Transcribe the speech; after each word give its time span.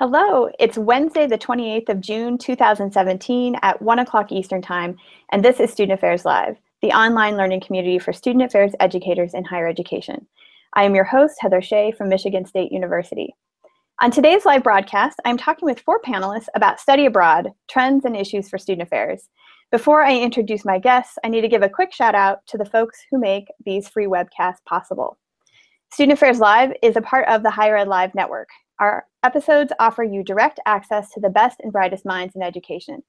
Hello, 0.00 0.50
it's 0.58 0.76
Wednesday, 0.76 1.28
the 1.28 1.38
28th 1.38 1.88
of 1.88 2.00
June, 2.00 2.36
2017 2.36 3.54
at 3.62 3.80
1 3.80 3.98
o'clock 4.00 4.32
Eastern 4.32 4.60
Time, 4.60 4.96
and 5.30 5.44
this 5.44 5.60
is 5.60 5.70
Student 5.70 5.96
Affairs 5.96 6.24
Live, 6.24 6.56
the 6.82 6.90
online 6.90 7.36
learning 7.36 7.60
community 7.60 8.00
for 8.00 8.12
student 8.12 8.42
affairs 8.42 8.72
educators 8.80 9.34
in 9.34 9.44
higher 9.44 9.68
education. 9.68 10.26
I 10.72 10.82
am 10.82 10.96
your 10.96 11.04
host, 11.04 11.36
Heather 11.38 11.62
Shea 11.62 11.92
from 11.92 12.08
Michigan 12.08 12.44
State 12.44 12.72
University. 12.72 13.36
On 14.02 14.10
today's 14.10 14.44
live 14.44 14.64
broadcast, 14.64 15.20
I'm 15.24 15.36
talking 15.36 15.64
with 15.64 15.78
four 15.78 16.00
panelists 16.00 16.48
about 16.56 16.80
study 16.80 17.06
abroad, 17.06 17.52
trends 17.68 18.04
and 18.04 18.16
issues 18.16 18.48
for 18.48 18.58
student 18.58 18.88
affairs. 18.88 19.28
Before 19.70 20.02
I 20.02 20.18
introduce 20.18 20.64
my 20.64 20.80
guests, 20.80 21.18
I 21.22 21.28
need 21.28 21.42
to 21.42 21.48
give 21.48 21.62
a 21.62 21.68
quick 21.68 21.92
shout 21.92 22.16
out 22.16 22.44
to 22.48 22.58
the 22.58 22.64
folks 22.64 22.98
who 23.12 23.20
make 23.20 23.46
these 23.64 23.88
free 23.88 24.06
webcasts 24.06 24.64
possible. 24.66 25.18
Student 25.92 26.18
Affairs 26.18 26.40
Live 26.40 26.72
is 26.82 26.96
a 26.96 27.00
part 27.00 27.28
of 27.28 27.44
the 27.44 27.50
Higher 27.50 27.76
Ed 27.76 27.86
Live 27.86 28.12
network. 28.16 28.48
Our 28.80 29.06
episodes 29.22 29.72
offer 29.78 30.02
you 30.02 30.24
direct 30.24 30.58
access 30.66 31.10
to 31.10 31.20
the 31.20 31.30
best 31.30 31.60
and 31.60 31.72
brightest 31.72 32.04
minds 32.04 32.34
in 32.34 32.42
education. 32.42 33.02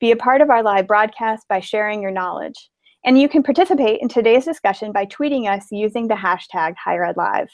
Be 0.00 0.12
a 0.12 0.16
part 0.16 0.40
of 0.40 0.50
our 0.50 0.62
live 0.62 0.86
broadcast 0.86 1.48
by 1.48 1.60
sharing 1.60 2.00
your 2.00 2.12
knowledge. 2.12 2.70
And 3.04 3.20
you 3.20 3.28
can 3.28 3.42
participate 3.42 4.00
in 4.00 4.08
today's 4.08 4.44
discussion 4.44 4.92
by 4.92 5.06
tweeting 5.06 5.48
us 5.48 5.66
using 5.70 6.08
the 6.08 6.14
hashtag 6.14 6.74
HigherEdLive. 6.86 7.48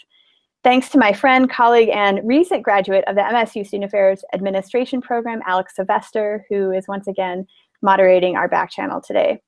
Thanks 0.63 0.89
to 0.91 0.99
my 0.99 1.13
friend, 1.13 1.51
colleague, 1.51 1.91
and 1.91 2.21
recent 2.25 2.63
graduate 2.63 3.05
of 3.07 3.17
the 3.17 3.23
MSU 3.23 3.67
Student 3.67 3.85
Affairs 3.85 4.25
Administration 4.33 5.01
Program, 5.01 5.43
Alex 5.47 5.77
Sylvester, 5.77 6.45
who 6.49 6.71
is 6.71 6.89
once 6.89 7.07
again 7.07 7.47
moderating 7.83 8.37
our 8.37 8.49
back 8.49 8.71
channel 8.71 9.01
today. 9.01 9.41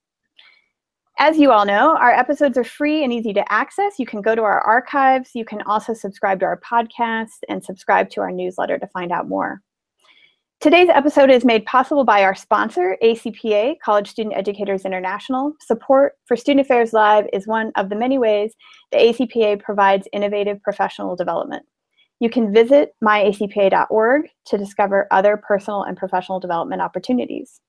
As 1.19 1.39
you 1.39 1.51
all 1.51 1.65
know, 1.65 1.97
our 1.97 2.11
episodes 2.11 2.59
are 2.59 2.63
free 2.63 3.03
and 3.03 3.11
easy 3.11 3.33
to 3.33 3.51
access. 3.51 3.97
You 3.97 4.05
can 4.05 4.21
go 4.21 4.35
to 4.35 4.43
our 4.43 4.61
archives. 4.61 5.31
You 5.33 5.45
can 5.45 5.63
also 5.63 5.95
subscribe 5.95 6.39
to 6.41 6.45
our 6.45 6.59
podcast 6.59 7.39
and 7.49 7.63
subscribe 7.63 8.11
to 8.11 8.21
our 8.21 8.31
newsletter 8.31 8.77
to 8.77 8.85
find 8.87 9.11
out 9.11 9.27
more. 9.27 9.63
Today's 10.59 10.89
episode 10.89 11.31
is 11.31 11.43
made 11.43 11.65
possible 11.65 12.03
by 12.03 12.23
our 12.23 12.35
sponsor, 12.35 12.97
ACPA, 13.03 13.77
College 13.83 14.07
Student 14.09 14.37
Educators 14.37 14.85
International. 14.85 15.53
Support 15.61 16.13
for 16.25 16.37
Student 16.37 16.65
Affairs 16.67 16.93
Live 16.93 17.25
is 17.33 17.47
one 17.47 17.71
of 17.75 17.89
the 17.89 17.95
many 17.95 18.19
ways 18.19 18.53
the 18.91 18.97
ACPA 18.99 19.59
provides 19.59 20.07
innovative 20.13 20.61
professional 20.61 21.15
development. 21.15 21.65
You 22.19 22.29
can 22.29 22.53
visit 22.53 22.93
myacpa.org 23.03 24.29
to 24.45 24.57
discover 24.57 25.07
other 25.09 25.35
personal 25.35 25.81
and 25.81 25.97
professional 25.97 26.39
development 26.39 26.83
opportunities. 26.83 27.59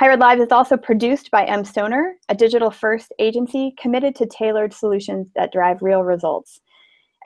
Higher 0.00 0.16
Live 0.16 0.40
is 0.40 0.50
also 0.50 0.78
produced 0.78 1.30
by 1.30 1.44
M. 1.44 1.62
Stoner, 1.62 2.14
a 2.30 2.34
digital 2.34 2.70
first 2.70 3.12
agency 3.18 3.74
committed 3.78 4.14
to 4.14 4.24
tailored 4.24 4.72
solutions 4.72 5.26
that 5.36 5.52
drive 5.52 5.82
real 5.82 6.02
results. 6.02 6.58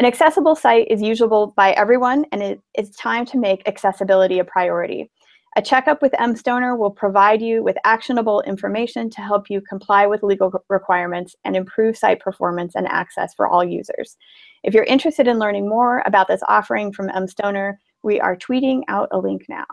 An 0.01 0.07
accessible 0.07 0.57
site 0.57 0.89
is 0.91 1.01
usable 1.01 1.55
by 1.57 1.71
everyone, 1.75 2.27
and 2.33 2.43
it 2.43 2.61
is 2.77 2.91
time 2.97 3.27
to 3.27 3.39
make 3.39 3.63
accessibility 3.69 4.41
a 4.41 4.45
priority. 4.45 5.09
A 5.57 5.63
checkup 5.63 6.03
with 6.03 6.21
M. 6.21 6.35
Stoner 6.35 6.75
will 6.75 6.91
provide 6.91 7.41
you 7.41 7.63
with 7.63 7.77
actionable 7.85 8.41
information 8.41 9.09
to 9.11 9.21
help 9.21 9.49
you 9.49 9.61
comply 9.61 10.09
with 10.09 10.25
legal 10.25 10.53
requirements 10.69 11.37
and 11.45 11.55
improve 11.55 11.97
site 11.97 12.19
performance 12.19 12.75
and 12.75 12.89
access 12.89 13.35
for 13.35 13.47
all 13.47 13.63
users. 13.63 14.17
If 14.65 14.75
you're 14.75 14.83
interested 14.83 15.29
in 15.29 15.39
learning 15.39 15.69
more 15.69 16.03
about 16.07 16.27
this 16.27 16.43
offering 16.49 16.93
from 16.93 17.09
M. 17.11 17.29
Stoner, 17.29 17.79
we 18.03 18.19
are 18.19 18.37
tweeting 18.37 18.83
out 18.89 19.11
a 19.13 19.19
link 19.19 19.43
now. 19.49 19.67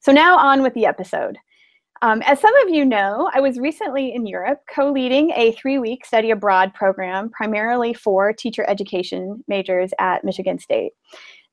So 0.00 0.10
now 0.10 0.36
on 0.36 0.62
with 0.62 0.74
the 0.74 0.86
episode. 0.86 1.38
Um, 2.02 2.22
as 2.22 2.40
some 2.40 2.54
of 2.62 2.68
you 2.68 2.84
know, 2.84 3.30
I 3.32 3.40
was 3.40 3.58
recently 3.58 4.14
in 4.14 4.26
Europe 4.26 4.60
co-leading 4.72 5.30
a 5.30 5.52
three-week 5.52 6.04
study 6.04 6.30
abroad 6.30 6.74
program 6.74 7.30
primarily 7.30 7.94
for 7.94 8.32
teacher 8.32 8.64
education 8.68 9.42
majors 9.48 9.92
at 9.98 10.24
Michigan 10.24 10.58
State. 10.58 10.92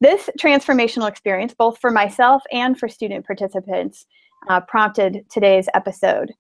This 0.02 0.30
transformational 0.38 1.08
experience, 1.08 1.54
both 1.54 1.80
for 1.80 1.92
myself 1.92 2.44
and 2.52 2.78
for 2.78 2.90
student 2.90 3.26
participants, 3.26 4.06
uh, 4.50 4.60
prompted 4.60 5.26
today's 5.30 5.70
episode. 5.74 6.34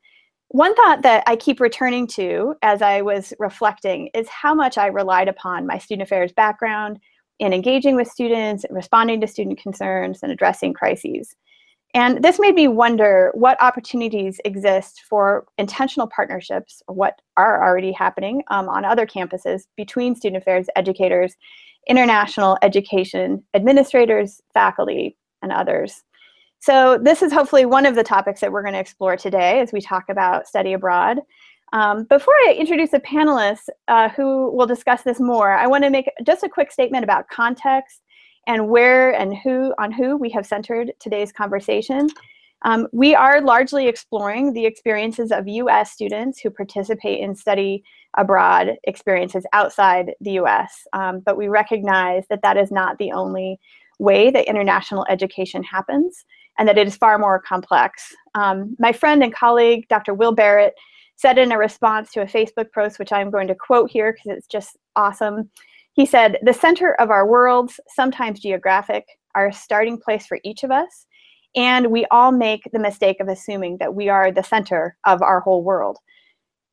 One 0.49 0.75
thought 0.75 1.01
that 1.03 1.23
I 1.25 1.37
keep 1.37 1.61
returning 1.61 2.05
to 2.07 2.55
as 2.61 2.81
I 2.81 3.01
was 3.01 3.33
reflecting 3.39 4.09
is 4.13 4.27
how 4.27 4.53
much 4.53 4.77
I 4.77 4.87
relied 4.87 5.29
upon 5.29 5.65
my 5.65 5.77
student 5.77 6.05
affairs 6.05 6.33
background 6.33 6.99
in 7.39 7.53
engaging 7.53 7.95
with 7.95 8.07
students, 8.07 8.65
responding 8.69 9.21
to 9.21 9.27
student 9.27 9.59
concerns, 9.59 10.21
and 10.21 10.31
addressing 10.31 10.73
crises. 10.73 11.35
And 11.93 12.23
this 12.23 12.39
made 12.39 12.55
me 12.55 12.67
wonder 12.67 13.31
what 13.35 13.61
opportunities 13.61 14.41
exist 14.45 15.03
for 15.07 15.45
intentional 15.59 16.07
partnerships, 16.07 16.81
what 16.87 17.21
are 17.37 17.63
already 17.63 17.91
happening 17.91 18.43
um, 18.49 18.67
on 18.67 18.83
other 18.83 19.05
campuses 19.05 19.67
between 19.77 20.15
student 20.15 20.41
affairs 20.41 20.67
educators, 20.75 21.35
international 21.87 22.57
education 22.63 23.43
administrators, 23.53 24.41
faculty, 24.53 25.15
and 25.43 25.51
others. 25.51 26.03
So 26.59 26.97
this 26.97 27.21
is 27.21 27.33
hopefully 27.33 27.65
one 27.65 27.85
of 27.85 27.95
the 27.95 28.03
topics 28.03 28.39
that 28.41 28.51
we're 28.51 28.63
going 28.63 28.73
to 28.73 28.79
explore 28.79 29.17
today 29.17 29.59
as 29.59 29.71
we 29.71 29.81
talk 29.81 30.05
about 30.09 30.47
study 30.47 30.73
abroad. 30.73 31.19
Um, 31.73 32.05
before 32.05 32.35
I 32.47 32.55
introduce 32.57 32.91
the 32.91 32.99
panelists 33.01 33.67
uh, 33.87 34.07
who 34.09 34.51
will 34.55 34.67
discuss 34.67 35.01
this 35.01 35.19
more, 35.19 35.51
I 35.51 35.67
want 35.67 35.83
to 35.83 35.89
make 35.89 36.09
just 36.25 36.43
a 36.43 36.49
quick 36.49 36.71
statement 36.71 37.03
about 37.03 37.27
context 37.29 38.01
and 38.47 38.67
where 38.67 39.11
and 39.11 39.35
who 39.35 39.73
on 39.77 39.91
who 39.91 40.17
we 40.17 40.29
have 40.29 40.45
centered 40.45 40.91
today's 40.99 41.31
conversation. 41.31 42.07
Um, 42.63 42.87
we 42.93 43.13
are 43.13 43.41
largely 43.41 43.87
exploring 43.87 44.53
the 44.53 44.65
experiences 44.65 45.31
of 45.31 45.47
US 45.47 45.91
students 45.91 46.39
who 46.39 46.49
participate 46.49 47.19
in 47.19 47.35
study 47.35 47.83
abroad 48.17 48.77
experiences 48.85 49.45
outside 49.53 50.13
the 50.21 50.33
US, 50.33 50.87
um, 50.93 51.19
but 51.25 51.37
we 51.37 51.47
recognize 51.47 52.23
that 52.29 52.41
that 52.41 52.57
is 52.57 52.71
not 52.71 52.97
the 52.97 53.11
only 53.11 53.59
way 53.99 54.31
that 54.31 54.47
international 54.47 55.05
education 55.09 55.63
happens 55.63 56.25
and 56.57 56.67
that 56.67 56.77
it 56.77 56.87
is 56.87 56.95
far 56.95 57.17
more 57.17 57.39
complex. 57.39 58.13
Um, 58.35 58.75
my 58.79 58.93
friend 58.93 59.23
and 59.23 59.33
colleague, 59.33 59.87
Dr. 59.89 60.13
Will 60.13 60.33
Barrett, 60.33 60.75
said 61.15 61.37
in 61.37 61.51
a 61.51 61.57
response 61.57 62.11
to 62.11 62.21
a 62.21 62.25
Facebook 62.25 62.71
post, 62.73 62.99
which 62.99 63.11
I'm 63.11 63.29
going 63.29 63.47
to 63.47 63.55
quote 63.55 63.89
here 63.89 64.13
because 64.13 64.37
it's 64.37 64.47
just 64.47 64.77
awesome, 64.95 65.49
he 65.93 66.05
said, 66.05 66.37
The 66.41 66.53
center 66.53 66.93
of 66.95 67.09
our 67.09 67.27
worlds, 67.27 67.79
sometimes 67.87 68.39
geographic, 68.39 69.05
are 69.35 69.47
a 69.47 69.53
starting 69.53 69.99
place 69.99 70.25
for 70.25 70.39
each 70.43 70.63
of 70.63 70.71
us. 70.71 71.05
And 71.55 71.91
we 71.91 72.05
all 72.09 72.31
make 72.31 72.67
the 72.71 72.79
mistake 72.79 73.19
of 73.19 73.27
assuming 73.27 73.77
that 73.77 73.93
we 73.93 74.09
are 74.09 74.31
the 74.31 74.43
center 74.43 74.97
of 75.05 75.21
our 75.21 75.39
whole 75.39 75.63
world. 75.63 75.97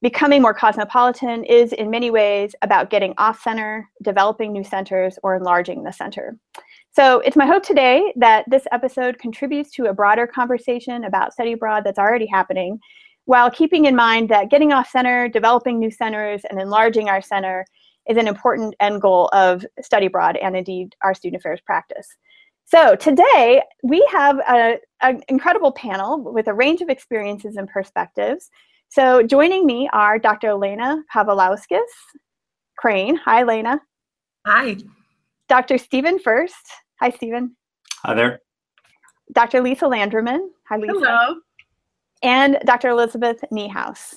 Becoming 0.03 0.41
more 0.41 0.54
cosmopolitan 0.54 1.44
is, 1.44 1.75
in 1.75 1.91
many 1.91 2.10
ways, 2.10 2.54
about 2.62 2.88
getting 2.88 3.12
off 3.19 3.42
center, 3.42 3.86
developing 4.03 4.50
new 4.50 4.64
centers, 4.64 5.19
or 5.22 5.37
enlarging 5.37 5.82
the 5.82 5.92
center. 5.92 6.38
So 6.92 7.20
it's 7.20 7.37
my 7.37 7.47
hope 7.47 7.62
today 7.62 8.14
that 8.16 8.47
this 8.48 8.66
episode 8.72 9.19
contributes 9.19 9.70
to 9.72 9.87
a 9.87 9.94
broader 9.94 10.26
conversation 10.26 11.04
about 11.04 11.34
study 11.34 11.52
abroad 11.52 11.84
that's 11.84 11.98
already 11.98 12.26
happening, 12.26 12.81
while 13.26 13.50
keeping 13.50 13.84
in 13.84 13.94
mind 13.94 14.31
that 14.31 14.50
getting 14.50 14.72
off 14.72 14.88
center, 14.88 15.28
developing 15.28 15.78
new 15.78 15.91
centers, 15.91 16.41
and 16.48 16.58
enlarging 16.58 17.10
our 17.10 17.20
center 17.20 17.66
is 18.10 18.16
an 18.16 18.26
important 18.26 18.75
end 18.81 19.00
goal 19.00 19.31
of 19.32 19.65
study 19.81 20.06
abroad 20.06 20.37
and 20.37 20.56
indeed 20.56 20.97
our 21.03 21.15
student 21.15 21.41
affairs 21.41 21.60
practice. 21.65 22.09
So 22.65 22.97
today 22.97 23.62
we 23.84 24.06
have 24.10 24.41
an 24.48 25.22
incredible 25.28 25.71
panel 25.72 26.20
with 26.20 26.49
a 26.49 26.54
range 26.54 26.81
of 26.81 26.88
experiences 26.88 27.56
and 27.56 27.69
perspectives. 27.69 28.50
So 28.88 29.22
joining 29.22 29.65
me 29.65 29.88
are 29.93 30.19
Dr. 30.19 30.49
Elena 30.49 31.03
Kavaliauskas 31.15 31.78
Crane. 32.76 33.15
Hi, 33.25 33.43
Elena. 33.43 33.81
Hi. 34.44 34.76
Dr. 35.49 35.78
Stephen 35.78 36.19
Ferst. 36.19 36.66
Hi, 37.00 37.10
Stephen. 37.10 37.56
Hi 38.03 38.15
there. 38.15 38.41
Dr. 39.32 39.60
Lisa 39.60 39.84
Landreman. 39.84 40.49
Hi, 40.69 40.76
Lisa. 40.76 40.94
Hello. 40.94 41.37
And 42.22 42.59
Dr. 42.65 42.88
Elizabeth 42.88 43.44
Niehaus. 43.53 44.16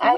Hi. 0.00 0.16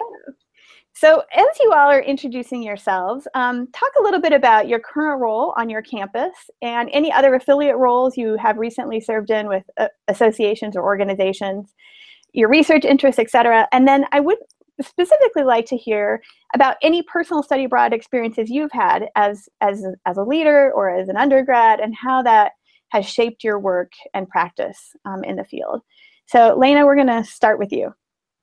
So 0.96 1.22
as 1.30 1.46
you 1.60 1.74
all 1.74 1.90
are 1.90 2.00
introducing 2.00 2.62
yourselves, 2.62 3.28
um, 3.34 3.70
talk 3.72 3.90
a 4.00 4.02
little 4.02 4.18
bit 4.18 4.32
about 4.32 4.66
your 4.66 4.80
current 4.80 5.20
role 5.20 5.52
on 5.58 5.68
your 5.68 5.82
campus 5.82 6.32
and 6.62 6.88
any 6.90 7.12
other 7.12 7.34
affiliate 7.34 7.76
roles 7.76 8.16
you 8.16 8.38
have 8.38 8.56
recently 8.56 8.98
served 9.02 9.28
in 9.28 9.46
with 9.46 9.62
uh, 9.76 9.88
associations 10.08 10.74
or 10.74 10.82
organizations, 10.82 11.74
your 12.32 12.48
research 12.48 12.86
interests, 12.86 13.18
etc. 13.18 13.68
And 13.72 13.86
then 13.86 14.06
I 14.12 14.20
would 14.20 14.38
specifically 14.80 15.42
like 15.42 15.66
to 15.66 15.76
hear 15.76 16.22
about 16.54 16.76
any 16.80 17.02
personal 17.02 17.42
study 17.42 17.64
abroad 17.64 17.92
experiences 17.92 18.48
you've 18.48 18.72
had 18.72 19.08
as, 19.16 19.50
as, 19.60 19.84
as 20.06 20.16
a 20.16 20.24
leader 20.24 20.72
or 20.74 20.88
as 20.88 21.10
an 21.10 21.18
undergrad 21.18 21.78
and 21.78 21.94
how 21.94 22.22
that 22.22 22.52
has 22.88 23.04
shaped 23.04 23.44
your 23.44 23.58
work 23.58 23.92
and 24.14 24.30
practice 24.30 24.92
um, 25.04 25.22
in 25.24 25.36
the 25.36 25.44
field. 25.44 25.82
So 26.24 26.56
Lena, 26.56 26.86
we're 26.86 26.96
going 26.96 27.06
to 27.08 27.22
start 27.22 27.58
with 27.58 27.70
you. 27.70 27.92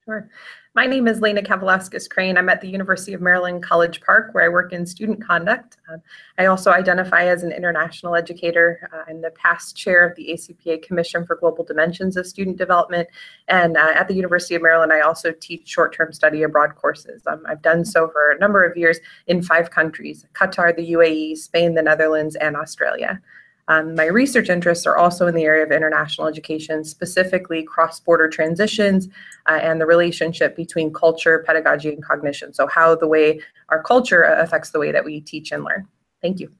Sure. 0.05 0.29
My 0.75 0.85
name 0.85 1.07
is 1.07 1.21
Lena 1.21 1.41
Kavaliauskas 1.41 2.09
Crane. 2.09 2.37
I'm 2.37 2.49
at 2.49 2.59
the 2.59 2.67
University 2.67 3.13
of 3.13 3.21
Maryland 3.21 3.63
College 3.63 4.01
Park, 4.01 4.33
where 4.33 4.43
I 4.43 4.49
work 4.49 4.73
in 4.73 4.85
student 4.85 5.23
conduct. 5.23 5.77
Um, 5.89 6.01
I 6.37 6.47
also 6.47 6.71
identify 6.71 7.23
as 7.27 7.43
an 7.43 7.53
international 7.53 8.13
educator. 8.13 8.89
Uh, 8.91 9.03
I'm 9.07 9.21
the 9.21 9.31
past 9.31 9.77
chair 9.77 10.05
of 10.05 10.13
the 10.17 10.27
ACPA 10.33 10.83
Commission 10.83 11.25
for 11.25 11.37
Global 11.37 11.63
Dimensions 11.63 12.17
of 12.17 12.27
Student 12.27 12.57
Development. 12.57 13.07
And 13.47 13.77
uh, 13.77 13.93
at 13.95 14.09
the 14.09 14.13
University 14.13 14.55
of 14.55 14.61
Maryland, 14.61 14.91
I 14.91 15.01
also 15.01 15.31
teach 15.31 15.69
short 15.69 15.95
term 15.95 16.11
study 16.11 16.43
abroad 16.43 16.75
courses. 16.75 17.21
Um, 17.25 17.43
I've 17.47 17.61
done 17.61 17.85
so 17.85 18.09
for 18.09 18.31
a 18.31 18.39
number 18.39 18.65
of 18.65 18.75
years 18.75 18.99
in 19.27 19.41
five 19.41 19.71
countries 19.71 20.25
Qatar, 20.33 20.75
the 20.75 20.91
UAE, 20.91 21.37
Spain, 21.37 21.75
the 21.75 21.81
Netherlands, 21.81 22.35
and 22.35 22.57
Australia. 22.57 23.21
Um, 23.67 23.95
my 23.95 24.05
research 24.05 24.49
interests 24.49 24.85
are 24.85 24.97
also 24.97 25.27
in 25.27 25.35
the 25.35 25.43
area 25.43 25.63
of 25.63 25.71
international 25.71 26.27
education, 26.27 26.83
specifically 26.83 27.63
cross-border 27.63 28.27
transitions 28.27 29.07
uh, 29.45 29.59
and 29.61 29.79
the 29.79 29.85
relationship 29.85 30.55
between 30.55 30.91
culture, 30.91 31.43
pedagogy, 31.45 31.89
and 31.89 32.03
cognition. 32.03 32.53
So 32.53 32.67
how 32.67 32.95
the 32.95 33.07
way 33.07 33.39
our 33.69 33.81
culture 33.81 34.23
affects 34.23 34.71
the 34.71 34.79
way 34.79 34.91
that 34.91 35.03
we 35.03 35.21
teach 35.21 35.51
and 35.51 35.63
learn. 35.63 35.87
Thank 36.21 36.39
you. 36.39 36.51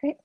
Great. 0.00 0.16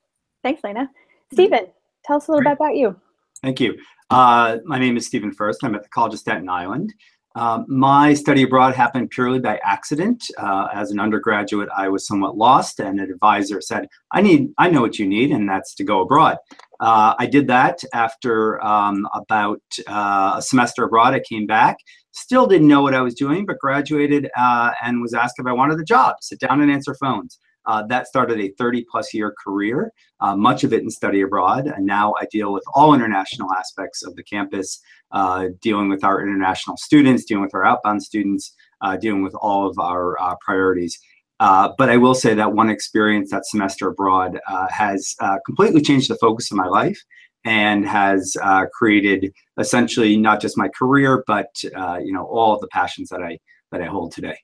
Thanks, 0.43 0.63
Lena. 0.63 0.89
Stephen, 1.33 1.67
tell 2.05 2.17
us 2.17 2.27
a 2.27 2.31
little 2.31 2.43
bit 2.43 2.53
about 2.53 2.75
you. 2.75 2.95
Thank 3.41 3.59
you. 3.59 3.77
Uh, 4.09 4.57
my 4.65 4.79
name 4.79 4.97
is 4.97 5.05
Stephen 5.05 5.31
Ferst. 5.31 5.63
I'm 5.63 5.75
at 5.75 5.83
the 5.83 5.89
College 5.89 6.13
of 6.13 6.19
Staten 6.19 6.49
Island. 6.49 6.93
Um, 7.39 7.65
my 7.69 8.13
study 8.15 8.43
abroad 8.43 8.75
happened 8.75 9.11
purely 9.11 9.39
by 9.39 9.61
accident. 9.63 10.29
Uh, 10.37 10.67
as 10.73 10.91
an 10.91 10.99
undergraduate, 10.99 11.69
I 11.73 11.87
was 11.87 12.05
somewhat 12.05 12.35
lost, 12.35 12.81
and 12.81 12.99
an 12.99 13.09
advisor 13.09 13.61
said, 13.61 13.87
"I 14.11 14.21
need, 14.21 14.49
I 14.57 14.69
know 14.69 14.81
what 14.81 14.99
you 14.99 15.07
need, 15.07 15.31
and 15.31 15.47
that's 15.47 15.73
to 15.75 15.85
go 15.85 16.01
abroad." 16.01 16.35
Uh, 16.81 17.15
I 17.17 17.25
did 17.27 17.47
that 17.47 17.79
after 17.93 18.61
um, 18.61 19.07
about 19.13 19.61
uh, 19.87 20.33
a 20.35 20.41
semester 20.41 20.83
abroad. 20.83 21.13
I 21.13 21.21
came 21.21 21.47
back, 21.47 21.77
still 22.11 22.45
didn't 22.45 22.67
know 22.67 22.81
what 22.81 22.93
I 22.93 23.01
was 23.01 23.13
doing, 23.13 23.45
but 23.45 23.57
graduated 23.57 24.29
uh, 24.35 24.71
and 24.83 25.01
was 25.01 25.13
asked 25.13 25.35
if 25.39 25.45
I 25.45 25.53
wanted 25.53 25.79
the 25.79 25.85
job. 25.85 26.17
Sit 26.19 26.41
down 26.41 26.59
and 26.59 26.69
answer 26.69 26.93
phones. 26.95 27.39
Uh, 27.65 27.85
that 27.87 28.07
started 28.07 28.39
a 28.39 28.51
30 28.57 28.85
plus 28.89 29.13
year 29.13 29.33
career, 29.43 29.91
uh, 30.21 30.35
much 30.35 30.63
of 30.63 30.73
it 30.73 30.81
in 30.81 30.89
study 30.89 31.21
abroad. 31.21 31.67
And 31.67 31.85
now 31.85 32.13
I 32.19 32.25
deal 32.31 32.51
with 32.51 32.63
all 32.73 32.93
international 32.93 33.53
aspects 33.53 34.03
of 34.03 34.15
the 34.15 34.23
campus, 34.23 34.81
uh, 35.11 35.47
dealing 35.61 35.89
with 35.89 36.03
our 36.03 36.21
international 36.21 36.77
students, 36.77 37.25
dealing 37.25 37.43
with 37.43 37.53
our 37.53 37.65
outbound 37.65 38.01
students, 38.01 38.53
uh, 38.81 38.97
dealing 38.97 39.23
with 39.23 39.35
all 39.35 39.67
of 39.69 39.77
our 39.77 40.19
uh, 40.21 40.35
priorities. 40.43 40.97
Uh, 41.39 41.69
but 41.77 41.89
I 41.89 41.97
will 41.97 42.15
say 42.15 42.33
that 42.33 42.53
one 42.53 42.69
experience 42.69 43.31
that 43.31 43.45
semester 43.45 43.89
abroad 43.89 44.39
has 44.69 45.15
completely 45.45 45.81
changed 45.81 46.09
the 46.09 46.17
focus 46.19 46.51
of 46.51 46.57
my 46.57 46.67
life 46.67 46.99
and 47.45 47.87
has 47.87 48.35
created 48.73 49.31
essentially 49.57 50.17
not 50.17 50.41
just 50.41 50.57
my 50.57 50.67
career, 50.67 51.23
but 51.27 51.47
you 51.63 52.11
know 52.11 52.25
all 52.25 52.55
of 52.55 52.59
the 52.59 52.67
passions 52.67 53.07
that 53.07 53.21
I 53.21 53.39
that 53.71 53.81
I 53.81 53.85
hold 53.85 54.11
today. 54.11 54.37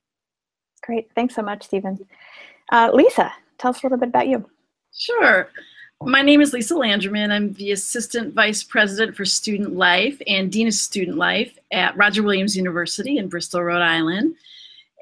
Great, 0.84 1.10
thanks 1.16 1.36
so 1.36 1.42
much, 1.42 1.64
Stephen. 1.64 1.98
Uh, 2.72 2.90
Lisa, 2.94 3.32
tell 3.58 3.72
us 3.72 3.84
a 3.84 3.86
little 3.86 3.98
bit 3.98 4.10
about 4.10 4.28
you. 4.28 4.48
Sure. 4.94 5.50
My 6.04 6.22
name 6.22 6.42
is 6.42 6.54
Lisa 6.54 6.76
Landreman. 6.76 7.32
I'm 7.32 7.54
the 7.54 7.72
Assistant 7.72 8.34
Vice 8.34 8.64
President 8.64 9.16
for 9.16 9.26
Student 9.26 9.76
Life 9.76 10.22
and 10.28 10.52
Dean 10.52 10.68
of 10.68 10.74
Student 10.74 11.18
Life 11.18 11.58
at 11.72 11.96
Roger 11.96 12.22
Williams 12.22 12.56
University 12.56 13.18
in 13.18 13.30
Bristol, 13.30 13.64
Rhode 13.64 13.82
Island. 13.82 14.36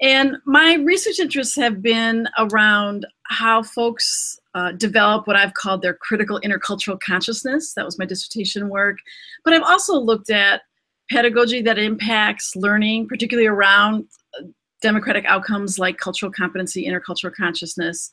And 0.00 0.36
my 0.44 0.74
research 0.74 1.18
interests 1.18 1.56
have 1.56 1.82
been 1.82 2.28
around 2.38 3.06
how 3.24 3.62
folks 3.62 4.38
uh, 4.54 4.72
develop 4.72 5.26
what 5.26 5.36
I've 5.36 5.54
called 5.54 5.82
their 5.82 5.94
critical 5.94 6.40
intercultural 6.44 6.98
consciousness. 7.00 7.74
That 7.74 7.84
was 7.84 7.98
my 7.98 8.04
dissertation 8.04 8.68
work. 8.68 8.98
But 9.44 9.54
I've 9.54 9.62
also 9.62 9.98
looked 9.98 10.30
at 10.30 10.62
pedagogy 11.10 11.60
that 11.62 11.78
impacts 11.78 12.54
learning, 12.56 13.08
particularly 13.08 13.48
around 13.48 14.06
democratic 14.84 15.24
outcomes 15.24 15.78
like 15.78 15.96
cultural 15.96 16.30
competency, 16.30 16.86
intercultural 16.86 17.34
consciousness, 17.34 18.10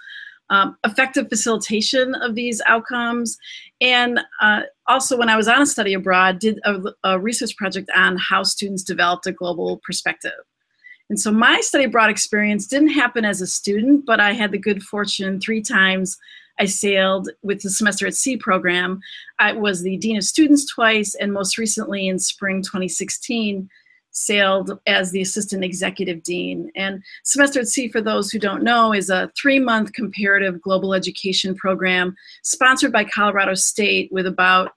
um, 0.49 0.77
effective 0.85 1.27
facilitation 1.27 2.15
of 2.15 2.33
these 2.33 2.61
outcomes, 2.65 3.37
and 3.81 4.21
uh, 4.41 4.61
also 4.87 5.17
when 5.17 5.27
I 5.27 5.35
was 5.35 5.49
on 5.49 5.61
a 5.61 5.65
study 5.65 5.93
abroad, 5.93 6.39
did 6.39 6.59
a, 6.63 6.79
a 7.03 7.19
research 7.19 7.57
project 7.57 7.89
on 7.93 8.17
how 8.17 8.43
students 8.43 8.83
developed 8.83 9.27
a 9.27 9.33
global 9.33 9.81
perspective. 9.85 10.39
And 11.09 11.19
so 11.19 11.29
my 11.29 11.59
study 11.59 11.83
abroad 11.83 12.09
experience 12.09 12.67
didn't 12.67 12.93
happen 12.93 13.25
as 13.25 13.41
a 13.41 13.47
student, 13.47 14.05
but 14.05 14.21
I 14.21 14.31
had 14.31 14.53
the 14.53 14.57
good 14.57 14.81
fortune 14.81 15.41
three 15.41 15.61
times 15.61 16.17
I 16.57 16.65
sailed 16.65 17.29
with 17.43 17.61
the 17.61 17.69
semester 17.69 18.07
at 18.07 18.15
sea 18.15 18.37
program. 18.37 19.01
I 19.39 19.51
was 19.51 19.81
the 19.81 19.97
dean 19.97 20.15
of 20.15 20.23
students 20.23 20.65
twice, 20.65 21.15
and 21.15 21.33
most 21.33 21.57
recently 21.57 22.07
in 22.07 22.17
spring 22.17 22.61
2016, 22.61 23.69
sailed 24.11 24.79
as 24.87 25.11
the 25.11 25.21
assistant 25.21 25.63
executive 25.63 26.21
dean. 26.23 26.69
And 26.75 27.01
Semester 27.23 27.61
at 27.61 27.67
Sea, 27.67 27.87
for 27.87 28.01
those 28.01 28.29
who 28.29 28.39
don't 28.39 28.63
know, 28.63 28.93
is 28.93 29.09
a 29.09 29.31
three 29.41 29.59
month 29.59 29.93
comparative 29.93 30.61
global 30.61 30.93
education 30.93 31.55
program 31.55 32.15
sponsored 32.43 32.91
by 32.91 33.05
Colorado 33.05 33.55
State 33.55 34.11
with 34.11 34.27
about 34.27 34.71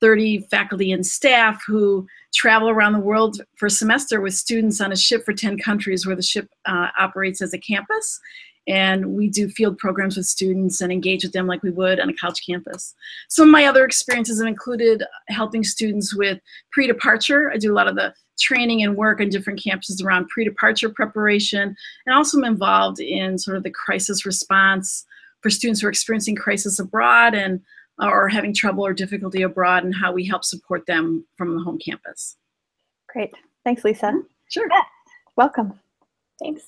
30 0.00 0.46
faculty 0.50 0.92
and 0.92 1.06
staff 1.06 1.62
who 1.66 2.06
travel 2.32 2.70
around 2.70 2.94
the 2.94 2.98
world 2.98 3.40
for 3.56 3.66
a 3.66 3.70
semester 3.70 4.20
with 4.20 4.34
students 4.34 4.80
on 4.80 4.92
a 4.92 4.96
ship 4.96 5.24
for 5.24 5.34
10 5.34 5.58
countries 5.58 6.06
where 6.06 6.16
the 6.16 6.22
ship 6.22 6.48
uh, 6.66 6.88
operates 6.98 7.42
as 7.42 7.52
a 7.52 7.58
campus. 7.58 8.18
And 8.66 9.14
we 9.16 9.28
do 9.28 9.48
field 9.48 9.78
programs 9.78 10.16
with 10.16 10.26
students 10.26 10.80
and 10.80 10.92
engage 10.92 11.24
with 11.24 11.32
them 11.32 11.46
like 11.46 11.62
we 11.62 11.70
would 11.70 11.98
on 11.98 12.08
a 12.08 12.14
college 12.14 12.44
campus. 12.46 12.94
Some 13.28 13.48
of 13.48 13.52
my 13.52 13.64
other 13.64 13.84
experiences 13.84 14.38
have 14.38 14.48
included 14.48 15.02
helping 15.28 15.64
students 15.64 16.14
with 16.14 16.38
pre 16.70 16.86
departure. 16.86 17.50
I 17.50 17.56
do 17.56 17.72
a 17.72 17.74
lot 17.74 17.88
of 17.88 17.96
the 17.96 18.14
training 18.40 18.82
and 18.82 18.96
work 18.96 19.20
on 19.20 19.28
different 19.28 19.60
campuses 19.60 20.02
around 20.02 20.28
pre-departure 20.28 20.88
preparation, 20.88 21.76
and 22.06 22.16
also 22.16 22.38
am 22.38 22.44
involved 22.44 23.00
in 23.00 23.38
sort 23.38 23.56
of 23.56 23.62
the 23.62 23.70
crisis 23.70 24.26
response 24.26 25.04
for 25.40 25.50
students 25.50 25.80
who 25.80 25.86
are 25.86 25.90
experiencing 25.90 26.36
crisis 26.36 26.78
abroad 26.78 27.34
and 27.34 27.60
uh, 28.02 28.08
or 28.08 28.28
having 28.28 28.54
trouble 28.54 28.84
or 28.84 28.92
difficulty 28.92 29.42
abroad, 29.42 29.84
and 29.84 29.94
how 29.94 30.12
we 30.12 30.24
help 30.24 30.44
support 30.44 30.86
them 30.86 31.24
from 31.36 31.54
the 31.54 31.62
home 31.62 31.78
campus. 31.78 32.36
Great, 33.12 33.32
thanks, 33.64 33.84
Lisa. 33.84 34.22
Sure. 34.48 34.66
Yeah. 34.70 34.82
Welcome. 35.36 35.78
Thanks. 36.38 36.62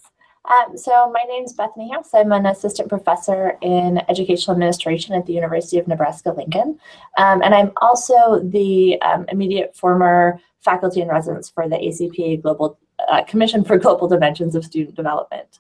Um, 0.51 0.77
so 0.77 1.09
my 1.13 1.23
name 1.29 1.45
is 1.45 1.53
Beth 1.53 1.71
Niehaus. 1.79 2.09
I'm 2.15 2.33
an 2.33 2.47
assistant 2.47 2.89
professor 2.89 3.57
in 3.63 4.03
educational 4.09 4.55
administration 4.55 5.15
at 5.15 5.25
the 5.25 5.33
University 5.33 5.79
of 5.79 5.87
Nebraska-Lincoln. 5.87 6.81
Um, 7.17 7.43
and 7.43 7.55
I'm 7.55 7.71
also 7.81 8.41
the 8.43 9.01
um, 9.03 9.25
immediate 9.29 9.77
former 9.77 10.41
faculty 10.65 11.01
and 11.01 11.11
residents 11.11 11.51
for 11.51 11.69
the 11.69 11.77
ACPA 11.77 12.43
Global 12.43 12.79
uh, 13.09 13.25
Commission 13.25 13.65
for 13.65 13.79
Global 13.79 14.09
Dimensions 14.09 14.55
of 14.55 14.65
Student 14.65 14.95
Development. 14.97 15.59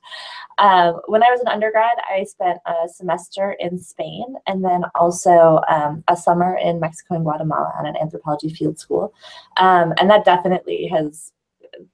Uh, 0.58 0.92
when 1.06 1.22
I 1.22 1.30
was 1.30 1.40
an 1.40 1.48
undergrad, 1.48 1.96
I 2.08 2.24
spent 2.24 2.58
a 2.66 2.88
semester 2.88 3.56
in 3.58 3.78
Spain 3.78 4.34
and 4.46 4.64
then 4.64 4.82
also 4.94 5.60
um, 5.68 6.04
a 6.08 6.16
summer 6.16 6.56
in 6.56 6.78
Mexico 6.78 7.14
and 7.14 7.24
Guatemala 7.24 7.72
on 7.78 7.86
an 7.86 7.96
anthropology 7.96 8.50
field 8.50 8.78
school. 8.78 9.14
Um, 9.56 9.94
and 9.98 10.08
that 10.10 10.24
definitely 10.24 10.86
has 10.88 11.32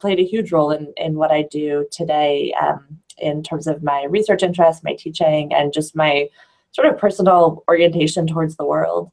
played 0.01 0.19
a 0.19 0.25
huge 0.25 0.53
role 0.53 0.73
in, 0.73 0.93
in 0.97 1.15
what 1.15 1.31
I 1.31 1.43
do 1.43 1.87
today 1.91 2.53
um, 2.61 2.99
in 3.17 3.43
terms 3.43 3.67
of 3.67 3.83
my 3.83 4.05
research 4.05 4.43
interests, 4.43 4.85
my 4.85 4.95
teaching, 4.95 5.55
and 5.55 5.73
just 5.73 5.97
my 5.97 6.29
sort 6.73 6.89
of 6.89 6.99
personal 6.99 7.65
orientation 7.69 8.27
towards 8.27 8.57
the 8.57 8.65
world. 8.65 9.11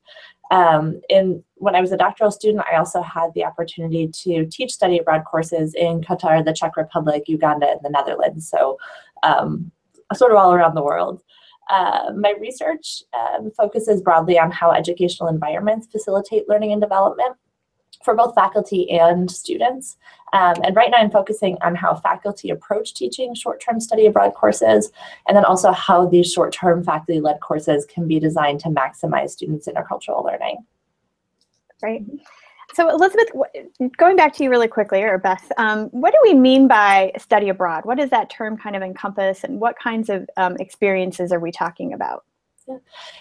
Um, 0.51 1.01
in 1.09 1.43
when 1.55 1.75
I 1.75 1.81
was 1.81 1.91
a 1.91 1.97
doctoral 1.97 2.31
student, 2.31 2.65
I 2.71 2.77
also 2.77 3.01
had 3.01 3.33
the 3.33 3.45
opportunity 3.45 4.07
to 4.07 4.45
teach 4.45 4.73
study 4.73 4.99
abroad 4.99 5.23
courses 5.25 5.73
in 5.73 6.01
Qatar, 6.01 6.43
the 6.43 6.53
Czech 6.53 6.77
Republic, 6.77 7.23
Uganda, 7.27 7.67
and 7.71 7.79
the 7.81 7.89
Netherlands. 7.89 8.49
So, 8.49 8.77
um, 9.23 9.71
sort 10.13 10.31
of 10.31 10.37
all 10.37 10.53
around 10.53 10.75
the 10.75 10.83
world. 10.83 11.23
Uh, 11.69 12.11
my 12.15 12.35
research 12.39 13.01
um, 13.13 13.51
focuses 13.57 14.01
broadly 14.01 14.37
on 14.37 14.51
how 14.51 14.71
educational 14.71 15.29
environments 15.29 15.87
facilitate 15.87 16.47
learning 16.47 16.71
and 16.71 16.81
development 16.81 17.35
for 18.05 18.15
both 18.15 18.33
faculty 18.35 18.89
and 18.91 19.29
students. 19.29 19.97
Um, 20.33 20.55
and 20.63 20.75
right 20.75 20.91
now 20.91 20.97
I'm 20.97 21.11
focusing 21.11 21.57
on 21.61 21.75
how 21.75 21.95
faculty 21.95 22.49
approach 22.49 22.93
teaching 22.93 23.33
short-term 23.35 23.79
study 23.79 24.05
abroad 24.05 24.33
courses, 24.33 24.91
and 25.27 25.35
then 25.35 25.45
also 25.45 25.71
how 25.71 26.05
these 26.07 26.31
short-term 26.31 26.83
faculty-led 26.83 27.39
courses 27.39 27.85
can 27.85 28.07
be 28.07 28.19
designed 28.19 28.59
to 28.61 28.69
maximize 28.69 29.31
students' 29.31 29.67
intercultural 29.67 30.23
learning. 30.23 30.57
Great. 31.81 32.03
So 32.73 32.89
Elizabeth, 32.89 33.29
going 33.95 34.17
back 34.17 34.33
to 34.35 34.43
you 34.43 34.49
really 34.49 34.67
quickly, 34.67 35.03
or 35.03 35.17
Beth, 35.17 35.49
um, 35.57 35.87
what 35.91 36.11
do 36.11 36.19
we 36.23 36.33
mean 36.33 36.67
by 36.67 37.13
study 37.17 37.47
abroad? 37.49 37.85
What 37.85 37.97
does 37.97 38.09
that 38.09 38.29
term 38.29 38.57
kind 38.57 38.75
of 38.75 38.81
encompass, 38.81 39.45
and 39.45 39.59
what 39.61 39.79
kinds 39.79 40.09
of 40.09 40.29
um, 40.35 40.57
experiences 40.59 41.31
are 41.31 41.39
we 41.39 41.51
talking 41.51 41.93
about? 41.93 42.25
Yeah. 42.67 42.79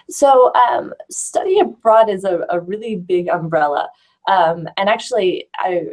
So 0.08 0.52
um, 0.54 0.94
study 1.10 1.60
abroad 1.60 2.08
is 2.10 2.24
a, 2.24 2.46
a 2.50 2.58
really 2.58 2.96
big 2.96 3.28
umbrella. 3.28 3.90
Um, 4.28 4.68
and 4.76 4.88
actually, 4.88 5.48
I, 5.56 5.86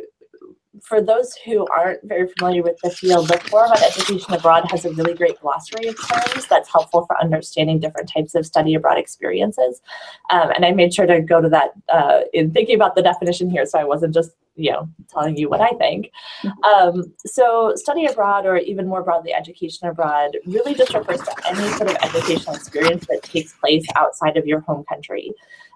for 0.81 1.01
those 1.01 1.35
who 1.45 1.67
aren't 1.67 2.01
very 2.03 2.27
familiar 2.37 2.63
with 2.63 2.77
the 2.81 2.89
field, 2.89 3.27
the 3.27 3.37
Forum 3.49 3.71
on 3.71 3.83
Education 3.83 4.33
Abroad 4.33 4.69
has 4.71 4.85
a 4.85 4.91
really 4.93 5.13
great 5.13 5.39
glossary 5.39 5.87
of 5.87 5.95
terms 6.07 6.47
that's 6.47 6.71
helpful 6.71 7.05
for 7.05 7.19
understanding 7.21 7.79
different 7.79 8.09
types 8.09 8.35
of 8.35 8.45
study 8.45 8.73
abroad 8.73 8.97
experiences. 8.97 9.81
Um, 10.29 10.51
and 10.51 10.65
I 10.65 10.71
made 10.71 10.93
sure 10.93 11.05
to 11.05 11.21
go 11.21 11.41
to 11.41 11.49
that 11.49 11.71
uh, 11.89 12.21
in 12.33 12.51
thinking 12.51 12.75
about 12.75 12.95
the 12.95 13.01
definition 13.01 13.49
here, 13.49 13.65
so 13.65 13.79
I 13.79 13.83
wasn't 13.83 14.13
just 14.13 14.31
you 14.55 14.71
know 14.71 14.89
telling 15.09 15.37
you 15.37 15.49
what 15.49 15.61
I 15.61 15.69
think. 15.71 16.11
Mm-hmm. 16.43 16.63
Um, 16.63 17.13
so 17.25 17.73
study 17.75 18.05
abroad, 18.05 18.45
or 18.45 18.57
even 18.57 18.87
more 18.87 19.03
broadly, 19.03 19.33
education 19.33 19.87
abroad, 19.87 20.37
really 20.45 20.73
just 20.73 20.93
refers 20.93 21.21
to 21.21 21.35
any 21.47 21.67
sort 21.73 21.89
of 21.89 21.97
educational 22.01 22.55
experience 22.55 23.05
that 23.07 23.23
takes 23.23 23.53
place 23.53 23.85
outside 23.95 24.37
of 24.37 24.45
your 24.45 24.61
home 24.61 24.83
country. 24.85 25.33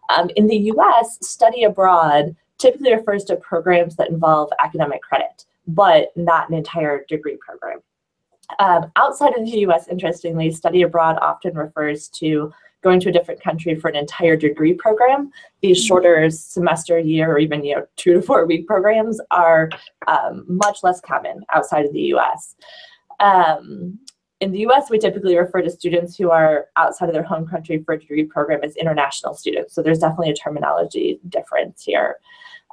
Um, 0.09 0.29
in 0.35 0.47
the 0.47 0.57
U.S., 0.57 1.17
study 1.21 1.63
abroad 1.63 2.35
typically 2.57 2.93
refers 2.93 3.23
to 3.25 3.35
programs 3.37 3.95
that 3.95 4.09
involve 4.09 4.51
academic 4.63 5.01
credit, 5.01 5.45
but 5.67 6.09
not 6.15 6.49
an 6.49 6.55
entire 6.55 7.05
degree 7.07 7.37
program. 7.37 7.79
Um, 8.59 8.91
outside 8.95 9.35
of 9.37 9.45
the 9.45 9.59
US, 9.59 9.87
interestingly, 9.87 10.51
study 10.51 10.83
abroad 10.83 11.17
often 11.21 11.55
refers 11.55 12.09
to 12.09 12.53
going 12.83 12.99
to 12.99 13.09
a 13.09 13.11
different 13.11 13.41
country 13.41 13.73
for 13.73 13.89
an 13.89 13.95
entire 13.95 14.35
degree 14.35 14.73
program. 14.73 15.31
These 15.61 15.79
mm-hmm. 15.79 15.87
shorter 15.87 16.29
semester, 16.29 16.99
year, 16.99 17.31
or 17.31 17.39
even 17.39 17.63
you 17.63 17.75
know 17.75 17.87
two 17.95 18.13
to 18.13 18.21
four 18.21 18.45
week 18.45 18.67
programs 18.67 19.19
are 19.31 19.69
um, 20.07 20.45
much 20.47 20.83
less 20.83 21.01
common 21.01 21.43
outside 21.53 21.85
of 21.85 21.93
the 21.93 22.01
U.S. 22.13 22.55
Um, 23.19 23.99
in 24.41 24.51
the 24.51 24.59
US, 24.67 24.89
we 24.89 24.99
typically 24.99 25.37
refer 25.37 25.61
to 25.61 25.69
students 25.69 26.17
who 26.17 26.29
are 26.29 26.65
outside 26.75 27.07
of 27.07 27.13
their 27.13 27.23
home 27.23 27.47
country 27.47 27.81
for 27.83 27.93
a 27.93 27.99
degree 27.99 28.25
program 28.25 28.61
as 28.63 28.75
international 28.75 29.33
students. 29.33 29.73
So 29.73 29.81
there's 29.81 29.99
definitely 29.99 30.31
a 30.31 30.35
terminology 30.35 31.19
difference 31.29 31.83
here. 31.83 32.17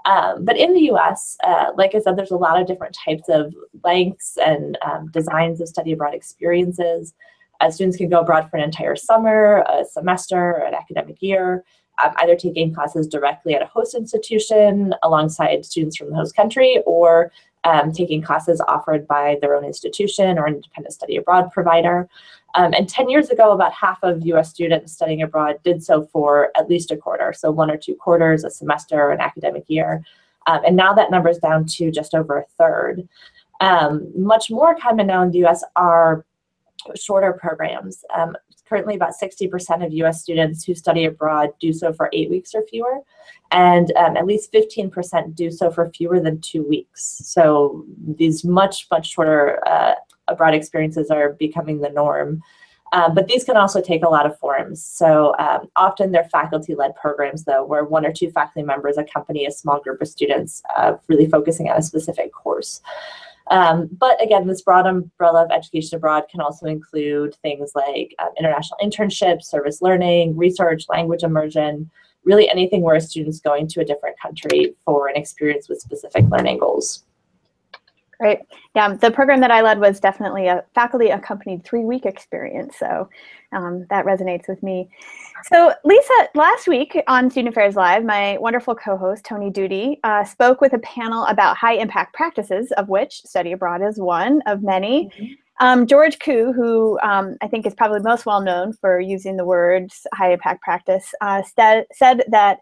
Um, 0.04 0.44
but 0.44 0.56
in 0.56 0.74
the 0.74 0.90
US, 0.92 1.36
uh, 1.44 1.66
like 1.76 1.94
I 1.94 2.00
said, 2.00 2.16
there's 2.16 2.32
a 2.32 2.36
lot 2.36 2.60
of 2.60 2.66
different 2.66 2.96
types 3.04 3.28
of 3.28 3.54
lengths 3.84 4.36
and 4.44 4.76
um, 4.84 5.08
designs 5.12 5.60
of 5.60 5.68
study 5.68 5.92
abroad 5.92 6.14
experiences. 6.14 7.14
Uh, 7.60 7.70
students 7.70 7.96
can 7.96 8.08
go 8.08 8.20
abroad 8.20 8.50
for 8.50 8.56
an 8.56 8.64
entire 8.64 8.96
summer, 8.96 9.64
a 9.68 9.84
semester, 9.84 10.64
an 10.66 10.74
academic 10.74 11.22
year, 11.22 11.64
um, 12.02 12.12
either 12.16 12.34
taking 12.34 12.74
classes 12.74 13.06
directly 13.06 13.54
at 13.54 13.62
a 13.62 13.66
host 13.66 13.94
institution 13.94 14.92
alongside 15.04 15.64
students 15.64 15.96
from 15.96 16.10
the 16.10 16.16
host 16.16 16.34
country 16.34 16.82
or 16.86 17.30
um, 17.64 17.92
taking 17.92 18.22
classes 18.22 18.60
offered 18.66 19.06
by 19.06 19.38
their 19.40 19.54
own 19.54 19.64
institution 19.64 20.38
or 20.38 20.48
independent 20.48 20.94
study 20.94 21.16
abroad 21.16 21.50
provider. 21.52 22.08
Um, 22.54 22.74
and 22.74 22.88
10 22.88 23.08
years 23.08 23.30
ago, 23.30 23.52
about 23.52 23.72
half 23.72 24.02
of 24.02 24.26
US 24.26 24.50
students 24.50 24.92
studying 24.92 25.22
abroad 25.22 25.56
did 25.64 25.82
so 25.82 26.04
for 26.12 26.50
at 26.56 26.68
least 26.68 26.90
a 26.90 26.96
quarter, 26.96 27.32
so 27.32 27.50
one 27.50 27.70
or 27.70 27.76
two 27.76 27.94
quarters, 27.94 28.44
a 28.44 28.50
semester, 28.50 28.96
or 28.96 29.12
an 29.12 29.20
academic 29.20 29.64
year. 29.68 30.04
Um, 30.46 30.60
and 30.66 30.76
now 30.76 30.92
that 30.92 31.10
number 31.10 31.28
is 31.28 31.38
down 31.38 31.66
to 31.66 31.90
just 31.90 32.14
over 32.14 32.38
a 32.38 32.44
third. 32.58 33.08
Um, 33.60 34.10
much 34.16 34.50
more 34.50 34.74
common 34.74 35.06
now 35.06 35.22
in 35.22 35.30
the 35.30 35.44
US 35.46 35.62
are 35.76 36.26
shorter 36.96 37.32
programs. 37.32 38.04
Currently, 38.72 38.94
about 38.94 39.12
60% 39.22 39.84
of 39.84 39.92
US 39.92 40.22
students 40.22 40.64
who 40.64 40.74
study 40.74 41.04
abroad 41.04 41.50
do 41.60 41.74
so 41.74 41.92
for 41.92 42.08
eight 42.14 42.30
weeks 42.30 42.54
or 42.54 42.64
fewer, 42.70 43.00
and 43.50 43.94
um, 43.98 44.16
at 44.16 44.24
least 44.24 44.50
15% 44.50 45.34
do 45.34 45.50
so 45.50 45.70
for 45.70 45.90
fewer 45.90 46.20
than 46.20 46.40
two 46.40 46.66
weeks. 46.66 47.20
So 47.22 47.84
these 48.16 48.46
much, 48.46 48.86
much 48.90 49.10
shorter 49.10 49.60
uh, 49.68 49.96
abroad 50.26 50.54
experiences 50.54 51.10
are 51.10 51.34
becoming 51.34 51.82
the 51.82 51.90
norm. 51.90 52.42
Um, 52.94 53.14
but 53.14 53.26
these 53.26 53.44
can 53.44 53.58
also 53.58 53.82
take 53.82 54.04
a 54.04 54.08
lot 54.08 54.24
of 54.24 54.38
forms. 54.38 54.82
So 54.82 55.34
um, 55.38 55.68
often 55.76 56.10
they're 56.10 56.30
faculty 56.32 56.74
led 56.74 56.96
programs, 56.96 57.44
though, 57.44 57.66
where 57.66 57.84
one 57.84 58.06
or 58.06 58.12
two 58.12 58.30
faculty 58.30 58.64
members 58.64 58.96
accompany 58.96 59.44
a 59.44 59.50
small 59.50 59.80
group 59.80 60.00
of 60.00 60.08
students, 60.08 60.62
uh, 60.74 60.94
really 61.08 61.26
focusing 61.26 61.68
on 61.68 61.76
a 61.76 61.82
specific 61.82 62.32
course. 62.32 62.80
Um, 63.52 63.90
but 63.98 64.20
again, 64.22 64.46
this 64.46 64.62
broad 64.62 64.86
umbrella 64.86 65.44
of 65.44 65.50
education 65.50 65.96
abroad 65.96 66.24
can 66.30 66.40
also 66.40 66.64
include 66.64 67.34
things 67.42 67.72
like 67.74 68.14
um, 68.18 68.30
international 68.38 68.78
internships, 68.82 69.44
service 69.44 69.82
learning, 69.82 70.38
research, 70.38 70.86
language 70.88 71.22
immersion, 71.22 71.90
really 72.24 72.48
anything 72.48 72.80
where 72.80 72.96
a 72.96 73.00
student's 73.00 73.40
going 73.40 73.68
to 73.68 73.82
a 73.82 73.84
different 73.84 74.18
country 74.18 74.74
for 74.86 75.08
an 75.08 75.16
experience 75.16 75.68
with 75.68 75.80
specific 75.80 76.24
learning 76.30 76.60
goals. 76.60 77.04
Great. 78.22 78.38
Yeah, 78.76 78.94
the 78.94 79.10
program 79.10 79.40
that 79.40 79.50
I 79.50 79.62
led 79.62 79.80
was 79.80 79.98
definitely 79.98 80.46
a 80.46 80.62
faculty 80.76 81.08
accompanied 81.08 81.64
three 81.64 81.84
week 81.84 82.06
experience. 82.06 82.76
So 82.78 83.08
um, 83.50 83.84
that 83.90 84.06
resonates 84.06 84.46
with 84.46 84.62
me. 84.62 84.88
So, 85.46 85.72
Lisa, 85.84 86.28
last 86.36 86.68
week 86.68 87.02
on 87.08 87.32
Student 87.32 87.52
Affairs 87.52 87.74
Live, 87.74 88.04
my 88.04 88.38
wonderful 88.38 88.76
co 88.76 88.96
host, 88.96 89.24
Tony 89.24 89.50
Doody, 89.50 89.98
uh, 90.04 90.22
spoke 90.22 90.60
with 90.60 90.72
a 90.72 90.78
panel 90.78 91.26
about 91.26 91.56
high 91.56 91.74
impact 91.74 92.14
practices, 92.14 92.70
of 92.76 92.88
which 92.88 93.22
study 93.24 93.50
abroad 93.50 93.82
is 93.82 93.98
one 93.98 94.40
of 94.46 94.62
many. 94.62 95.06
Mm-hmm. 95.06 95.66
Um, 95.66 95.88
George 95.88 96.20
Kuh, 96.20 96.52
who 96.52 97.00
um, 97.02 97.36
I 97.42 97.48
think 97.48 97.66
is 97.66 97.74
probably 97.74 98.02
most 98.02 98.24
well 98.24 98.40
known 98.40 98.72
for 98.74 99.00
using 99.00 99.36
the 99.36 99.44
words 99.44 100.06
high 100.14 100.32
impact 100.32 100.62
practice, 100.62 101.12
uh, 101.20 101.42
st- 101.42 101.88
said 101.92 102.22
that 102.28 102.58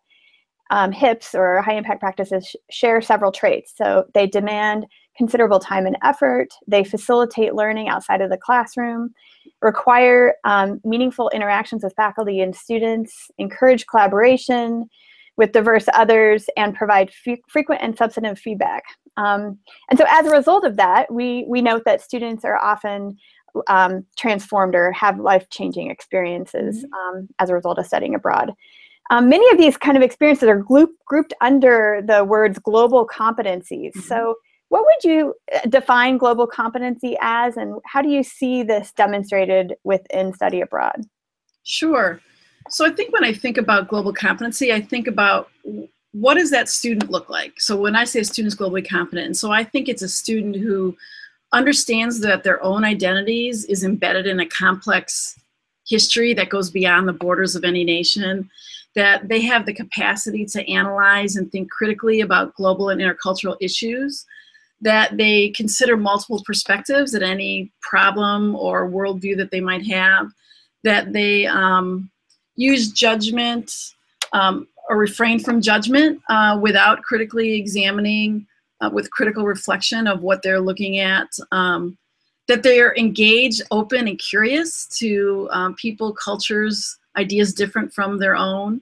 um, 0.70 0.90
HIPs 0.90 1.34
or 1.34 1.60
high 1.60 1.74
impact 1.74 2.00
practices 2.00 2.46
sh- 2.46 2.56
share 2.70 3.02
several 3.02 3.30
traits. 3.30 3.74
So 3.76 4.06
they 4.14 4.26
demand 4.26 4.86
considerable 5.16 5.58
time 5.58 5.86
and 5.86 5.96
effort, 6.02 6.48
they 6.66 6.84
facilitate 6.84 7.54
learning 7.54 7.88
outside 7.88 8.20
of 8.20 8.30
the 8.30 8.38
classroom, 8.38 9.10
require 9.60 10.34
um, 10.44 10.80
meaningful 10.84 11.30
interactions 11.30 11.82
with 11.84 11.94
faculty 11.94 12.40
and 12.40 12.54
students, 12.54 13.30
encourage 13.38 13.86
collaboration 13.86 14.88
with 15.36 15.52
diverse 15.52 15.86
others, 15.94 16.46
and 16.56 16.74
provide 16.74 17.10
frequent 17.48 17.80
and 17.82 17.96
substantive 17.96 18.38
feedback. 18.38 18.82
Um, 19.16 19.58
and 19.88 19.98
so 19.98 20.04
as 20.08 20.26
a 20.26 20.30
result 20.30 20.64
of 20.64 20.76
that, 20.76 21.12
we, 21.12 21.44
we 21.48 21.62
note 21.62 21.82
that 21.86 22.00
students 22.00 22.44
are 22.44 22.58
often 22.58 23.16
um, 23.66 24.04
transformed 24.16 24.74
or 24.74 24.92
have 24.92 25.18
life-changing 25.18 25.90
experiences 25.90 26.84
mm-hmm. 26.84 27.16
um, 27.18 27.28
as 27.38 27.50
a 27.50 27.54
result 27.54 27.78
of 27.78 27.86
studying 27.86 28.14
abroad. 28.14 28.52
Um, 29.10 29.28
many 29.28 29.50
of 29.50 29.58
these 29.58 29.76
kind 29.76 29.96
of 29.96 30.02
experiences 30.02 30.48
are 30.48 30.58
group, 30.58 30.90
grouped 31.04 31.34
under 31.40 32.00
the 32.06 32.22
words 32.24 32.58
global 32.58 33.06
competencies. 33.06 33.90
Mm-hmm. 33.90 34.00
So, 34.00 34.36
what 34.70 34.84
would 34.84 35.04
you 35.10 35.34
uh, 35.54 35.68
define 35.68 36.16
global 36.16 36.46
competency 36.46 37.16
as, 37.20 37.56
and 37.56 37.80
how 37.84 38.00
do 38.00 38.08
you 38.08 38.22
see 38.22 38.62
this 38.62 38.92
demonstrated 38.92 39.74
within 39.84 40.32
study 40.32 40.60
abroad? 40.60 41.02
Sure. 41.64 42.20
So, 42.70 42.86
I 42.86 42.90
think 42.90 43.12
when 43.12 43.24
I 43.24 43.32
think 43.32 43.58
about 43.58 43.88
global 43.88 44.12
competency, 44.12 44.72
I 44.72 44.80
think 44.80 45.06
about 45.06 45.50
what 46.12 46.34
does 46.34 46.50
that 46.50 46.68
student 46.68 47.10
look 47.10 47.28
like? 47.28 47.60
So, 47.60 47.76
when 47.76 47.96
I 47.96 48.04
say 48.04 48.20
a 48.20 48.24
student 48.24 48.52
is 48.54 48.58
globally 48.58 48.88
competent, 48.88 49.36
so 49.36 49.50
I 49.50 49.64
think 49.64 49.88
it's 49.88 50.02
a 50.02 50.08
student 50.08 50.56
who 50.56 50.96
understands 51.52 52.20
that 52.20 52.44
their 52.44 52.62
own 52.62 52.84
identities 52.84 53.64
is 53.64 53.82
embedded 53.82 54.26
in 54.26 54.38
a 54.38 54.46
complex 54.46 55.38
history 55.88 56.32
that 56.34 56.48
goes 56.48 56.70
beyond 56.70 57.08
the 57.08 57.12
borders 57.12 57.56
of 57.56 57.64
any 57.64 57.82
nation 57.82 58.48
that 58.94 59.28
they 59.28 59.40
have 59.40 59.66
the 59.66 59.74
capacity 59.74 60.44
to 60.44 60.68
analyze 60.70 61.36
and 61.36 61.50
think 61.50 61.70
critically 61.70 62.20
about 62.20 62.54
global 62.54 62.88
and 62.88 63.00
intercultural 63.00 63.56
issues, 63.60 64.26
that 64.80 65.16
they 65.16 65.50
consider 65.50 65.96
multiple 65.96 66.42
perspectives 66.46 67.14
at 67.14 67.22
any 67.22 67.70
problem 67.82 68.56
or 68.56 68.88
worldview 68.88 69.36
that 69.36 69.50
they 69.50 69.60
might 69.60 69.86
have, 69.86 70.30
that 70.84 71.12
they 71.12 71.46
um, 71.46 72.10
use 72.56 72.90
judgment 72.90 73.92
um, 74.32 74.66
or 74.88 74.96
refrain 74.96 75.38
from 75.38 75.60
judgment 75.60 76.20
uh, 76.28 76.58
without 76.60 77.02
critically 77.02 77.54
examining, 77.54 78.46
uh, 78.80 78.90
with 78.92 79.10
critical 79.10 79.44
reflection 79.44 80.06
of 80.06 80.22
what 80.22 80.42
they're 80.42 80.60
looking 80.60 80.98
at. 80.98 81.28
Um, 81.52 81.98
that 82.50 82.64
they're 82.64 82.96
engaged, 82.96 83.62
open, 83.70 84.08
and 84.08 84.18
curious 84.18 84.86
to 84.98 85.48
um, 85.52 85.72
people, 85.76 86.12
cultures, 86.12 86.98
ideas 87.16 87.54
different 87.54 87.92
from 87.92 88.18
their 88.18 88.34
own, 88.34 88.80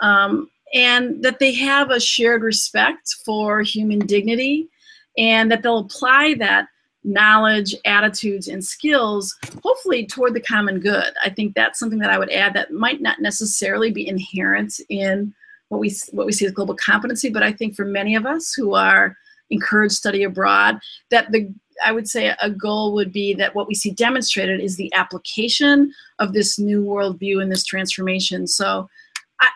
um, 0.00 0.50
and 0.74 1.22
that 1.22 1.38
they 1.38 1.54
have 1.54 1.90
a 1.90 1.98
shared 1.98 2.42
respect 2.42 3.14
for 3.24 3.62
human 3.62 4.00
dignity, 4.00 4.68
and 5.16 5.50
that 5.50 5.62
they'll 5.62 5.78
apply 5.78 6.34
that 6.34 6.68
knowledge, 7.04 7.74
attitudes, 7.84 8.48
and 8.48 8.64
skills, 8.64 9.34
hopefully 9.62 10.06
toward 10.06 10.34
the 10.34 10.40
common 10.40 10.80
good. 10.80 11.12
I 11.22 11.30
think 11.30 11.54
that's 11.54 11.78
something 11.78 12.00
that 12.00 12.10
I 12.10 12.18
would 12.18 12.30
add 12.30 12.54
that 12.54 12.72
might 12.72 13.00
not 13.00 13.20
necessarily 13.20 13.92
be 13.92 14.08
inherent 14.08 14.80
in 14.88 15.32
what 15.68 15.80
we 15.80 15.94
what 16.12 16.26
we 16.26 16.32
see 16.32 16.46
as 16.46 16.52
global 16.52 16.76
competency, 16.76 17.30
but 17.30 17.42
I 17.42 17.52
think 17.52 17.74
for 17.74 17.84
many 17.84 18.14
of 18.14 18.26
us 18.26 18.52
who 18.52 18.74
are 18.74 19.16
encouraged 19.50 19.94
study 19.94 20.24
abroad, 20.24 20.78
that 21.10 21.30
the 21.32 21.52
I 21.84 21.92
would 21.92 22.08
say 22.08 22.34
a 22.40 22.50
goal 22.50 22.94
would 22.94 23.12
be 23.12 23.34
that 23.34 23.54
what 23.54 23.68
we 23.68 23.74
see 23.74 23.90
demonstrated 23.90 24.60
is 24.60 24.76
the 24.76 24.92
application 24.94 25.92
of 26.18 26.32
this 26.32 26.58
new 26.58 26.82
worldview 26.82 27.42
and 27.42 27.52
this 27.52 27.64
transformation. 27.64 28.46
So 28.46 28.88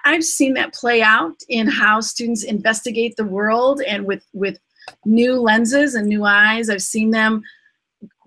I, 0.05 0.13
have 0.13 0.25
seen 0.25 0.55
that 0.55 0.75
play 0.75 1.01
out 1.01 1.37
in 1.49 1.67
how 1.67 2.01
students 2.01 2.45
investigate 2.45 3.17
the 3.17 3.25
world 3.25 3.81
and 3.87 4.05
with, 4.05 4.23
with 4.35 4.59
new 5.05 5.35
lenses 5.35 5.95
and 5.95 6.07
new 6.07 6.25
eyes. 6.25 6.71
I've 6.71 6.83
seen 6.83 7.11
them 7.11 7.43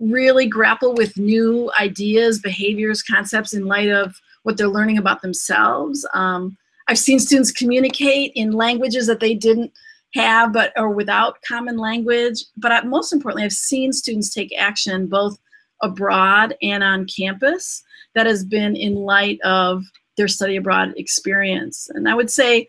really 0.00 0.46
grapple 0.46 0.94
with 0.94 1.16
new 1.16 1.70
ideas, 1.80 2.38
behaviors, 2.38 3.02
concepts 3.02 3.54
in 3.54 3.66
light 3.66 3.90
of 3.90 4.14
what 4.42 4.56
they're 4.56 4.68
learning 4.68 4.98
about 4.98 5.22
themselves. 5.22 6.06
Um, 6.14 6.56
I've 6.88 6.98
seen 6.98 7.18
students 7.18 7.50
communicate 7.50 8.32
in 8.34 8.52
languages 8.52 9.06
that 9.06 9.20
they 9.20 9.34
didn't 9.34 9.72
have 10.14 10.52
but 10.52 10.72
or 10.76 10.90
without 10.90 11.42
common 11.46 11.76
language 11.76 12.44
but 12.56 12.72
I, 12.72 12.82
most 12.82 13.12
importantly 13.12 13.44
i've 13.44 13.52
seen 13.52 13.92
students 13.92 14.32
take 14.32 14.56
action 14.56 15.06
both 15.06 15.38
abroad 15.82 16.56
and 16.62 16.82
on 16.84 17.06
campus 17.06 17.82
that 18.14 18.26
has 18.26 18.44
been 18.44 18.76
in 18.76 18.94
light 18.94 19.40
of 19.42 19.82
their 20.16 20.28
study 20.28 20.56
abroad 20.56 20.94
experience 20.96 21.90
and 21.94 22.08
i 22.08 22.14
would 22.14 22.30
say 22.30 22.68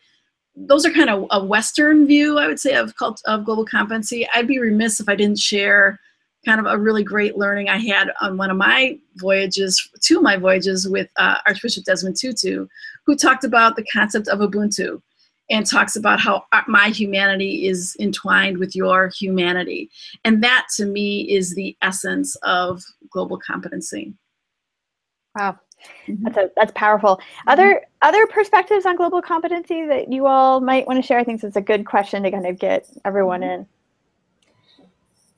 those 0.56 0.86
are 0.86 0.92
kind 0.92 1.10
of 1.10 1.26
a 1.32 1.44
western 1.44 2.08
view 2.08 2.38
i 2.38 2.48
would 2.48 2.60
say 2.60 2.76
of 2.76 2.96
cult, 2.96 3.22
of 3.26 3.46
global 3.46 3.66
competency 3.66 4.28
i'd 4.34 4.48
be 4.48 4.60
remiss 4.60 5.00
if 5.00 5.10
i 5.10 5.16
didn't 5.16 5.40
share 5.40 6.00
kind 6.46 6.60
of 6.60 6.66
a 6.66 6.78
really 6.78 7.04
great 7.04 7.38
learning 7.38 7.70
i 7.70 7.78
had 7.78 8.10
on 8.22 8.38
one 8.38 8.50
of 8.50 8.58
my 8.58 8.98
voyages 9.18 9.90
two 10.02 10.18
of 10.18 10.24
my 10.24 10.38
voyages 10.38 10.88
with 10.88 11.10
uh, 11.18 11.38
archbishop 11.46 11.84
desmond 11.84 12.16
tutu 12.16 12.68
who 13.06 13.16
talked 13.16 13.44
about 13.44 13.76
the 13.76 13.86
concept 13.86 14.28
of 14.28 14.40
ubuntu 14.40 15.02
and 15.50 15.66
talks 15.66 15.96
about 15.96 16.20
how 16.20 16.44
my 16.68 16.90
humanity 16.90 17.68
is 17.68 17.96
entwined 18.00 18.58
with 18.58 18.76
your 18.76 19.12
humanity. 19.18 19.92
And 20.24 20.44
that 20.44 20.68
to 20.78 20.86
me 20.86 21.22
is 21.32 21.54
the 21.54 21.78
essence 21.82 22.36
of 22.38 22.82
global 23.12 23.38
competency. 23.38 24.14
Wow. 25.38 25.60
Mm-hmm. 26.08 26.24
That's 26.24 26.38
a, 26.38 26.52
that's 26.56 26.72
powerful. 26.76 27.18
Mm-hmm. 27.18 27.50
Other 27.50 27.82
other 28.02 28.28
perspectives 28.28 28.86
on 28.86 28.96
global 28.96 29.22
competency 29.22 29.86
that 29.86 30.12
you 30.12 30.28
all 30.28 30.62
might 30.62 30.88
want 30.88 31.02
to 31.02 31.06
share. 31.06 31.20
I 31.20 31.24
think 31.24 31.44
it's 31.44 31.56
a 31.56 31.62
good 31.62 31.86
question 31.86 32.24
to 32.24 32.32
kind 32.32 32.46
of 32.46 32.60
get 32.60 32.88
everyone 33.04 33.42
mm-hmm. 33.42 33.62
in. 33.62 33.68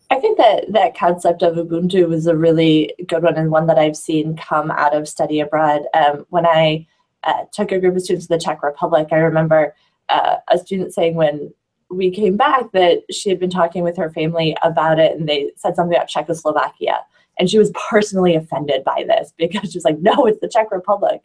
I 0.10 0.20
think 0.20 0.38
that 0.38 0.72
that 0.72 0.98
concept 0.98 1.44
of 1.44 1.56
Ubuntu 1.56 2.08
was 2.08 2.28
a 2.28 2.36
really 2.36 2.94
good 3.08 3.24
one 3.24 3.36
and 3.36 3.52
one 3.52 3.68
that 3.68 3.78
I've 3.78 3.98
seen 3.98 4.38
come 4.38 4.72
out 4.72 4.96
of 4.96 5.08
study 5.08 5.42
abroad. 5.42 5.82
Um, 5.94 6.26
when 6.30 6.46
I 6.46 6.88
uh, 7.24 7.44
took 7.52 7.74
a 7.74 7.80
group 7.80 7.96
of 7.96 8.02
students 8.02 8.28
to 8.28 8.36
the 8.36 8.40
Czech 8.40 8.64
Republic, 8.64 9.10
I 9.12 9.18
remember 9.18 9.76
uh, 10.08 10.38
a 10.48 10.58
student 10.58 10.94
saying 10.94 11.16
when 11.16 11.54
we 11.90 12.12
came 12.12 12.38
back 12.38 12.72
that 12.72 13.04
she 13.12 13.30
had 13.30 13.40
been 13.40 13.50
talking 13.50 13.84
with 13.84 13.98
her 13.98 14.10
family 14.10 14.56
about 14.62 15.00
it 15.00 15.18
and 15.18 15.28
they 15.28 15.52
said 15.56 15.76
something 15.76 15.96
about 15.96 16.10
Czechoslovakia. 16.10 17.06
And 17.40 17.50
she 17.50 17.60
was 17.60 17.72
personally 17.90 18.36
offended 18.36 18.84
by 18.84 19.06
this 19.08 19.34
because 19.38 19.72
she 19.72 19.78
was 19.78 19.86
like, 19.86 20.00
no, 20.00 20.26
it's 20.26 20.40
the 20.40 20.50
Czech 20.50 20.72
Republic. 20.72 21.22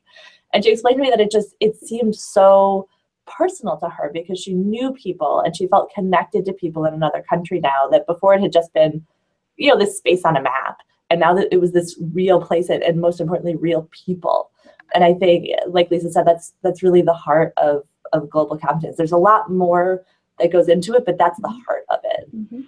And 0.52 0.62
she 0.62 0.70
explained 0.70 0.98
to 0.98 1.02
me 1.02 1.10
that 1.10 1.20
it 1.20 1.30
just, 1.30 1.54
it 1.60 1.76
seemed 1.76 2.14
so 2.14 2.88
personal 3.26 3.78
to 3.78 3.88
her 3.88 4.10
because 4.12 4.38
she 4.38 4.52
knew 4.52 4.92
people 4.92 5.40
and 5.40 5.56
she 5.56 5.66
felt 5.66 5.92
connected 5.94 6.44
to 6.44 6.52
people 6.52 6.84
in 6.84 6.94
another 6.94 7.24
country 7.28 7.60
now 7.60 7.88
that 7.90 8.06
before 8.06 8.34
it 8.34 8.42
had 8.42 8.52
just 8.52 8.72
been, 8.74 9.04
you 9.56 9.68
know, 9.68 9.78
this 9.78 9.96
space 9.96 10.24
on 10.24 10.36
a 10.36 10.42
map. 10.42 10.78
And 11.08 11.20
now 11.20 11.34
that 11.34 11.48
it 11.52 11.60
was 11.60 11.72
this 11.72 11.98
real 12.12 12.40
place 12.40 12.68
and, 12.68 12.82
and 12.82 13.00
most 13.00 13.20
importantly, 13.20 13.54
real 13.54 13.88
people. 13.90 14.50
And 14.94 15.04
I 15.04 15.14
think, 15.14 15.48
like 15.68 15.90
Lisa 15.90 16.10
said, 16.10 16.26
that's 16.26 16.54
that's 16.62 16.82
really 16.82 17.02
the 17.02 17.12
heart 17.12 17.52
of, 17.56 17.82
of 18.12 18.28
global 18.28 18.58
competence. 18.58 18.96
There's 18.96 19.12
a 19.12 19.18
lot 19.18 19.50
more 19.50 20.04
that 20.38 20.52
goes 20.52 20.68
into 20.68 20.94
it, 20.94 21.04
but 21.06 21.18
that's 21.18 21.40
the 21.40 21.48
heart 21.48 21.84
of 21.90 22.00
it. 22.04 22.36
Mm-hmm. 22.36 22.60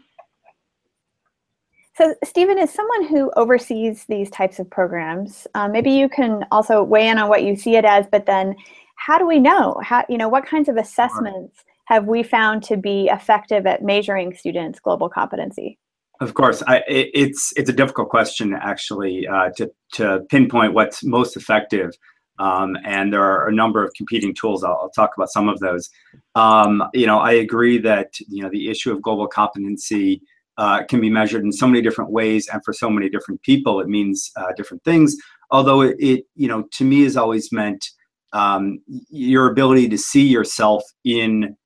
So, 1.96 2.14
Stephen, 2.24 2.58
as 2.58 2.72
someone 2.72 3.06
who 3.06 3.30
oversees 3.36 4.04
these 4.06 4.28
types 4.28 4.58
of 4.58 4.68
programs, 4.68 5.46
um, 5.54 5.70
maybe 5.70 5.92
you 5.92 6.08
can 6.08 6.44
also 6.50 6.82
weigh 6.82 7.08
in 7.08 7.18
on 7.18 7.28
what 7.28 7.44
you 7.44 7.54
see 7.54 7.76
it 7.76 7.84
as, 7.84 8.06
but 8.10 8.26
then 8.26 8.56
how 8.96 9.16
do 9.16 9.26
we 9.26 9.38
know? 9.38 9.80
How, 9.82 10.04
you 10.08 10.18
know, 10.18 10.28
what 10.28 10.44
kinds 10.44 10.68
of 10.68 10.76
assessments 10.76 11.64
have 11.84 12.06
we 12.06 12.24
found 12.24 12.64
to 12.64 12.76
be 12.76 13.08
effective 13.12 13.64
at 13.66 13.82
measuring 13.82 14.34
students' 14.34 14.80
global 14.80 15.08
competency? 15.08 15.78
Of 16.20 16.34
course, 16.34 16.62
I, 16.66 16.78
it, 16.88 17.10
it's 17.14 17.52
it's 17.56 17.70
a 17.70 17.72
difficult 17.72 18.08
question 18.08 18.54
actually 18.54 19.26
uh, 19.26 19.50
to 19.56 19.70
to 19.94 20.20
pinpoint 20.30 20.72
what's 20.72 21.04
most 21.04 21.36
effective, 21.36 21.90
um, 22.38 22.76
and 22.84 23.12
there 23.12 23.22
are 23.22 23.48
a 23.48 23.54
number 23.54 23.84
of 23.84 23.92
competing 23.96 24.34
tools. 24.34 24.62
I'll, 24.62 24.78
I'll 24.82 24.90
talk 24.90 25.10
about 25.16 25.30
some 25.30 25.48
of 25.48 25.58
those. 25.58 25.90
Um, 26.36 26.84
you 26.94 27.06
know, 27.06 27.18
I 27.18 27.32
agree 27.32 27.78
that 27.78 28.14
you 28.28 28.42
know 28.42 28.48
the 28.48 28.70
issue 28.70 28.92
of 28.92 29.02
global 29.02 29.26
competency 29.26 30.22
uh, 30.56 30.84
can 30.84 31.00
be 31.00 31.10
measured 31.10 31.42
in 31.42 31.52
so 31.52 31.66
many 31.66 31.82
different 31.82 32.10
ways, 32.10 32.48
and 32.52 32.62
for 32.64 32.72
so 32.72 32.88
many 32.88 33.08
different 33.08 33.42
people, 33.42 33.80
it 33.80 33.88
means 33.88 34.30
uh, 34.36 34.52
different 34.56 34.82
things. 34.84 35.16
Although 35.50 35.82
it, 35.82 35.96
it, 35.98 36.24
you 36.34 36.48
know, 36.48 36.64
to 36.72 36.84
me, 36.84 37.02
has 37.04 37.16
always 37.16 37.52
meant 37.52 37.84
um, 38.32 38.80
your 39.10 39.50
ability 39.50 39.88
to 39.88 39.98
see 39.98 40.26
yourself 40.26 40.82
in 41.04 41.56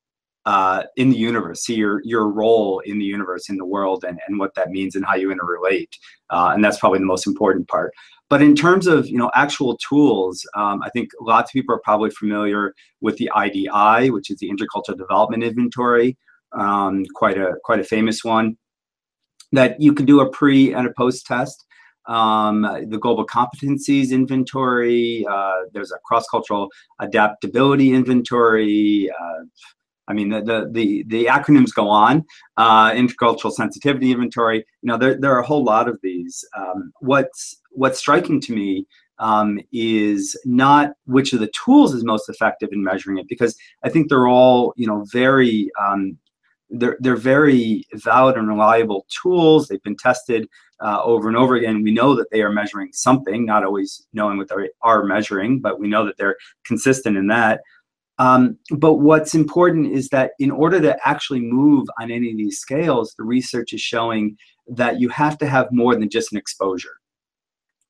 uh, 0.46 0.84
in 0.96 1.10
the 1.10 1.16
universe, 1.16 1.64
see 1.64 1.74
your 1.74 2.00
your 2.04 2.28
role 2.28 2.80
in 2.86 2.98
the 2.98 3.04
universe, 3.04 3.50
in 3.50 3.56
the 3.56 3.66
world, 3.66 4.04
and, 4.06 4.18
and 4.26 4.38
what 4.38 4.54
that 4.54 4.70
means 4.70 4.94
and 4.94 5.04
how 5.04 5.14
you 5.14 5.28
interrelate. 5.28 5.90
Uh, 6.30 6.52
and 6.54 6.64
that's 6.64 6.78
probably 6.78 6.98
the 6.98 7.04
most 7.04 7.26
important 7.26 7.68
part. 7.68 7.92
But 8.30 8.42
in 8.42 8.54
terms 8.54 8.86
of 8.86 9.06
you 9.08 9.18
know 9.18 9.30
actual 9.34 9.76
tools, 9.76 10.46
um, 10.54 10.82
I 10.82 10.90
think 10.90 11.10
lots 11.20 11.50
of 11.50 11.52
people 11.52 11.74
are 11.74 11.80
probably 11.84 12.10
familiar 12.10 12.74
with 13.00 13.16
the 13.18 13.30
IDI, 13.36 14.10
which 14.10 14.30
is 14.30 14.38
the 14.38 14.50
Intercultural 14.50 14.96
Development 14.96 15.42
Inventory, 15.42 16.16
um, 16.52 17.04
quite 17.14 17.38
a 17.38 17.54
quite 17.64 17.80
a 17.80 17.84
famous 17.84 18.24
one. 18.24 18.56
That 19.52 19.80
you 19.80 19.94
can 19.94 20.04
do 20.06 20.20
a 20.20 20.30
pre 20.30 20.74
and 20.74 20.86
a 20.86 20.92
post 20.92 21.26
test 21.26 21.64
um, 22.08 22.62
the 22.62 22.98
global 22.98 23.26
competencies 23.26 24.10
inventory. 24.10 25.26
Uh, 25.30 25.60
there's 25.72 25.92
a 25.92 25.98
cross-cultural 26.04 26.70
adaptability 27.00 27.92
inventory. 27.92 29.10
Uh, 29.10 29.44
I 30.08 30.14
mean, 30.14 30.30
the, 30.30 30.40
the, 30.40 30.68
the, 30.72 31.04
the, 31.06 31.26
acronyms 31.26 31.74
go 31.74 31.88
on. 31.90 32.24
Uh, 32.56 32.92
intercultural 32.92 33.52
sensitivity 33.52 34.10
inventory. 34.10 34.64
You 34.80 34.86
know, 34.88 34.96
there, 34.96 35.20
there 35.20 35.34
are 35.34 35.40
a 35.40 35.46
whole 35.46 35.62
lot 35.62 35.86
of 35.86 35.98
these. 36.02 36.42
Um, 36.56 36.92
what's, 37.00 37.60
what's 37.72 37.98
striking 37.98 38.40
to 38.40 38.54
me 38.54 38.86
um, 39.18 39.60
is 39.70 40.38
not 40.46 40.92
which 41.04 41.34
of 41.34 41.40
the 41.40 41.52
tools 41.64 41.92
is 41.92 42.04
most 42.04 42.30
effective 42.30 42.70
in 42.72 42.82
measuring 42.82 43.18
it, 43.18 43.28
because 43.28 43.54
I 43.82 43.90
think 43.90 44.08
they're 44.08 44.28
all, 44.28 44.72
you 44.76 44.86
know, 44.86 45.04
very 45.12 45.70
um, 45.78 46.16
they're, 46.70 46.96
they're 47.00 47.16
very 47.16 47.84
valid 47.94 48.36
and 48.36 48.48
reliable 48.48 49.06
tools. 49.22 49.68
They've 49.68 49.82
been 49.82 49.96
tested 49.96 50.48
uh, 50.80 51.02
over 51.02 51.28
and 51.28 51.36
over 51.36 51.54
again. 51.54 51.82
We 51.82 51.92
know 51.92 52.14
that 52.14 52.30
they 52.30 52.42
are 52.42 52.52
measuring 52.52 52.90
something, 52.92 53.44
not 53.44 53.64
always 53.64 54.06
knowing 54.12 54.38
what 54.38 54.48
they 54.48 54.68
are 54.82 55.04
measuring, 55.04 55.60
but 55.60 55.80
we 55.80 55.88
know 55.88 56.04
that 56.04 56.16
they're 56.18 56.36
consistent 56.64 57.16
in 57.16 57.28
that. 57.28 57.60
Um, 58.18 58.58
but 58.70 58.94
what's 58.94 59.34
important 59.34 59.92
is 59.92 60.08
that 60.08 60.32
in 60.38 60.50
order 60.50 60.80
to 60.80 60.98
actually 61.08 61.40
move 61.40 61.86
on 62.00 62.10
any 62.10 62.30
of 62.30 62.36
these 62.36 62.58
scales, 62.58 63.14
the 63.16 63.24
research 63.24 63.72
is 63.72 63.80
showing 63.80 64.36
that 64.66 65.00
you 65.00 65.08
have 65.08 65.38
to 65.38 65.46
have 65.46 65.68
more 65.70 65.94
than 65.94 66.10
just 66.10 66.32
an 66.32 66.38
exposure. 66.38 66.96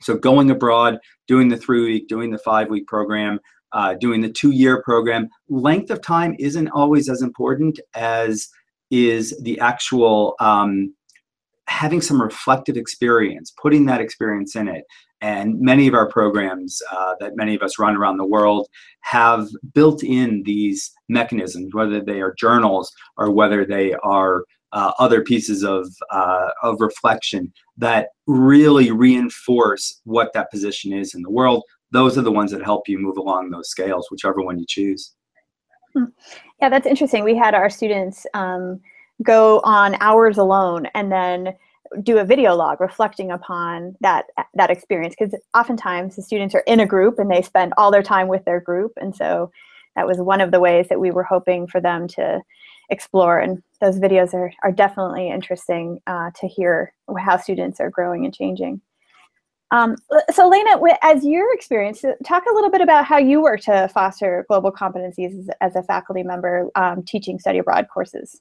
So 0.00 0.16
going 0.16 0.50
abroad, 0.50 0.98
doing 1.26 1.48
the 1.48 1.56
three 1.56 1.82
week, 1.82 2.08
doing 2.08 2.30
the 2.30 2.38
five 2.38 2.68
week 2.68 2.86
program, 2.86 3.40
uh, 3.72 3.94
doing 3.94 4.20
the 4.20 4.30
two 4.30 4.50
year 4.50 4.82
program, 4.82 5.28
length 5.48 5.90
of 5.90 6.00
time 6.02 6.36
isn't 6.38 6.68
always 6.68 7.08
as 7.08 7.22
important 7.22 7.80
as 7.94 8.48
is 8.90 9.38
the 9.42 9.58
actual 9.60 10.34
um, 10.40 10.94
having 11.68 12.00
some 12.00 12.20
reflective 12.20 12.76
experience, 12.76 13.52
putting 13.60 13.86
that 13.86 14.00
experience 14.00 14.56
in 14.56 14.68
it. 14.68 14.84
And 15.20 15.60
many 15.60 15.88
of 15.88 15.94
our 15.94 16.08
programs 16.08 16.80
uh, 16.92 17.14
that 17.20 17.36
many 17.36 17.54
of 17.54 17.62
us 17.62 17.78
run 17.78 17.96
around 17.96 18.18
the 18.18 18.26
world 18.26 18.68
have 19.00 19.48
built 19.74 20.02
in 20.02 20.42
these 20.44 20.90
mechanisms, 21.08 21.74
whether 21.74 22.00
they 22.00 22.20
are 22.20 22.34
journals 22.38 22.92
or 23.16 23.30
whether 23.30 23.64
they 23.64 23.94
are 24.04 24.44
uh, 24.72 24.92
other 24.98 25.22
pieces 25.22 25.64
of, 25.64 25.88
uh, 26.10 26.50
of 26.62 26.80
reflection 26.80 27.52
that 27.76 28.08
really 28.26 28.90
reinforce 28.90 30.00
what 30.04 30.32
that 30.34 30.50
position 30.50 30.92
is 30.92 31.14
in 31.14 31.22
the 31.22 31.30
world. 31.30 31.62
Those 31.90 32.18
are 32.18 32.22
the 32.22 32.32
ones 32.32 32.50
that 32.52 32.62
help 32.62 32.86
you 32.86 32.98
move 32.98 33.16
along 33.16 33.50
those 33.50 33.70
scales, 33.70 34.08
whichever 34.10 34.42
one 34.42 34.58
you 34.58 34.66
choose. 34.68 35.14
Yeah, 36.60 36.68
that's 36.68 36.86
interesting. 36.86 37.24
We 37.24 37.36
had 37.36 37.54
our 37.54 37.70
students 37.70 38.26
um, 38.34 38.80
go 39.22 39.60
on 39.64 39.96
hours 40.00 40.38
alone 40.38 40.86
and 40.94 41.10
then 41.10 41.54
do 42.02 42.18
a 42.18 42.24
video 42.24 42.54
log 42.54 42.80
reflecting 42.80 43.30
upon 43.30 43.96
that 44.00 44.26
that 44.54 44.70
experience 44.70 45.14
because 45.18 45.34
oftentimes 45.54 46.16
the 46.16 46.22
students 46.22 46.54
are 46.54 46.64
in 46.66 46.80
a 46.80 46.86
group 46.86 47.18
and 47.18 47.30
they 47.30 47.42
spend 47.42 47.72
all 47.76 47.90
their 47.90 48.02
time 48.02 48.28
with 48.28 48.44
their 48.44 48.60
group. 48.60 48.92
And 49.00 49.14
so 49.14 49.50
that 49.96 50.06
was 50.06 50.18
one 50.18 50.40
of 50.40 50.50
the 50.50 50.60
ways 50.60 50.88
that 50.88 51.00
we 51.00 51.10
were 51.10 51.22
hoping 51.22 51.66
for 51.66 51.80
them 51.80 52.06
to 52.08 52.40
explore. 52.90 53.38
And 53.38 53.62
those 53.80 53.98
videos 53.98 54.34
are, 54.34 54.52
are 54.62 54.72
definitely 54.72 55.30
interesting 55.30 56.00
uh, 56.06 56.30
to 56.40 56.46
hear 56.46 56.92
how 57.18 57.36
students 57.36 57.80
are 57.80 57.90
growing 57.90 58.24
and 58.24 58.34
changing 58.34 58.80
um, 59.70 59.96
so, 60.32 60.48
Lena, 60.48 60.80
as 61.02 61.24
your 61.24 61.52
experience, 61.54 62.02
uh, 62.02 62.12
talk 62.24 62.44
a 62.50 62.54
little 62.54 62.70
bit 62.70 62.80
about 62.80 63.04
how 63.04 63.18
you 63.18 63.42
work 63.42 63.60
to 63.62 63.88
foster 63.92 64.46
global 64.48 64.72
competencies 64.72 65.48
as, 65.60 65.76
a 65.76 65.82
faculty 65.82 66.22
member 66.22 66.70
um, 66.74 67.02
teaching 67.02 67.38
study 67.38 67.58
abroad 67.58 67.86
courses. 67.92 68.40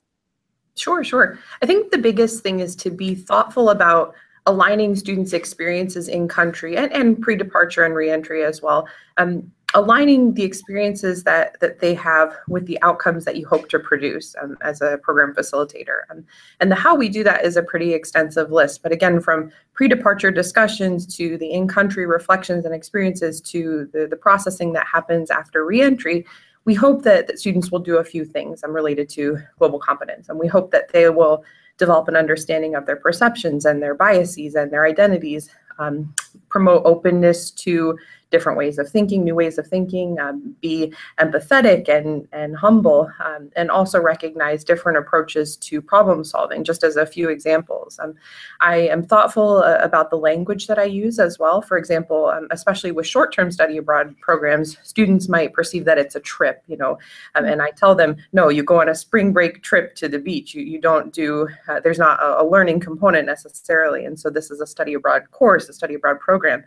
Sure, 0.75 1.03
sure. 1.03 1.39
I 1.61 1.65
think 1.65 1.91
the 1.91 1.97
biggest 1.97 2.43
thing 2.43 2.59
is 2.59 2.75
to 2.77 2.89
be 2.89 3.15
thoughtful 3.15 3.71
about 3.71 4.13
aligning 4.45 4.95
students' 4.95 5.33
experiences 5.33 6.07
in 6.07 6.27
country 6.27 6.77
and, 6.77 6.91
and 6.93 7.21
pre-departure 7.21 7.83
and 7.83 7.93
reentry 7.93 8.45
as 8.45 8.61
well. 8.61 8.87
Um, 9.17 9.51
aligning 9.77 10.33
the 10.33 10.43
experiences 10.43 11.23
that 11.23 11.59
that 11.59 11.79
they 11.79 11.93
have 11.93 12.35
with 12.47 12.65
the 12.65 12.81
outcomes 12.81 13.25
that 13.25 13.35
you 13.35 13.47
hope 13.47 13.69
to 13.69 13.77
produce 13.77 14.35
um, 14.41 14.57
as 14.61 14.81
a 14.81 14.97
program 15.03 15.35
facilitator. 15.35 15.99
Um, 16.09 16.25
and 16.59 16.71
the 16.71 16.75
how 16.75 16.95
we 16.95 17.09
do 17.09 17.23
that 17.23 17.45
is 17.45 17.57
a 17.57 17.61
pretty 17.61 17.93
extensive 17.93 18.51
list 18.51 18.81
but 18.81 18.91
again 18.91 19.21
from 19.21 19.51
pre-departure 19.73 20.31
discussions 20.31 21.05
to 21.17 21.37
the 21.37 21.51
in-country 21.51 22.07
reflections 22.07 22.65
and 22.65 22.73
experiences 22.73 23.39
to 23.41 23.87
the, 23.93 24.07
the 24.07 24.15
processing 24.15 24.73
that 24.73 24.87
happens 24.87 25.29
after 25.29 25.63
reentry 25.63 26.25
we 26.65 26.73
hope 26.73 27.03
that, 27.03 27.27
that 27.27 27.39
students 27.39 27.71
will 27.71 27.79
do 27.79 27.97
a 27.97 28.03
few 28.03 28.25
things 28.25 28.63
um, 28.63 28.73
related 28.73 29.07
to 29.07 29.37
global 29.57 29.79
competence. 29.79 30.27
And 30.27 30.37
we 30.37 30.47
hope 30.47 30.71
that 30.71 30.91
they 30.91 31.09
will 31.09 31.45
develop 31.77 32.09
an 32.09 32.17
understanding 32.17 32.75
of 32.75 32.85
their 32.85 32.97
perceptions 32.97 33.63
and 33.65 33.81
their 33.81 33.95
biases 33.95 34.55
and 34.55 34.69
their 34.69 34.85
identities 34.85 35.49
um, 35.79 36.13
promote 36.49 36.81
openness 36.85 37.51
to 37.51 37.97
different 38.29 38.57
ways 38.57 38.77
of 38.77 38.89
thinking, 38.89 39.23
new 39.23 39.35
ways 39.35 39.57
of 39.57 39.67
thinking, 39.67 40.19
um, 40.19 40.55
be 40.61 40.93
empathetic 41.19 41.87
and, 41.89 42.27
and 42.31 42.55
humble, 42.55 43.09
um, 43.23 43.49
and 43.55 43.71
also 43.71 43.99
recognize 43.99 44.63
different 44.63 44.97
approaches 44.97 45.55
to 45.57 45.81
problem 45.81 46.23
solving, 46.23 46.63
just 46.63 46.83
as 46.83 46.97
a 46.97 47.05
few 47.05 47.29
examples. 47.29 47.99
Um, 47.99 48.15
I 48.59 48.75
am 48.75 49.03
thoughtful 49.03 49.57
uh, 49.59 49.77
about 49.81 50.09
the 50.09 50.17
language 50.17 50.67
that 50.67 50.79
I 50.79 50.83
use 50.83 51.19
as 51.19 51.39
well. 51.39 51.61
For 51.61 51.77
example, 51.77 52.27
um, 52.27 52.47
especially 52.51 52.91
with 52.91 53.07
short-term 53.07 53.51
study 53.51 53.77
abroad 53.77 54.15
programs, 54.19 54.77
students 54.83 55.29
might 55.29 55.53
perceive 55.53 55.85
that 55.85 55.97
it's 55.97 56.15
a 56.15 56.19
trip, 56.19 56.63
you 56.67 56.77
know, 56.77 56.97
um, 57.35 57.45
and 57.45 57.61
I 57.61 57.71
tell 57.71 57.95
them, 57.95 58.17
no, 58.33 58.49
you 58.49 58.63
go 58.63 58.81
on 58.81 58.89
a 58.89 58.95
spring 58.95 59.31
break 59.33 59.63
trip 59.63 59.95
to 59.95 60.09
the 60.09 60.19
beach. 60.19 60.53
You, 60.53 60.63
you 60.63 60.81
don't 60.81 61.13
do, 61.13 61.47
uh, 61.67 61.79
there's 61.79 61.99
not 61.99 62.19
a, 62.21 62.41
a 62.41 62.45
learning 62.45 62.81
component 62.81 63.25
necessarily. 63.25 64.05
And 64.05 64.19
so 64.19 64.29
this 64.29 64.51
is 64.51 64.61
a 64.61 64.67
study 64.67 64.93
abroad 64.95 65.31
course, 65.31 65.69
a 65.69 65.73
study 65.73 65.95
abroad 65.95 66.19
program. 66.19 66.63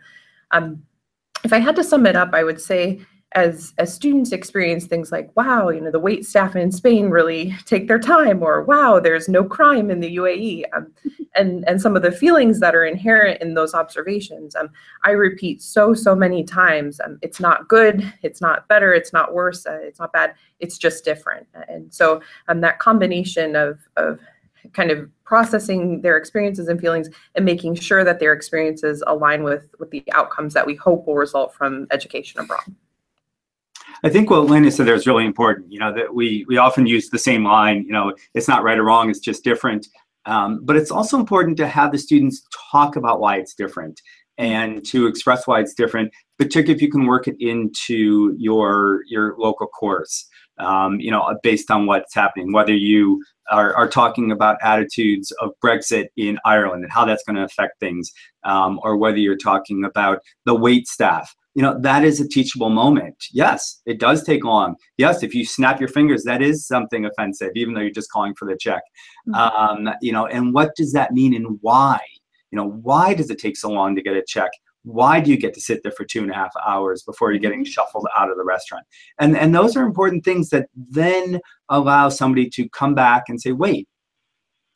Um, 0.51 0.83
if 1.43 1.53
I 1.53 1.59
had 1.59 1.75
to 1.75 1.83
sum 1.83 2.05
it 2.05 2.15
up, 2.15 2.29
I 2.33 2.43
would 2.43 2.61
say 2.61 3.01
as 3.33 3.73
as 3.77 3.93
students 3.93 4.31
experience 4.31 4.85
things 4.85 5.11
like 5.11 5.29
wow 5.37 5.69
you 5.69 5.79
know 5.79 5.91
the 5.91 5.99
wait 5.99 6.25
staff 6.25 6.55
in 6.55 6.71
spain 6.71 7.09
really 7.09 7.55
take 7.65 7.87
their 7.87 7.99
time 7.99 8.43
or 8.43 8.63
wow 8.63 8.99
there's 8.99 9.29
no 9.29 9.43
crime 9.43 9.89
in 9.89 10.01
the 10.01 10.17
uae 10.17 10.63
um, 10.75 10.91
and 11.35 11.63
and 11.67 11.81
some 11.81 11.95
of 11.95 12.01
the 12.01 12.11
feelings 12.11 12.59
that 12.59 12.75
are 12.75 12.83
inherent 12.83 13.41
in 13.41 13.53
those 13.53 13.73
observations 13.73 14.53
um, 14.55 14.69
i 15.05 15.11
repeat 15.11 15.61
so 15.61 15.93
so 15.93 16.13
many 16.13 16.43
times 16.43 16.99
um, 17.05 17.17
it's 17.21 17.39
not 17.39 17.69
good 17.69 18.11
it's 18.21 18.41
not 18.41 18.67
better 18.67 18.93
it's 18.93 19.13
not 19.13 19.33
worse 19.33 19.65
uh, 19.65 19.79
it's 19.81 19.99
not 19.99 20.11
bad 20.11 20.33
it's 20.59 20.77
just 20.77 21.05
different 21.05 21.47
and 21.69 21.93
so 21.93 22.21
um, 22.49 22.59
that 22.59 22.79
combination 22.79 23.55
of 23.55 23.79
of 23.95 24.19
kind 24.73 24.91
of 24.91 25.09
processing 25.23 26.01
their 26.01 26.17
experiences 26.17 26.67
and 26.67 26.79
feelings 26.79 27.09
and 27.35 27.45
making 27.45 27.75
sure 27.75 28.03
that 28.03 28.19
their 28.19 28.33
experiences 28.33 29.03
align 29.07 29.43
with 29.43 29.73
with 29.79 29.89
the 29.91 30.03
outcomes 30.13 30.53
that 30.53 30.65
we 30.65 30.75
hope 30.75 31.07
will 31.07 31.15
result 31.15 31.53
from 31.53 31.87
education 31.91 32.39
abroad 32.39 32.75
I 34.03 34.09
think 34.09 34.29
what 34.29 34.49
Lena 34.49 34.71
said 34.71 34.87
there 34.87 34.95
is 34.95 35.05
really 35.05 35.25
important. 35.25 35.71
You 35.71 35.79
know 35.79 35.93
that 35.93 36.13
we 36.13 36.45
we 36.47 36.57
often 36.57 36.87
use 36.87 37.09
the 37.09 37.19
same 37.19 37.43
line. 37.43 37.83
You 37.85 37.91
know, 37.91 38.13
it's 38.33 38.47
not 38.47 38.63
right 38.63 38.77
or 38.77 38.83
wrong; 38.83 39.09
it's 39.09 39.19
just 39.19 39.43
different. 39.43 39.87
Um, 40.25 40.61
but 40.63 40.75
it's 40.75 40.91
also 40.91 41.19
important 41.19 41.57
to 41.57 41.67
have 41.67 41.91
the 41.91 41.97
students 41.97 42.45
talk 42.71 42.95
about 42.95 43.19
why 43.19 43.37
it's 43.37 43.55
different 43.55 44.01
and 44.37 44.85
to 44.85 45.07
express 45.07 45.47
why 45.47 45.59
it's 45.59 45.73
different, 45.73 46.11
particularly 46.37 46.73
if 46.73 46.81
you 46.81 46.91
can 46.91 47.05
work 47.05 47.27
it 47.27 47.35
into 47.39 48.35
your 48.37 49.01
your 49.07 49.35
local 49.37 49.67
course. 49.67 50.27
Um, 50.57 50.99
you 50.99 51.09
know, 51.09 51.35
based 51.41 51.71
on 51.71 51.85
what's 51.85 52.13
happening, 52.13 52.51
whether 52.51 52.73
you 52.73 53.23
are, 53.49 53.75
are, 53.75 53.87
talking 53.87 54.31
about 54.31 54.57
attitudes 54.61 55.31
of 55.41 55.51
Brexit 55.63 56.07
in 56.17 56.37
Ireland 56.45 56.83
and 56.83 56.91
how 56.91 57.05
that's 57.05 57.23
going 57.23 57.35
to 57.35 57.43
affect 57.43 57.79
things, 57.79 58.11
um, 58.43 58.79
or 58.83 58.97
whether 58.97 59.17
you're 59.17 59.37
talking 59.37 59.83
about 59.83 60.19
the 60.45 60.53
wait 60.53 60.87
staff. 60.87 61.33
You 61.53 61.63
know 61.63 61.77
that 61.81 62.05
is 62.05 62.21
a 62.21 62.27
teachable 62.27 62.69
moment. 62.69 63.25
Yes 63.33 63.81
it 63.85 63.99
does 63.99 64.23
take 64.23 64.45
long. 64.45 64.75
Yes 64.97 65.21
if 65.21 65.35
you 65.35 65.45
snap 65.45 65.81
your 65.81 65.89
fingers 65.89 66.23
that 66.23 66.41
is 66.41 66.65
something 66.65 67.05
offensive 67.05 67.51
even 67.55 67.73
though 67.73 67.81
you're 67.81 67.91
just 67.91 68.11
calling 68.11 68.35
for 68.35 68.47
the 68.47 68.55
check. 68.57 68.81
Mm-hmm. 69.27 69.87
um, 69.87 69.93
you 70.01 70.13
know 70.13 70.27
and 70.27 70.53
what 70.53 70.75
does 70.77 70.93
that 70.93 71.11
mean 71.11 71.33
and 71.35 71.57
why? 71.59 71.99
You 72.51 72.57
know 72.57 72.69
why 72.69 73.13
does 73.13 73.29
it 73.29 73.39
take 73.39 73.57
so 73.57 73.69
long 73.69 73.97
to 73.97 74.01
get 74.01 74.15
a 74.15 74.23
check 74.25 74.51
why 74.83 75.19
do 75.19 75.29
you 75.29 75.37
get 75.37 75.53
to 75.53 75.61
sit 75.61 75.83
there 75.83 75.91
for 75.91 76.05
two 76.05 76.21
and 76.21 76.31
a 76.31 76.33
half 76.33 76.51
hours 76.65 77.03
before 77.03 77.31
you're 77.31 77.39
getting 77.39 77.59
mm-hmm. 77.59 77.71
shuffled 77.71 78.07
out 78.17 78.31
of 78.31 78.37
the 78.37 78.43
restaurant 78.43 78.85
and 79.19 79.37
and 79.37 79.53
those 79.53 79.75
are 79.75 79.83
important 79.83 80.23
things 80.25 80.49
that 80.49 80.67
then 80.75 81.39
allow 81.69 82.09
somebody 82.09 82.49
to 82.49 82.67
come 82.69 82.95
back 82.95 83.23
and 83.29 83.39
say 83.41 83.51
wait 83.51 83.87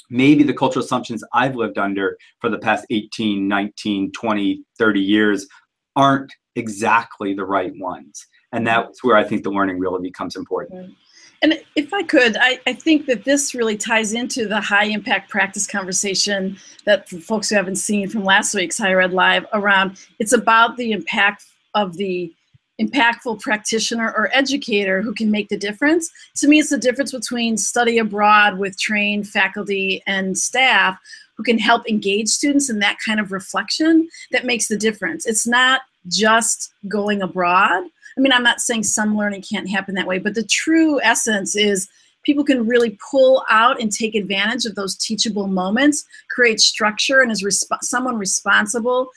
maybe 0.10 0.44
the 0.44 0.54
cultural 0.54 0.84
assumptions 0.84 1.24
I've 1.34 1.56
lived 1.56 1.78
under 1.78 2.18
for 2.39 2.50
the 2.50 2.60
past 2.60 2.86
18, 2.89 3.48
19, 3.48 4.12
20, 4.12 4.63
30 4.78 5.00
years 5.00 5.48
aren't 5.96 6.32
exactly 6.56 7.34
the 7.34 7.46
right 7.46 7.74
ones. 7.78 8.26
And 8.52 8.65
mm-hmm. 8.65 8.88
that's 8.88 9.04
where 9.04 9.18
I 9.18 9.24
think 9.24 9.44
the 9.44 9.52
learning 9.52 9.80
really 9.80 10.02
becomes 10.02 10.36
important. 10.36 10.96
And 11.41 11.62
if 11.76 11.93
I 11.93 12.04
could, 12.04 12.38
I, 12.38 12.60
I 12.65 12.74
think 12.74 13.06
that 13.06 13.24
this 13.24 13.54
really 13.54 13.78
ties 13.78 14.13
into 14.13 14.48
the 14.48 14.62
high 14.62 14.86
impact 14.86 15.30
practice 15.30 15.67
conversation 15.67 16.58
that 16.86 17.10
folks 17.10 17.50
who 17.50 17.56
haven't 17.56 17.76
seen 17.78 18.10
from 18.10 18.24
last 18.24 18.54
week's 18.54 18.78
Higher 18.78 19.02
Ed 19.02 19.13
Live 19.13 19.45
around 19.54 19.98
it's 20.19 20.34
about 20.34 20.78
the 20.78 20.91
impact 20.91 21.45
of 21.74 21.98
the 21.98 22.34
impactful 22.82 23.39
practitioner 23.39 24.13
or 24.17 24.30
educator 24.34 25.02
who 25.02 25.13
can 25.13 25.32
make 25.32 25.50
the 25.50 25.58
difference. 25.58 26.10
To 26.38 26.48
me, 26.48 26.60
it's 26.60 26.69
the 26.69 26.78
difference 26.78 27.12
between 27.12 27.58
study 27.58 27.98
abroad 27.98 28.58
with 28.58 28.78
trained 28.78 29.28
faculty 29.28 30.04
and 30.08 30.38
staff 30.38 30.98
who 31.38 31.43
can 31.43 31.58
help 31.58 31.88
engage 31.88 32.30
students 32.30 32.69
in 32.69 32.80
that 32.80 32.98
kind 33.06 33.19
of 33.19 33.32
reflection 33.32 34.08
that 34.32 34.45
makes 34.45 34.67
the 34.67 34.78
difference. 34.78 35.26
It's 35.26 35.48
not 35.48 35.82
just 36.08 36.74
going 36.88 37.21
abroad. 37.21 37.84
I 38.17 38.21
mean, 38.21 38.32
I'm 38.32 38.43
not 38.43 38.62
saying 38.62 38.84
some 38.84 39.17
learning 39.17 39.41
can't 39.41 39.69
happen 39.69 39.95
that 39.95 40.08
way, 40.08 40.19
but 40.19 40.36
the 40.36 40.43
true 40.43 41.01
essence 41.01 41.56
is 41.56 41.89
people 42.23 42.43
can 42.43 42.65
really 42.65 42.97
pull 43.12 43.43
out 43.49 43.82
and 43.82 43.91
take 43.91 44.15
advantage 44.15 44.65
of 44.65 44.75
those 44.75 44.95
teachable 44.95 45.47
moments, 45.47 46.06
create 46.30 46.60
structure, 46.60 47.21
and 47.21 47.32
is 47.32 47.43
resp- 47.43 47.82
someone 47.84 48.17
responsible 48.17 49.10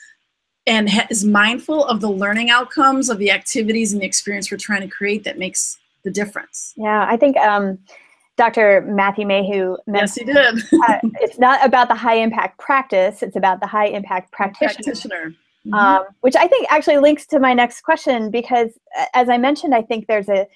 and 0.67 0.91
ha- 0.91 1.07
is 1.11 1.25
mindful 1.25 1.87
of 1.87 2.01
the 2.01 2.11
learning 2.11 2.51
outcomes 2.51 3.09
of 3.09 3.19
the 3.19 3.31
activities 3.31 3.93
and 3.93 4.03
the 4.03 4.07
experience 4.07 4.51
we're 4.51 4.59
trying 4.59 4.83
to 4.83 4.89
create 4.89 5.25
that 5.25 5.39
makes 5.39 5.79
the 6.05 6.11
difference. 6.11 6.75
Yeah, 6.77 7.07
I 7.09 7.17
think 7.17 7.37
um, 7.39 7.79
Dr. 8.37 8.83
Matthew 8.83 9.27
Mayhew 9.27 9.77
Yes, 9.93 10.15
he 10.15 10.25
did. 10.25 10.37
uh, 10.37 10.99
it's 11.21 11.39
not 11.39 11.65
about 11.65 11.89
the 11.89 11.95
high 11.95 12.17
impact 12.17 12.59
practice, 12.59 13.23
it's 13.23 13.37
about 13.37 13.61
the 13.61 13.67
high 13.67 13.87
impact 13.87 14.31
practitioner. 14.33 14.75
practitioner. 14.85 15.35
Mm-hmm. 15.69 15.75
Um, 15.75 16.05
which 16.21 16.35
I 16.37 16.47
think 16.47 16.67
actually 16.71 16.99
links 16.99 17.27
to 17.27 17.39
my 17.39 17.53
next 17.53 17.83
question 17.83 18.31
because, 18.31 18.71
as 19.15 19.29
I 19.29 19.37
mentioned, 19.37 19.75
I 19.75 19.83
think 19.83 20.07
there's 20.07 20.29
a, 20.29 20.47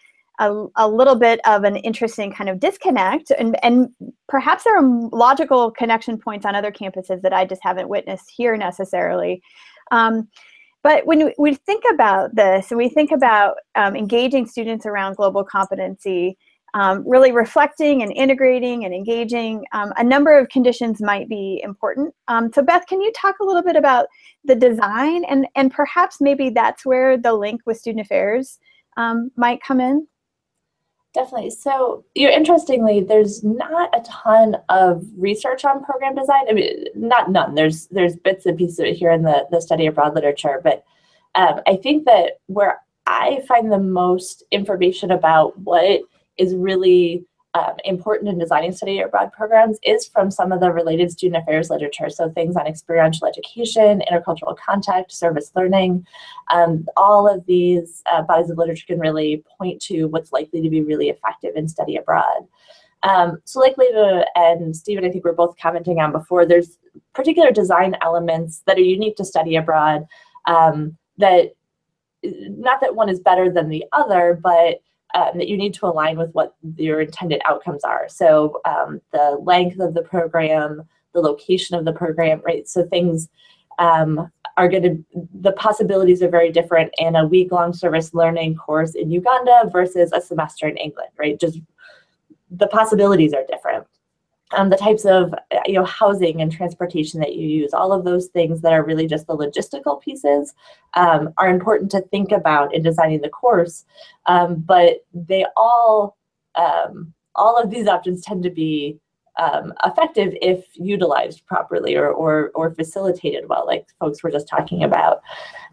a, 0.41 0.67
a 0.77 0.89
little 0.89 1.17
bit 1.17 1.39
of 1.47 1.65
an 1.65 1.77
interesting 1.77 2.33
kind 2.33 2.49
of 2.49 2.59
disconnect, 2.59 3.31
and, 3.31 3.63
and 3.63 3.91
perhaps 4.29 4.65
there 4.65 4.77
are 4.77 4.83
logical 5.13 5.71
connection 5.71 6.17
points 6.19 6.47
on 6.47 6.55
other 6.55 6.73
campuses 6.73 7.21
that 7.23 7.35
I 7.35 7.45
just 7.45 7.63
haven't 7.63 7.89
witnessed 7.89 8.33
here 8.35 8.57
necessarily. 8.57 9.43
Um, 9.91 10.29
but 10.83 11.07
when 11.07 11.33
we 11.39 11.55
think 11.55 11.85
about 11.93 12.35
this, 12.35 12.71
and 12.71 12.79
we 12.79 12.89
think 12.89 13.13
about 13.13 13.57
um, 13.75 13.95
engaging 13.95 14.47
students 14.47 14.87
around 14.87 15.17
global 15.17 15.45
competency, 15.45 16.39
um, 16.75 17.05
really 17.07 17.33
reflecting 17.33 18.03
and 18.03 18.13
integrating 18.13 18.85
and 18.85 18.95
engaging, 18.95 19.65
um, 19.73 19.93
a 19.97 20.05
number 20.05 20.39
of 20.39 20.49
conditions 20.49 21.03
might 21.03 21.29
be 21.29 21.61
important. 21.63 22.15
Um, 22.29 22.51
so 22.53 22.63
Beth, 22.63 22.87
can 22.87 23.01
you 23.01 23.13
talk 23.13 23.41
a 23.41 23.45
little 23.45 23.63
bit 23.63 23.77
about 23.77 24.07
the 24.45 24.55
design 24.55 25.25
and, 25.25 25.47
and 25.55 25.71
perhaps 25.73 26.21
maybe 26.21 26.51
that's 26.51 26.87
where 26.87 27.19
the 27.19 27.35
link 27.35 27.61
with 27.67 27.79
student 27.79 28.05
affairs 28.05 28.59
um, 28.97 29.31
might 29.37 29.63
come 29.63 29.81
in? 29.81 30.07
Definitely. 31.15 31.51
So, 31.51 32.07
you 32.15 32.27
know, 32.27 32.35
interestingly, 32.35 33.03
there's 33.03 33.45
not 33.45 33.91
a 33.95 34.01
ton 34.03 34.57
of 34.71 35.05
research 35.19 35.67
on 35.67 35.85
program 35.85 36.15
design. 36.15 36.49
I 36.49 36.53
mean, 36.55 36.87
not 36.95 37.31
none. 37.31 37.55
There's 37.55 37.87
there's 37.89 38.17
bits 38.17 38.47
and 38.47 38.57
pieces 38.57 38.79
of 38.79 38.87
it 38.87 38.97
here 38.97 39.11
in 39.11 39.23
the 39.23 39.47
the 39.51 39.61
study 39.61 39.85
abroad 39.85 40.15
literature, 40.15 40.63
but 40.65 40.85
um, 41.35 41.61
I 41.67 41.77
think 41.77 42.07
that 42.07 42.39
where 42.47 42.81
I 43.07 43.43
find 43.47 43.71
the 43.71 43.79
most 43.79 44.45
information 44.53 45.11
about 45.11 45.59
what 45.59 46.01
is 46.39 46.55
really 46.55 47.25
um, 47.55 47.75
important 47.85 48.31
in 48.31 48.39
designing 48.39 48.73
study 48.73 49.01
abroad 49.01 49.31
programs 49.33 49.79
is 49.83 50.07
from 50.07 50.31
some 50.31 50.53
of 50.53 50.61
the 50.61 50.73
related 50.73 51.11
student 51.11 51.43
affairs 51.43 51.69
literature. 51.69 52.09
So 52.09 52.31
things 52.31 52.57
on 52.57 52.67
experiential 52.67 53.27
education, 53.27 54.03
intercultural 54.11 54.57
contact, 54.57 55.13
service 55.13 55.53
learning. 55.55 56.07
Um, 56.51 56.87
all 56.97 57.29
of 57.29 57.45
these 57.45 58.03
uh, 58.11 58.23
bodies 58.23 58.49
of 58.49 58.57
literature 58.57 58.87
can 58.87 58.99
really 58.99 59.45
point 59.59 59.83
to 59.83 60.07
what's 60.07 60.33
likely 60.33 60.63
to 60.63 60.71
be 60.71 60.81
really 60.81 61.11
effective 61.11 61.55
in 61.55 61.69
study 61.69 61.97
abroad. 61.97 62.49
Um, 63.03 63.39
so 63.45 63.61
like 63.61 63.77
Lena 63.77 64.25
and 64.35 64.75
Stephen, 64.75 65.05
I 65.05 65.11
think 65.11 65.25
we're 65.25 65.33
both 65.33 65.57
commenting 65.61 66.01
on 66.01 66.13
before, 66.13 66.47
there's 66.47 66.79
particular 67.15 67.51
design 67.51 67.97
elements 68.01 68.63
that 68.67 68.79
are 68.79 68.81
unique 68.81 69.17
to 69.17 69.25
study 69.25 69.57
abroad 69.57 70.07
um, 70.47 70.97
that 71.19 71.53
not 72.23 72.81
that 72.81 72.95
one 72.95 73.09
is 73.09 73.21
better 73.21 73.51
than 73.51 73.69
the 73.69 73.85
other, 73.93 74.39
but 74.41 74.81
um, 75.15 75.39
that 75.39 75.49
you 75.49 75.57
need 75.57 75.75
to 75.75 75.87
align 75.87 76.19
with 76.19 76.33
what 76.33 76.55
your 76.77 77.01
intended 77.01 77.41
outcomes 77.45 77.85
are. 77.85 78.09
So 78.09 78.61
um, 78.65 79.01
the 79.13 79.39
length 79.43 79.81
of 79.81 79.95
the 79.95 80.03
program, 80.03 80.83
the 81.13 81.21
location 81.21 81.77
of 81.77 81.85
the 81.85 81.93
program, 81.93 82.41
right? 82.45 82.69
So 82.69 82.87
things 82.87 83.29
um, 83.79 84.31
are 84.57 84.69
going 84.69 84.83
to, 84.83 85.05
the 85.41 85.53
possibilities 85.53 86.23
are 86.23 86.29
very 86.29 86.51
different 86.51 86.93
in 86.99 87.17
a 87.17 87.27
week 87.27 87.53
long 87.53 87.73
service 87.73 88.15
learning 88.15 88.57
course 88.57 88.95
in 88.95 89.11
Uganda 89.11 89.71
versus 89.73 90.13
a 90.13 90.21
semester 90.21 90.69
in 90.69 90.77
England, 90.77 91.11
right? 91.19 91.39
Just 91.39 91.59
the 92.51 92.67
possibilities 92.67 93.33
are 93.33 93.45
different 93.49 93.87
um, 94.53 94.71
the 94.71 94.77
types 94.77 95.05
of 95.05 95.35
you 95.67 95.75
know 95.75 95.85
housing 95.85 96.41
and 96.41 96.53
transportation 96.53 97.21
that 97.21 97.35
you 97.35 97.47
use 97.47 97.73
all 97.73 97.93
of 97.93 98.05
those 98.05 98.27
things 98.29 98.61
that 98.61 98.73
are 98.73 98.85
really 98.85 99.07
just 99.07 99.27
the 99.27 99.37
logistical 99.37 100.01
pieces 100.01 100.55
um, 100.95 101.33
are 101.39 101.49
important 101.49 101.91
to 101.91 102.01
think 102.01 102.33
about 102.33 102.75
in 102.75 102.83
designing 102.83 103.21
the 103.21 103.29
course 103.29 103.85
um, 104.27 104.57
but 104.57 105.05
they 105.15 105.45
all 105.57 106.17
um, 106.55 107.13
all 107.35 107.57
of 107.57 107.71
these 107.71 107.87
options 107.87 108.23
tend 108.23 108.43
to 108.43 108.51
be 108.51 108.99
um, 109.39 109.73
effective 109.85 110.35
if 110.43 110.67
utilized 110.75 111.47
properly 111.47 111.97
or, 111.97 112.11
or, 112.11 112.51
or 112.55 112.75
facilitated 112.75 113.49
well, 113.49 113.65
like 113.67 113.87
folks 113.99 114.23
were 114.23 114.31
just 114.31 114.49
talking 114.49 114.85
about. 114.85 115.23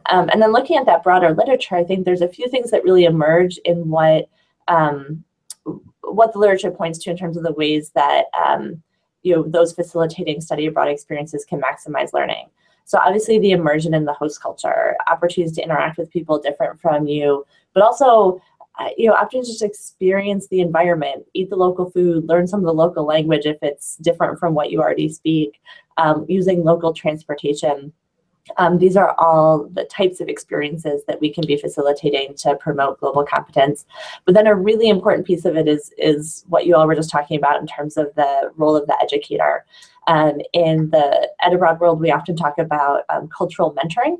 Um, 0.10 0.30
and 0.30 0.42
then 0.42 0.54
looking 0.54 0.78
at 0.78 0.86
that 0.86 1.04
broader 1.04 1.34
literature, 1.34 1.76
I 1.76 1.84
think 1.84 2.06
there's 2.06 2.22
a 2.22 2.28
few 2.28 2.48
things 2.50 2.72
that 2.72 2.84
really 2.84 3.06
emerge 3.06 3.58
in 3.66 3.90
what 3.90 4.30
um, 4.68 5.24
what 6.04 6.34
the 6.34 6.40
literature 6.40 6.72
points 6.72 7.00
to 7.00 7.12
in 7.12 7.18
terms 7.18 7.38
of 7.38 7.44
the 7.44 7.54
ways 7.54 7.92
that 7.96 8.26
um, 8.46 8.82
you 9.24 9.36
know 9.36 9.44
those 9.44 9.74
facilitating 9.74 10.42
study 10.42 10.66
abroad 10.66 10.88
experiences 10.88 11.46
can 11.46 11.62
maximize 11.62 12.14
learning. 12.14 12.48
So 12.86 12.98
obviously 12.98 13.38
the 13.38 13.52
immersion 13.52 13.94
in 13.94 14.06
the 14.06 14.14
host 14.14 14.42
culture, 14.42 14.96
opportunities 15.08 15.56
to 15.58 15.64
interact 15.64 15.98
with 15.98 16.10
people 16.10 16.40
different 16.40 16.82
from 16.82 17.08
you, 17.08 17.46
but 17.74 17.84
also 17.84 18.42
uh, 18.80 18.90
you 18.98 19.08
know 19.08 19.14
opportunities 19.14 19.58
to 19.60 19.66
experience 19.66 20.48
the 20.48 20.62
environment, 20.62 21.26
eat 21.34 21.50
the 21.50 21.56
local 21.56 21.90
food, 21.92 22.28
learn 22.28 22.48
some 22.48 22.62
of 22.62 22.66
the 22.66 22.74
local 22.74 23.06
language 23.06 23.46
if 23.46 23.58
it's 23.62 23.98
different 23.98 24.40
from 24.40 24.54
what 24.54 24.72
you 24.72 24.80
already 24.80 25.10
speak, 25.10 25.60
um, 25.98 26.26
using 26.28 26.64
local 26.64 26.94
transportation 26.94 27.92
Um, 28.58 28.78
these 28.78 28.98
are 28.98 29.16
all 29.20 29.70
the 29.74 29.86
types 29.86 30.22
of 30.22 30.28
experiences 30.28 31.04
that 31.08 31.22
we 31.22 31.32
can 31.32 31.46
be 31.46 31.58
facilitating 31.58 32.34
to 32.38 32.56
promote 32.56 33.00
global 33.00 33.24
competence. 33.24 33.86
But 34.26 34.34
then 34.34 34.48
a 34.48 34.56
really 34.56 34.90
important 34.90 35.28
piece 35.28 35.46
of 35.46 35.56
it 35.56 35.68
is, 35.68 35.94
is 35.98 36.46
what 36.48 36.66
you 36.66 36.76
all 36.76 36.88
were 36.88 36.96
just 36.96 37.12
talking 37.12 37.38
about 37.38 37.60
in 37.62 37.68
terms 37.68 37.98
of 37.98 38.08
the 38.16 38.52
role 38.56 38.76
of 38.76 38.88
the 38.88 38.98
educator. 39.02 39.66
Um, 40.08 40.40
in 40.54 40.90
the 40.90 41.30
Ed 41.42 41.54
Abroad 41.54 41.80
world, 41.80 42.02
we 42.02 42.12
often 42.12 42.36
talk 42.36 42.58
about 42.58 43.04
um, 43.10 43.28
cultural 43.28 43.76
mentoring, 43.76 44.18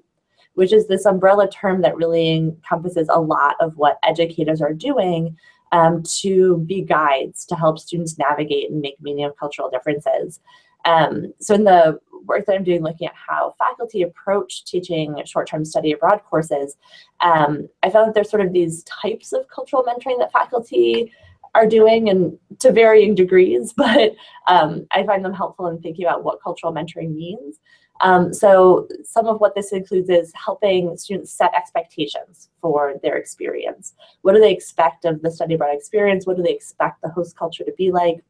which 0.54 0.72
is 0.72 0.88
this 0.88 1.06
umbrella 1.06 1.50
term 1.50 1.82
that 1.82 1.96
really 1.96 2.30
encompasses 2.30 3.10
a 3.10 3.20
lot 3.20 3.56
of 3.60 3.76
what 3.78 3.98
educators 4.04 4.62
are 4.62 4.74
doing 4.74 5.36
um, 5.72 6.04
to 6.04 6.58
be 6.60 6.82
guides 6.82 7.46
to 7.46 7.56
help 7.56 7.80
students 7.80 8.18
navigate 8.18 8.70
and 8.70 8.82
make 8.82 9.02
meaning 9.02 9.26
of 9.26 9.38
cultural 9.38 9.70
differences. 9.70 10.40
Um, 10.86 11.34
so 11.40 11.56
in 11.56 11.64
the 11.64 12.00
work 12.26 12.46
that 12.46 12.56
I'm 12.56 12.64
doing 12.64 12.84
looking 12.84 13.08
at 13.08 13.16
how 13.16 13.56
faculty 13.58 14.04
approach 14.04 14.66
teaching 14.66 15.22
short-term 15.26 15.66
study 15.66 15.92
abroad 15.92 16.22
courses, 16.30 16.78
um, 17.22 17.68
I 17.84 17.90
found 17.90 18.08
that 18.08 18.16
there's 18.16 18.30
sort 18.30 18.46
of 18.46 18.54
these 18.54 18.84
types 18.84 19.34
of 19.34 19.48
cultural 19.48 19.84
mentoring 19.84 20.20
that 20.20 20.32
faculty 20.32 21.12
are 21.56 21.68
doing 21.68 22.10
and 22.10 22.38
to 22.60 22.72
varying 22.72 23.16
degrees, 23.16 23.74
but 23.78 24.16
um, 24.48 24.88
I 24.92 25.04
find 25.04 25.24
them 25.24 25.34
helpful 25.34 25.68
in 25.68 25.80
thinking 25.80 26.06
about 26.06 26.24
what 26.24 26.42
cultural 26.42 26.74
mentoring 26.74 27.16
means. 27.16 27.60
Um, 28.02 28.34
so 28.34 28.88
some 29.04 29.28
of 29.28 29.42
what 29.42 29.56
this 29.56 29.74
includes 29.74 30.10
is 30.10 30.32
helping 30.34 30.96
students 30.96 31.34
set 31.34 31.54
expectations 31.54 32.50
for 32.62 32.94
their 33.04 33.18
experience. 33.18 33.94
What 34.22 34.36
do 34.36 34.40
they 34.40 34.54
expect 34.54 35.04
of 35.04 35.22
the 35.22 35.32
study 35.32 35.56
abroad 35.56 35.76
experience? 35.76 36.26
What 36.26 36.38
do 36.38 36.44
they 36.44 36.54
expect 36.54 37.02
the 37.02 37.10
host 37.10 37.38
culture 37.38 37.66
to 37.66 37.74
be 37.78 37.92
like? 37.92 38.24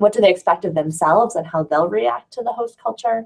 What 0.00 0.12
do 0.12 0.20
they 0.20 0.30
expect 0.30 0.64
of 0.64 0.74
themselves 0.74 1.36
and 1.36 1.46
how 1.46 1.62
they'll 1.62 1.88
react 1.88 2.32
to 2.32 2.42
the 2.42 2.52
host 2.52 2.78
culture 2.82 3.24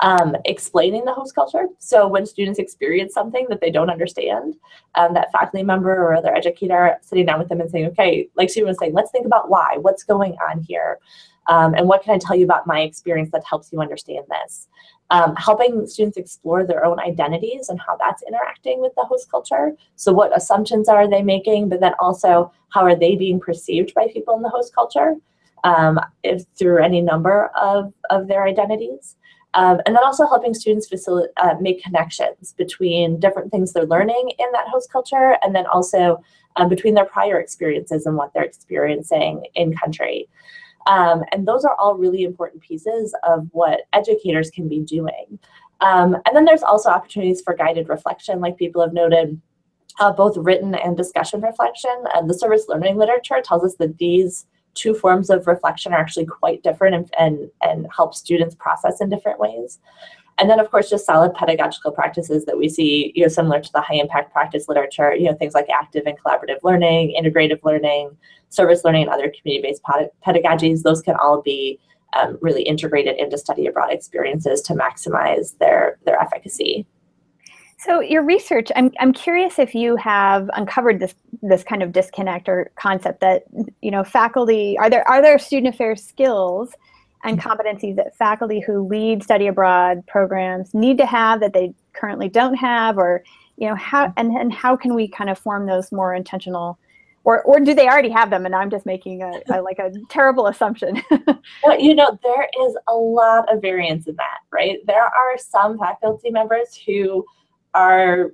um, 0.00 0.34
explaining 0.44 1.04
the 1.04 1.12
host 1.12 1.34
culture 1.34 1.66
so 1.78 2.08
when 2.08 2.24
students 2.26 2.58
experience 2.58 3.12
something 3.12 3.46
that 3.48 3.60
they 3.60 3.70
don't 3.70 3.90
understand 3.90 4.56
um, 4.94 5.14
that 5.14 5.30
faculty 5.30 5.62
member 5.62 5.92
or 5.92 6.14
other 6.14 6.34
educator 6.34 6.96
sitting 7.02 7.26
down 7.26 7.38
with 7.38 7.48
them 7.48 7.60
and 7.60 7.70
saying 7.70 7.86
okay 7.86 8.28
like 8.36 8.50
she 8.50 8.62
was 8.62 8.78
saying 8.78 8.92
let's 8.92 9.10
think 9.10 9.26
about 9.26 9.50
why 9.50 9.76
what's 9.80 10.02
going 10.02 10.36
on 10.50 10.60
here 10.62 10.98
um, 11.48 11.74
and 11.74 11.86
what 11.86 12.02
can 12.02 12.14
i 12.14 12.18
tell 12.18 12.36
you 12.36 12.44
about 12.44 12.66
my 12.66 12.80
experience 12.80 13.30
that 13.30 13.44
helps 13.44 13.70
you 13.72 13.80
understand 13.80 14.24
this 14.30 14.68
um, 15.10 15.36
helping 15.36 15.86
students 15.86 16.16
explore 16.16 16.64
their 16.64 16.84
own 16.84 16.98
identities 16.98 17.68
and 17.68 17.80
how 17.80 17.96
that's 17.96 18.22
interacting 18.26 18.80
with 18.80 18.92
the 18.96 19.04
host 19.04 19.30
culture. 19.30 19.72
So, 19.94 20.12
what 20.12 20.36
assumptions 20.36 20.88
are 20.88 21.08
they 21.08 21.22
making, 21.22 21.68
but 21.68 21.80
then 21.80 21.94
also 22.00 22.52
how 22.70 22.82
are 22.82 22.96
they 22.96 23.14
being 23.14 23.38
perceived 23.38 23.94
by 23.94 24.08
people 24.12 24.34
in 24.34 24.42
the 24.42 24.48
host 24.48 24.74
culture? 24.74 25.14
Um, 25.64 26.00
if, 26.22 26.44
through 26.58 26.82
any 26.82 27.00
number 27.00 27.50
of, 27.60 27.92
of 28.10 28.28
their 28.28 28.44
identities. 28.44 29.16
Um, 29.54 29.80
and 29.86 29.96
then 29.96 30.04
also 30.04 30.26
helping 30.26 30.52
students 30.52 30.86
facilitate, 30.86 31.30
uh, 31.38 31.54
make 31.60 31.82
connections 31.82 32.52
between 32.58 33.18
different 33.18 33.50
things 33.50 33.72
they're 33.72 33.86
learning 33.86 34.32
in 34.38 34.46
that 34.52 34.68
host 34.68 34.92
culture 34.92 35.38
and 35.42 35.54
then 35.54 35.66
also 35.66 36.22
um, 36.56 36.68
between 36.68 36.94
their 36.94 37.06
prior 37.06 37.40
experiences 37.40 38.04
and 38.04 38.16
what 38.16 38.32
they're 38.34 38.44
experiencing 38.44 39.44
in 39.54 39.74
country. 39.74 40.28
Um, 40.86 41.24
and 41.32 41.46
those 41.48 41.64
are 41.64 41.74
all 41.78 41.96
really 41.96 42.22
important 42.22 42.62
pieces 42.62 43.14
of 43.26 43.48
what 43.52 43.82
educators 43.92 44.50
can 44.50 44.68
be 44.68 44.80
doing. 44.80 45.38
Um, 45.80 46.14
and 46.26 46.34
then 46.34 46.44
there's 46.44 46.62
also 46.62 46.90
opportunities 46.90 47.42
for 47.42 47.54
guided 47.54 47.88
reflection, 47.88 48.40
like 48.40 48.56
people 48.56 48.82
have 48.82 48.92
noted, 48.92 49.40
uh, 50.00 50.12
both 50.12 50.36
written 50.36 50.74
and 50.74 50.96
discussion 50.96 51.40
reflection. 51.40 51.96
And 52.14 52.28
the 52.28 52.34
service 52.34 52.66
learning 52.68 52.96
literature 52.96 53.40
tells 53.42 53.64
us 53.64 53.74
that 53.76 53.98
these 53.98 54.46
two 54.76 54.94
forms 54.94 55.30
of 55.30 55.46
reflection 55.46 55.92
are 55.92 55.98
actually 55.98 56.26
quite 56.26 56.62
different 56.62 56.94
and, 56.94 57.10
and, 57.18 57.50
and 57.62 57.86
help 57.94 58.14
students 58.14 58.54
process 58.54 59.00
in 59.00 59.08
different 59.08 59.40
ways. 59.40 59.80
And 60.38 60.50
then, 60.50 60.60
of 60.60 60.70
course, 60.70 60.90
just 60.90 61.06
solid 61.06 61.32
pedagogical 61.34 61.92
practices 61.92 62.44
that 62.44 62.58
we 62.58 62.68
see, 62.68 63.10
you 63.14 63.22
know, 63.22 63.28
similar 63.28 63.60
to 63.60 63.72
the 63.72 63.80
high 63.80 63.94
impact 63.94 64.32
practice 64.32 64.68
literature, 64.68 65.14
you 65.14 65.24
know, 65.24 65.34
things 65.34 65.54
like 65.54 65.66
active 65.70 66.04
and 66.06 66.18
collaborative 66.18 66.62
learning, 66.62 67.16
integrative 67.18 67.60
learning, 67.64 68.14
service 68.50 68.84
learning, 68.84 69.02
and 69.04 69.10
other 69.10 69.32
community 69.40 69.66
based 69.66 69.82
pedagogies. 70.24 70.82
Those 70.82 71.00
can 71.00 71.16
all 71.16 71.40
be 71.40 71.80
um, 72.14 72.38
really 72.42 72.62
integrated 72.62 73.16
into 73.18 73.38
study 73.38 73.66
abroad 73.66 73.92
experiences 73.92 74.60
to 74.62 74.74
maximize 74.74 75.56
their, 75.58 75.98
their 76.04 76.20
efficacy. 76.20 76.86
So 77.78 78.00
your 78.00 78.22
research, 78.22 78.68
I'm, 78.74 78.90
I'm 79.00 79.12
curious 79.12 79.58
if 79.58 79.74
you 79.74 79.96
have 79.96 80.48
uncovered 80.54 80.98
this 80.98 81.14
this 81.42 81.62
kind 81.62 81.82
of 81.82 81.92
disconnect 81.92 82.48
or 82.48 82.70
concept 82.76 83.20
that 83.20 83.44
you 83.82 83.90
know 83.90 84.02
faculty 84.02 84.76
are 84.78 84.88
there 84.88 85.06
are 85.08 85.20
there 85.20 85.38
student 85.38 85.74
affairs 85.74 86.02
skills 86.02 86.74
and 87.24 87.38
mm-hmm. 87.38 87.48
competencies 87.48 87.96
that 87.96 88.16
faculty 88.16 88.60
who 88.60 88.86
lead 88.88 89.22
study 89.22 89.46
abroad 89.46 90.02
programs 90.06 90.72
need 90.72 90.96
to 90.98 91.06
have 91.06 91.40
that 91.40 91.52
they 91.52 91.74
currently 91.92 92.28
don't 92.28 92.54
have? 92.54 92.96
Or 92.96 93.22
you 93.58 93.68
know 93.68 93.74
how 93.74 94.12
and, 94.16 94.32
and 94.32 94.52
how 94.52 94.74
can 94.76 94.94
we 94.94 95.06
kind 95.06 95.28
of 95.28 95.38
form 95.38 95.66
those 95.66 95.92
more 95.92 96.14
intentional 96.14 96.78
or 97.24 97.42
or 97.42 97.60
do 97.60 97.74
they 97.74 97.88
already 97.88 98.10
have 98.10 98.30
them? 98.30 98.46
And 98.46 98.54
i'm 98.54 98.70
just 98.70 98.86
making 98.86 99.22
a, 99.22 99.32
a 99.52 99.60
like 99.60 99.78
a 99.78 99.92
terrible 100.08 100.46
assumption. 100.46 101.02
Well 101.64 101.78
you 101.78 101.94
know 101.94 102.18
there 102.22 102.48
is 102.66 102.76
a 102.88 102.94
lot 102.94 103.52
of 103.52 103.60
variance 103.60 104.06
in 104.06 104.16
that 104.16 104.38
right? 104.50 104.78
There 104.86 105.04
are 105.04 105.36
some 105.36 105.78
faculty 105.78 106.30
members 106.30 106.80
who 106.86 107.24
are 107.74 108.30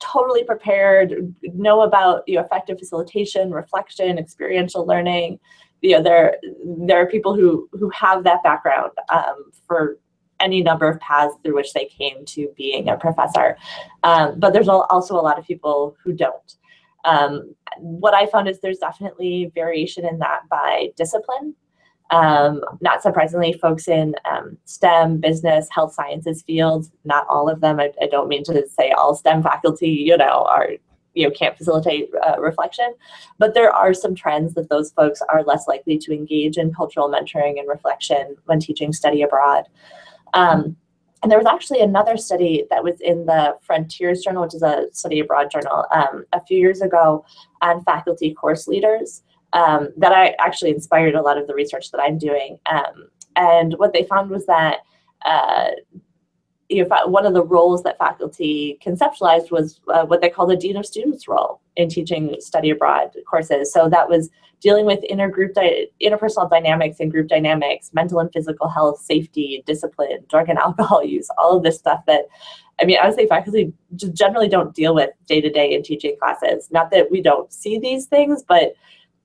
totally 0.00 0.44
prepared, 0.44 1.34
know 1.54 1.82
about 1.82 2.22
you 2.26 2.36
know, 2.36 2.42
effective 2.42 2.78
facilitation, 2.78 3.50
reflection, 3.50 4.18
experiential 4.18 4.86
learning. 4.86 5.38
You 5.80 5.96
know, 5.96 6.02
there 6.02 6.36
there 6.86 7.00
are 7.00 7.06
people 7.06 7.34
who 7.34 7.68
who 7.72 7.90
have 7.90 8.24
that 8.24 8.42
background 8.42 8.92
um, 9.12 9.50
for 9.66 9.98
any 10.40 10.62
number 10.62 10.88
of 10.88 11.00
paths 11.00 11.34
through 11.42 11.54
which 11.54 11.72
they 11.72 11.86
came 11.86 12.24
to 12.24 12.48
being 12.56 12.88
a 12.88 12.96
professor. 12.96 13.56
Um, 14.04 14.38
but 14.38 14.52
there's 14.52 14.68
also 14.68 15.14
a 15.14 15.22
lot 15.22 15.38
of 15.38 15.44
people 15.44 15.96
who 16.02 16.12
don't. 16.12 16.54
Um, 17.04 17.54
what 17.78 18.14
I 18.14 18.26
found 18.26 18.48
is 18.48 18.60
there's 18.60 18.78
definitely 18.78 19.50
variation 19.54 20.04
in 20.06 20.18
that 20.18 20.48
by 20.48 20.90
discipline. 20.96 21.54
Um, 22.10 22.62
not 22.80 23.02
surprisingly, 23.02 23.52
folks 23.52 23.86
in 23.86 24.14
um, 24.30 24.56
STEM, 24.64 25.18
business, 25.18 25.68
health 25.70 25.92
sciences 25.92 26.42
fields, 26.42 26.90
not 27.04 27.26
all 27.28 27.50
of 27.50 27.60
them, 27.60 27.78
I, 27.78 27.92
I, 28.00 28.06
don't 28.06 28.28
mean 28.28 28.44
to 28.44 28.66
say 28.66 28.92
all 28.92 29.14
STEM 29.14 29.42
faculty, 29.42 29.90
you 29.90 30.16
know, 30.16 30.46
are, 30.48 30.70
you 31.12 31.26
know, 31.26 31.30
can't 31.30 31.56
facilitate 31.58 32.08
uh, 32.26 32.40
reflection, 32.40 32.94
but 33.36 33.52
there 33.52 33.70
are 33.70 33.92
some 33.92 34.14
trends 34.14 34.54
that 34.54 34.70
those 34.70 34.90
folks 34.92 35.20
are 35.28 35.42
less 35.42 35.68
likely 35.68 35.98
to 35.98 36.14
engage 36.14 36.56
in 36.56 36.72
cultural 36.72 37.10
mentoring 37.10 37.58
and 37.58 37.68
reflection 37.68 38.36
when 38.46 38.58
teaching 38.58 38.90
study 38.90 39.20
abroad. 39.20 39.64
Um, 40.32 40.76
and 41.22 41.30
there 41.30 41.38
was 41.38 41.46
actually 41.46 41.80
another 41.80 42.16
study 42.16 42.64
that 42.70 42.84
was 42.84 43.00
in 43.00 43.26
the 43.26 43.56
Frontiers 43.60 44.22
Journal, 44.22 44.44
which 44.44 44.54
is 44.54 44.62
a 44.62 44.86
study 44.92 45.20
abroad 45.20 45.50
journal, 45.50 45.84
um, 45.92 46.24
a 46.32 46.42
few 46.44 46.58
years 46.58 46.80
ago 46.80 47.24
on 47.60 47.84
faculty 47.84 48.32
course 48.32 48.66
leaders 48.66 49.22
um, 49.52 49.88
that 49.96 50.12
I 50.12 50.34
actually 50.38 50.70
inspired 50.70 51.14
a 51.14 51.22
lot 51.22 51.38
of 51.38 51.46
the 51.46 51.54
research 51.54 51.90
that 51.90 52.00
I'm 52.00 52.18
doing. 52.18 52.58
Um, 52.66 53.08
and 53.36 53.74
what 53.78 53.92
they 53.92 54.04
found 54.04 54.30
was 54.30 54.46
that 54.46 54.78
uh, 55.24 55.70
you 56.68 56.86
know, 56.86 57.06
one 57.06 57.24
of 57.24 57.32
the 57.32 57.44
roles 57.44 57.82
that 57.82 57.96
faculty 57.98 58.78
conceptualized 58.84 59.50
was 59.50 59.80
uh, 59.88 60.04
what 60.04 60.20
they 60.20 60.28
call 60.28 60.46
the 60.46 60.56
dean 60.56 60.76
of 60.76 60.84
students 60.84 61.26
role 61.26 61.60
in 61.76 61.88
teaching 61.88 62.36
study 62.40 62.70
abroad 62.70 63.10
courses. 63.28 63.72
So 63.72 63.88
that 63.88 64.08
was 64.08 64.28
dealing 64.60 64.84
with 64.84 65.00
intergroup 65.10 65.54
di- 65.54 65.86
interpersonal 66.02 66.50
dynamics 66.50 67.00
and 67.00 67.10
group 67.10 67.28
dynamics, 67.28 67.90
mental 67.94 68.20
and 68.20 68.30
physical 68.32 68.68
health, 68.68 69.00
safety, 69.00 69.62
discipline, 69.66 70.24
drug 70.28 70.50
and 70.50 70.58
alcohol 70.66 71.02
use, 71.02 71.28
all 71.38 71.56
of 71.56 71.62
this 71.62 71.78
stuff 71.78 72.04
that 72.06 72.26
I 72.80 72.84
mean, 72.84 72.98
say 73.12 73.26
faculty 73.26 73.72
generally 73.96 74.48
don't 74.48 74.72
deal 74.72 74.94
with 74.94 75.10
day 75.26 75.40
to 75.40 75.50
day 75.50 75.74
in 75.74 75.82
teaching 75.82 76.16
classes. 76.16 76.68
Not 76.70 76.92
that 76.92 77.10
we 77.10 77.20
don't 77.20 77.52
see 77.52 77.78
these 77.78 78.06
things, 78.06 78.44
but 78.46 78.74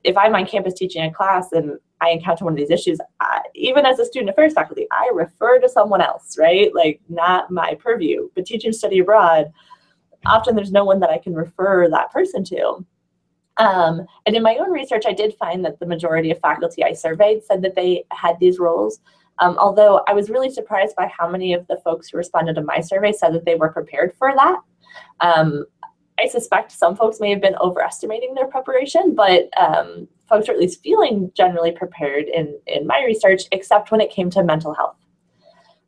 if 0.04 0.16
I'm 0.16 0.34
on 0.34 0.46
campus 0.46 0.74
teaching 0.74 1.02
a 1.02 1.12
class 1.12 1.52
and 1.52 1.78
I 2.00 2.10
encounter 2.10 2.44
one 2.44 2.52
of 2.52 2.58
these 2.58 2.70
issues, 2.70 2.98
I, 3.20 3.40
even 3.54 3.86
as 3.86 3.98
a 3.98 4.04
student 4.04 4.30
affairs 4.30 4.52
faculty, 4.52 4.86
I 4.92 5.10
refer 5.14 5.58
to 5.58 5.68
someone 5.68 6.02
else, 6.02 6.36
right? 6.38 6.72
Like 6.74 7.00
not 7.08 7.50
my 7.50 7.74
purview. 7.74 8.28
But 8.34 8.46
teaching 8.46 8.72
study 8.72 8.98
abroad, 8.98 9.50
often 10.26 10.54
there's 10.54 10.72
no 10.72 10.84
one 10.84 11.00
that 11.00 11.10
I 11.10 11.18
can 11.18 11.34
refer 11.34 11.88
that 11.88 12.12
person 12.12 12.44
to. 12.44 12.84
Um, 13.56 14.04
and 14.26 14.36
in 14.36 14.42
my 14.42 14.56
own 14.56 14.70
research, 14.70 15.04
I 15.06 15.12
did 15.12 15.34
find 15.36 15.64
that 15.64 15.78
the 15.78 15.86
majority 15.86 16.30
of 16.30 16.40
faculty 16.40 16.84
I 16.84 16.92
surveyed 16.92 17.44
said 17.44 17.62
that 17.62 17.74
they 17.74 18.04
had 18.10 18.38
these 18.38 18.58
roles. 18.58 19.00
Um, 19.40 19.56
although 19.58 20.02
I 20.06 20.12
was 20.12 20.30
really 20.30 20.50
surprised 20.50 20.94
by 20.96 21.06
how 21.06 21.28
many 21.28 21.54
of 21.54 21.66
the 21.66 21.80
folks 21.84 22.08
who 22.08 22.18
responded 22.18 22.54
to 22.54 22.62
my 22.62 22.80
survey 22.80 23.12
said 23.12 23.32
that 23.34 23.44
they 23.44 23.54
were 23.54 23.70
prepared 23.70 24.14
for 24.18 24.32
that. 24.34 24.60
Um, 25.20 25.64
I 26.18 26.28
suspect 26.28 26.72
some 26.72 26.96
folks 26.96 27.20
may 27.20 27.30
have 27.30 27.40
been 27.40 27.56
overestimating 27.56 28.34
their 28.34 28.46
preparation, 28.46 29.14
but 29.14 29.50
um, 29.58 30.06
folks 30.28 30.48
are 30.48 30.52
at 30.52 30.58
least 30.58 30.82
feeling 30.82 31.30
generally 31.34 31.72
prepared 31.72 32.26
in, 32.26 32.58
in 32.66 32.86
my 32.86 33.02
research, 33.04 33.42
except 33.52 33.90
when 33.90 34.00
it 34.00 34.10
came 34.10 34.30
to 34.30 34.44
mental 34.44 34.74
health. 34.74 34.96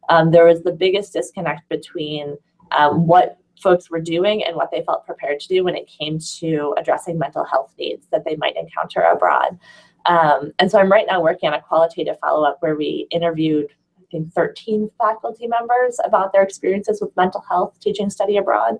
Um, 0.09 0.31
there 0.31 0.45
was 0.45 0.63
the 0.63 0.73
biggest 0.73 1.13
disconnect 1.13 1.69
between 1.69 2.37
um, 2.77 3.07
what 3.07 3.39
folks 3.63 3.91
were 3.91 4.01
doing 4.01 4.45
and 4.45 4.57
what 4.57 4.71
they 4.71 4.83
felt 4.83 5.07
prepared 5.07 5.41
to 5.41 5.49
do 5.49 5.65
when 5.65 5.77
it 5.77 5.89
came 5.89 6.19
to 6.39 6.75
addressing 6.77 7.19
mental 7.19 7.45
health 7.45 7.73
needs 7.79 8.07
that 8.13 8.25
they 8.25 8.37
might 8.37 8.57
encounter 8.57 9.01
abroad. 9.01 9.59
Um, 10.05 10.53
and 10.59 10.71
so 10.71 10.79
I'm 10.79 10.93
right 10.93 11.07
now 11.09 11.21
working 11.21 11.49
on 11.49 11.55
a 11.55 11.61
qualitative 11.61 12.19
follow 12.21 12.47
up 12.47 12.59
where 12.61 12.77
we 12.77 13.07
interviewed 13.11 13.69
I 13.99 14.05
think 14.11 14.33
13 14.35 14.89
faculty 14.99 15.49
members 15.49 15.99
about 16.05 16.33
their 16.33 16.43
experiences 16.43 17.01
with 17.01 17.17
mental 17.17 17.43
health 17.49 17.81
teaching 17.81 18.09
study 18.09 18.37
abroad. 18.37 18.79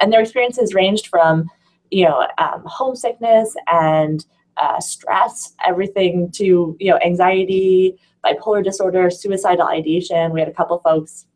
And 0.00 0.12
their 0.12 0.20
experiences 0.20 0.74
ranged 0.74 1.06
from, 1.06 1.48
you 1.90 2.04
know, 2.04 2.26
um, 2.38 2.62
homesickness 2.66 3.54
and 3.70 4.24
uh, 4.56 4.80
stress, 4.80 5.54
everything 5.66 6.30
to, 6.32 6.76
you 6.78 6.90
know, 6.90 6.98
anxiety, 7.04 7.98
bipolar 8.24 8.62
disorder, 8.62 9.10
suicidal 9.10 9.66
ideation. 9.66 10.32
We 10.32 10.40
had 10.40 10.48
a 10.48 10.54
couple 10.54 10.78
folks 10.80 11.26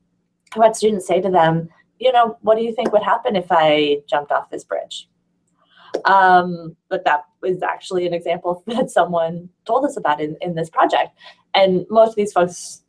who 0.54 0.62
had 0.62 0.76
students 0.76 1.06
say 1.06 1.20
to 1.20 1.30
them, 1.30 1.68
you 1.98 2.12
know, 2.12 2.38
what 2.40 2.56
do 2.56 2.64
you 2.64 2.74
think 2.74 2.92
would 2.92 3.02
happen 3.02 3.36
if 3.36 3.46
I 3.50 3.98
jumped 4.08 4.32
off 4.32 4.50
this 4.50 4.64
bridge? 4.64 5.08
Um, 6.04 6.76
but 6.88 7.04
that 7.04 7.24
was 7.42 7.62
actually 7.62 8.06
an 8.06 8.14
example 8.14 8.62
that 8.66 8.90
someone 8.90 9.48
told 9.66 9.84
us 9.84 9.96
about 9.96 10.20
in, 10.20 10.36
in 10.40 10.54
this 10.54 10.70
project. 10.70 11.10
And 11.54 11.84
most 11.90 12.10
of 12.10 12.16
these 12.16 12.32
folks 12.32 12.79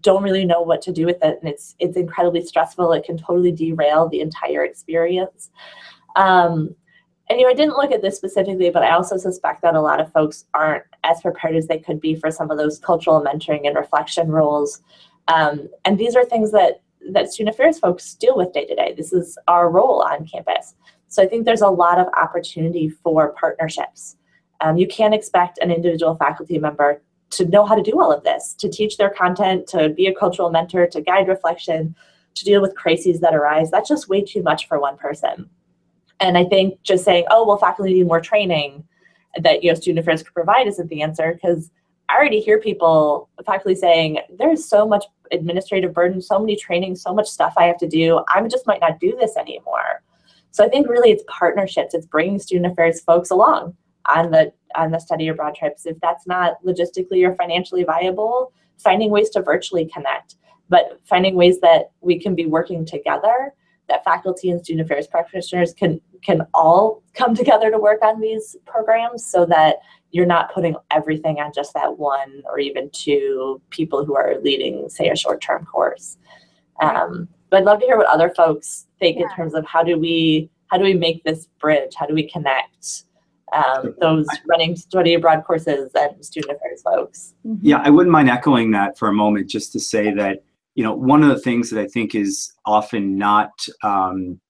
don't 0.00 0.22
really 0.22 0.44
know 0.44 0.62
what 0.62 0.80
to 0.82 0.92
do 0.92 1.04
with 1.04 1.16
it 1.22 1.38
and 1.40 1.48
it's 1.48 1.74
it's 1.78 1.96
incredibly 1.96 2.44
stressful. 2.44 2.92
It 2.92 3.04
can 3.04 3.18
totally 3.18 3.52
derail 3.52 4.08
the 4.08 4.20
entire 4.20 4.64
experience. 4.64 5.50
Um, 6.16 6.74
and 7.30 7.40
you 7.40 7.46
know 7.46 7.50
i 7.50 7.54
didn't 7.54 7.78
look 7.78 7.90
at 7.90 8.02
this 8.02 8.18
specifically 8.18 8.68
but 8.68 8.82
i 8.82 8.90
also 8.90 9.16
suspect 9.16 9.62
that 9.62 9.74
a 9.74 9.80
lot 9.80 9.98
of 9.98 10.12
folks 10.12 10.44
aren't 10.52 10.84
as 11.04 11.20
prepared 11.20 11.54
as 11.54 11.68
they 11.68 11.78
could 11.78 12.00
be 12.00 12.14
for 12.14 12.30
some 12.30 12.50
of 12.50 12.58
those 12.58 12.78
cultural 12.78 13.22
mentoring 13.22 13.66
and 13.66 13.76
reflection 13.76 14.28
roles. 14.28 14.82
Um, 15.28 15.68
and 15.84 15.98
these 15.98 16.16
are 16.16 16.24
things 16.24 16.50
that 16.52 16.80
that 17.12 17.30
student 17.30 17.54
affairs 17.54 17.78
folks 17.78 18.14
deal 18.14 18.36
with 18.36 18.52
day 18.52 18.64
to 18.64 18.74
day. 18.74 18.94
This 18.96 19.12
is 19.12 19.38
our 19.46 19.70
role 19.70 20.02
on 20.02 20.26
campus. 20.26 20.74
So 21.08 21.22
I 21.22 21.26
think 21.26 21.44
there's 21.44 21.60
a 21.60 21.68
lot 21.68 21.98
of 21.98 22.06
opportunity 22.16 22.88
for 22.88 23.34
partnerships. 23.34 24.16
Um, 24.62 24.78
you 24.78 24.88
can't 24.88 25.14
expect 25.14 25.58
an 25.58 25.70
individual 25.70 26.16
faculty 26.16 26.58
member 26.58 27.02
to 27.36 27.46
know 27.46 27.64
how 27.64 27.74
to 27.74 27.82
do 27.82 28.00
all 28.00 28.12
of 28.12 28.24
this, 28.24 28.54
to 28.54 28.68
teach 28.68 28.96
their 28.96 29.10
content, 29.10 29.66
to 29.68 29.88
be 29.90 30.06
a 30.06 30.14
cultural 30.14 30.50
mentor, 30.50 30.86
to 30.86 31.00
guide 31.00 31.28
reflection, 31.28 31.94
to 32.34 32.44
deal 32.44 32.60
with 32.60 32.74
crises 32.74 33.20
that 33.20 33.34
arise. 33.34 33.70
That's 33.70 33.88
just 33.88 34.08
way 34.08 34.22
too 34.22 34.42
much 34.42 34.66
for 34.68 34.80
one 34.80 34.96
person. 34.96 35.48
And 36.20 36.38
I 36.38 36.44
think 36.44 36.80
just 36.82 37.04
saying, 37.04 37.26
oh, 37.30 37.46
well, 37.46 37.58
faculty 37.58 37.94
need 37.94 38.06
more 38.06 38.20
training 38.20 38.84
that 39.40 39.64
you 39.64 39.70
know 39.70 39.74
student 39.74 39.98
affairs 39.98 40.22
could 40.22 40.34
provide 40.34 40.66
isn't 40.68 40.88
the 40.88 41.02
answer 41.02 41.34
because 41.34 41.70
I 42.08 42.16
already 42.16 42.40
hear 42.40 42.60
people, 42.60 43.28
faculty 43.44 43.74
saying, 43.74 44.20
there's 44.38 44.64
so 44.64 44.86
much 44.86 45.04
administrative 45.32 45.94
burden, 45.94 46.20
so 46.20 46.38
many 46.38 46.54
trainings, 46.54 47.02
so 47.02 47.14
much 47.14 47.28
stuff 47.28 47.54
I 47.56 47.64
have 47.64 47.78
to 47.78 47.88
do. 47.88 48.22
I 48.32 48.46
just 48.46 48.66
might 48.66 48.80
not 48.80 49.00
do 49.00 49.16
this 49.18 49.36
anymore. 49.36 50.02
So 50.50 50.64
I 50.64 50.68
think 50.68 50.88
really 50.88 51.10
it's 51.10 51.24
partnerships. 51.26 51.94
It's 51.94 52.06
bringing 52.06 52.38
student 52.38 52.70
affairs 52.72 53.00
folks 53.00 53.30
along 53.30 53.76
on 54.06 54.30
the 54.30 54.52
on 54.76 54.90
the 54.90 54.98
study 54.98 55.28
abroad 55.28 55.54
trips. 55.54 55.86
If 55.86 55.98
that's 56.00 56.26
not 56.26 56.62
logistically 56.64 57.26
or 57.26 57.34
financially 57.36 57.84
viable, 57.84 58.52
finding 58.78 59.10
ways 59.10 59.30
to 59.30 59.42
virtually 59.42 59.86
connect, 59.86 60.36
but 60.68 61.00
finding 61.04 61.34
ways 61.34 61.60
that 61.60 61.90
we 62.00 62.18
can 62.18 62.34
be 62.34 62.46
working 62.46 62.84
together, 62.84 63.52
that 63.88 64.04
faculty 64.04 64.50
and 64.50 64.62
student 64.62 64.86
affairs 64.86 65.06
practitioners 65.06 65.72
can 65.72 66.00
can 66.22 66.46
all 66.54 67.02
come 67.12 67.34
together 67.34 67.70
to 67.70 67.78
work 67.78 68.02
on 68.02 68.20
these 68.20 68.56
programs 68.64 69.24
so 69.24 69.44
that 69.46 69.76
you're 70.10 70.26
not 70.26 70.52
putting 70.52 70.74
everything 70.90 71.40
on 71.40 71.52
just 71.54 71.74
that 71.74 71.98
one 71.98 72.42
or 72.46 72.58
even 72.58 72.88
two 72.90 73.60
people 73.70 74.04
who 74.04 74.16
are 74.16 74.36
leading, 74.42 74.88
say, 74.88 75.08
a 75.08 75.16
short-term 75.16 75.66
course. 75.66 76.18
Um, 76.80 77.28
but 77.50 77.58
I'd 77.58 77.64
love 77.64 77.80
to 77.80 77.86
hear 77.86 77.96
what 77.96 78.06
other 78.06 78.30
folks 78.30 78.86
think 79.00 79.18
yeah. 79.18 79.24
in 79.24 79.34
terms 79.34 79.54
of 79.54 79.66
how 79.66 79.82
do 79.82 79.98
we 79.98 80.50
how 80.68 80.78
do 80.78 80.84
we 80.84 80.94
make 80.94 81.22
this 81.24 81.46
bridge? 81.60 81.94
How 81.94 82.06
do 82.06 82.14
we 82.14 82.28
connect 82.28 83.04
um, 83.52 83.94
those 84.00 84.26
running 84.46 84.76
study 84.76 85.14
abroad 85.14 85.44
courses 85.44 85.90
and 85.94 86.24
student 86.24 86.56
affairs 86.56 86.82
folks? 86.82 87.34
Mm-hmm. 87.46 87.66
Yeah, 87.66 87.80
I 87.82 87.90
wouldn't 87.90 88.12
mind 88.12 88.30
echoing 88.30 88.70
that 88.72 88.98
for 88.98 89.08
a 89.08 89.12
moment, 89.12 89.48
just 89.48 89.72
to 89.72 89.80
say 89.80 90.12
that 90.14 90.42
you 90.74 90.84
know 90.84 90.94
one 90.94 91.22
of 91.22 91.28
the 91.28 91.38
things 91.38 91.70
that 91.70 91.80
I 91.80 91.86
think 91.86 92.14
is 92.14 92.52
often 92.66 93.16
not 93.16 93.52
um, 93.82 94.40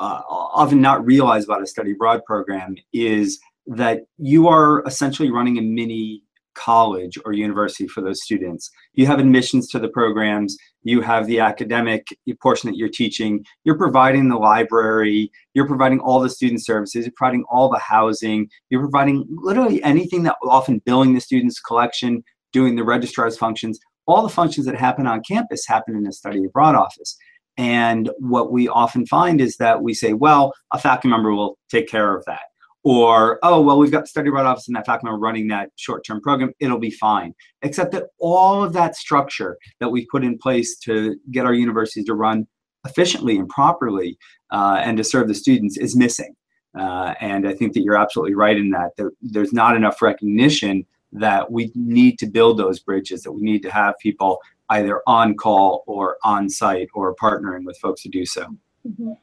uh, 0.00 0.22
often 0.28 0.80
not 0.80 1.04
realized 1.04 1.48
about 1.48 1.62
a 1.62 1.66
study 1.66 1.92
abroad 1.92 2.24
program 2.24 2.76
is 2.92 3.38
that 3.66 4.02
you 4.18 4.48
are 4.48 4.84
essentially 4.86 5.30
running 5.30 5.58
a 5.58 5.62
mini 5.62 6.22
college 6.54 7.18
or 7.24 7.32
university 7.32 7.86
for 7.86 8.00
those 8.00 8.22
students. 8.22 8.70
You 8.94 9.06
have 9.06 9.18
admissions 9.18 9.68
to 9.70 9.78
the 9.78 9.88
programs, 9.88 10.56
you 10.88 11.00
have 11.00 11.26
the 11.26 11.40
academic 11.40 12.06
portion 12.40 12.70
that 12.70 12.76
you're 12.76 12.88
teaching, 12.88 13.44
you're 13.64 13.78
providing 13.78 14.28
the 14.28 14.36
library, 14.36 15.30
you're 15.54 15.66
providing 15.66 16.00
all 16.00 16.20
the 16.20 16.30
student 16.30 16.64
services, 16.64 17.04
you're 17.04 17.12
providing 17.16 17.44
all 17.50 17.68
the 17.68 17.78
housing, 17.78 18.48
you're 18.70 18.80
providing 18.80 19.26
literally 19.30 19.82
anything 19.82 20.22
that 20.22 20.36
often 20.44 20.80
billing 20.84 21.14
the 21.14 21.20
students 21.20 21.60
collection, 21.60 22.22
doing 22.52 22.76
the 22.76 22.84
registrar's 22.84 23.36
functions, 23.36 23.78
all 24.06 24.22
the 24.22 24.28
functions 24.28 24.66
that 24.66 24.76
happen 24.76 25.06
on 25.06 25.22
campus 25.22 25.66
happen 25.66 25.96
in 25.96 26.06
a 26.06 26.12
study 26.12 26.44
abroad 26.44 26.74
office. 26.74 27.16
And 27.56 28.10
what 28.18 28.52
we 28.52 28.68
often 28.68 29.06
find 29.06 29.40
is 29.40 29.56
that 29.56 29.82
we 29.82 29.94
say, 29.94 30.12
well, 30.12 30.52
a 30.72 30.78
faculty 30.78 31.08
member 31.08 31.34
will 31.34 31.58
take 31.70 31.88
care 31.88 32.16
of 32.16 32.24
that 32.26 32.42
or 32.86 33.40
oh 33.42 33.60
well 33.60 33.80
we've 33.80 33.90
got 33.90 34.06
study 34.06 34.28
abroad 34.28 34.46
office 34.46 34.68
and 34.68 34.76
that 34.76 34.86
faculty 34.86 35.06
member 35.06 35.18
running 35.18 35.48
that 35.48 35.70
short-term 35.74 36.20
program. 36.20 36.52
It'll 36.60 36.78
be 36.78 36.92
fine. 36.92 37.34
Except 37.62 37.90
that 37.90 38.04
all 38.20 38.62
of 38.62 38.72
that 38.74 38.94
structure 38.94 39.58
that 39.80 39.88
we 39.88 40.06
put 40.06 40.22
in 40.22 40.38
place 40.38 40.78
to 40.84 41.16
get 41.32 41.44
our 41.44 41.52
universities 41.52 42.04
to 42.04 42.14
run 42.14 42.46
efficiently 42.84 43.38
and 43.38 43.48
properly 43.48 44.16
uh, 44.52 44.80
and 44.80 44.96
to 44.98 45.02
serve 45.02 45.26
the 45.26 45.34
students 45.34 45.76
is 45.76 45.96
missing. 45.96 46.34
Uh, 46.78 47.14
and 47.22 47.48
i 47.48 47.54
think 47.54 47.72
that 47.72 47.80
you're 47.80 47.96
absolutely 47.96 48.34
right 48.34 48.58
in 48.58 48.68
that 48.68 48.90
there, 48.98 49.10
there's 49.22 49.54
not 49.54 49.74
enough 49.74 50.02
recognition 50.02 50.84
that 51.10 51.50
we 51.50 51.72
need 51.74 52.18
to 52.18 52.26
build 52.26 52.58
those 52.58 52.78
bridges 52.78 53.22
that 53.22 53.32
we 53.32 53.40
need 53.40 53.62
to 53.62 53.70
have 53.70 53.94
people 53.98 54.38
either 54.68 55.00
on 55.06 55.34
call 55.34 55.82
or 55.86 56.18
on 56.22 56.50
site 56.50 56.88
or 56.92 57.16
partnering 57.16 57.64
with 57.64 57.78
folks 57.78 58.02
to 58.02 58.10
do 58.10 58.26
so. 58.26 58.42
Mm-hmm. 58.86 59.08
and 59.08 59.16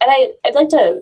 I, 0.00 0.32
i'd 0.44 0.56
like 0.56 0.68
to 0.70 1.00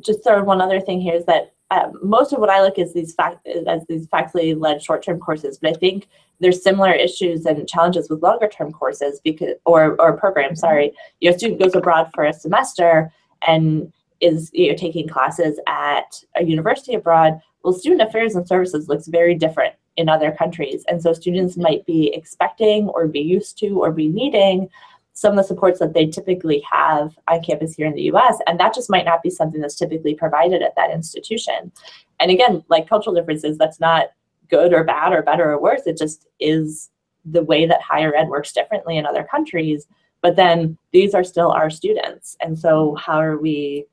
just 0.00 0.22
throw 0.22 0.42
one 0.42 0.60
other 0.60 0.80
thing 0.80 1.00
here 1.00 1.14
is 1.14 1.24
that 1.26 1.52
um, 1.70 1.92
most 2.02 2.32
of 2.32 2.38
what 2.38 2.50
I 2.50 2.62
look 2.62 2.78
is 2.78 2.92
these 2.92 3.14
fact 3.14 3.46
as 3.66 3.84
these 3.88 4.06
faculty 4.06 4.54
led 4.54 4.82
short 4.82 5.02
term 5.02 5.18
courses, 5.18 5.58
but 5.58 5.70
I 5.70 5.78
think 5.78 6.08
there's 6.38 6.62
similar 6.62 6.92
issues 6.92 7.44
and 7.44 7.68
challenges 7.68 8.08
with 8.08 8.22
longer 8.22 8.48
term 8.48 8.72
courses 8.72 9.20
because 9.24 9.54
or 9.64 10.00
or 10.00 10.16
programs. 10.16 10.60
Sorry, 10.60 10.92
your 11.20 11.32
student 11.32 11.60
goes 11.60 11.74
abroad 11.74 12.10
for 12.14 12.24
a 12.24 12.32
semester 12.32 13.12
and 13.46 13.92
is 14.20 14.50
you 14.52 14.70
know 14.70 14.76
taking 14.76 15.08
classes 15.08 15.58
at 15.66 16.22
a 16.36 16.44
university 16.44 16.94
abroad. 16.94 17.40
Well, 17.62 17.74
student 17.74 18.02
affairs 18.08 18.36
and 18.36 18.46
services 18.46 18.88
looks 18.88 19.08
very 19.08 19.34
different 19.34 19.74
in 19.96 20.08
other 20.08 20.30
countries, 20.30 20.84
and 20.88 21.02
so 21.02 21.12
students 21.12 21.56
might 21.56 21.84
be 21.84 22.12
expecting 22.14 22.88
or 22.90 23.08
be 23.08 23.20
used 23.20 23.58
to 23.58 23.82
or 23.82 23.90
be 23.90 24.06
needing 24.08 24.68
some 25.16 25.32
of 25.32 25.38
the 25.38 25.44
supports 25.44 25.78
that 25.78 25.94
they 25.94 26.04
typically 26.04 26.62
have 26.70 27.18
on 27.26 27.42
campus 27.42 27.74
here 27.74 27.86
in 27.86 27.94
the 27.94 28.02
US. 28.12 28.36
And 28.46 28.60
that 28.60 28.74
just 28.74 28.90
might 28.90 29.06
not 29.06 29.22
be 29.22 29.30
something 29.30 29.62
that's 29.62 29.74
typically 29.74 30.14
provided 30.14 30.60
at 30.60 30.76
that 30.76 30.90
institution. 30.90 31.72
And 32.20 32.30
again, 32.30 32.62
like 32.68 32.86
cultural 32.86 33.16
differences, 33.16 33.56
that's 33.56 33.80
not 33.80 34.08
good 34.50 34.74
or 34.74 34.84
bad 34.84 35.14
or 35.14 35.22
better 35.22 35.50
or 35.50 35.58
worse. 35.58 35.86
It 35.86 35.96
just 35.96 36.26
is 36.38 36.90
the 37.24 37.42
way 37.42 37.64
that 37.64 37.80
higher 37.80 38.14
ed 38.14 38.28
works 38.28 38.52
differently 38.52 38.98
in 38.98 39.06
other 39.06 39.24
countries. 39.24 39.86
But 40.20 40.36
then 40.36 40.76
these 40.92 41.14
are 41.14 41.24
still 41.24 41.50
our 41.50 41.70
students. 41.70 42.36
And 42.42 42.58
so, 42.58 42.94
how 42.96 43.18
are 43.18 43.38
we, 43.38 43.86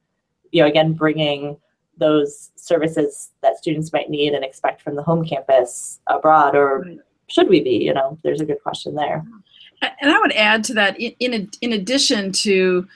you 0.52 0.62
know, 0.62 0.68
again, 0.68 0.92
bringing 0.92 1.56
those 1.98 2.52
services 2.56 3.32
that 3.42 3.58
students 3.58 3.94
might 3.94 4.10
need 4.10 4.34
and 4.34 4.44
expect 4.44 4.82
from 4.82 4.98
the 4.98 5.04
home 5.04 5.24
campus 5.24 6.02
abroad, 6.08 6.54
or 6.54 6.86
should 7.28 7.48
we 7.48 7.62
be? 7.62 7.78
You 7.78 7.94
know, 7.94 8.20
there's 8.24 8.42
a 8.42 8.46
good 8.46 8.62
question 8.62 8.94
there 8.94 9.24
and 10.02 10.12
I 10.12 10.20
would 10.20 10.34
add 10.34 10.64
to 10.66 10.74
that, 10.76 11.00
in 11.00 11.50
in, 11.62 11.74
addition 11.74 12.32
to 12.32 12.88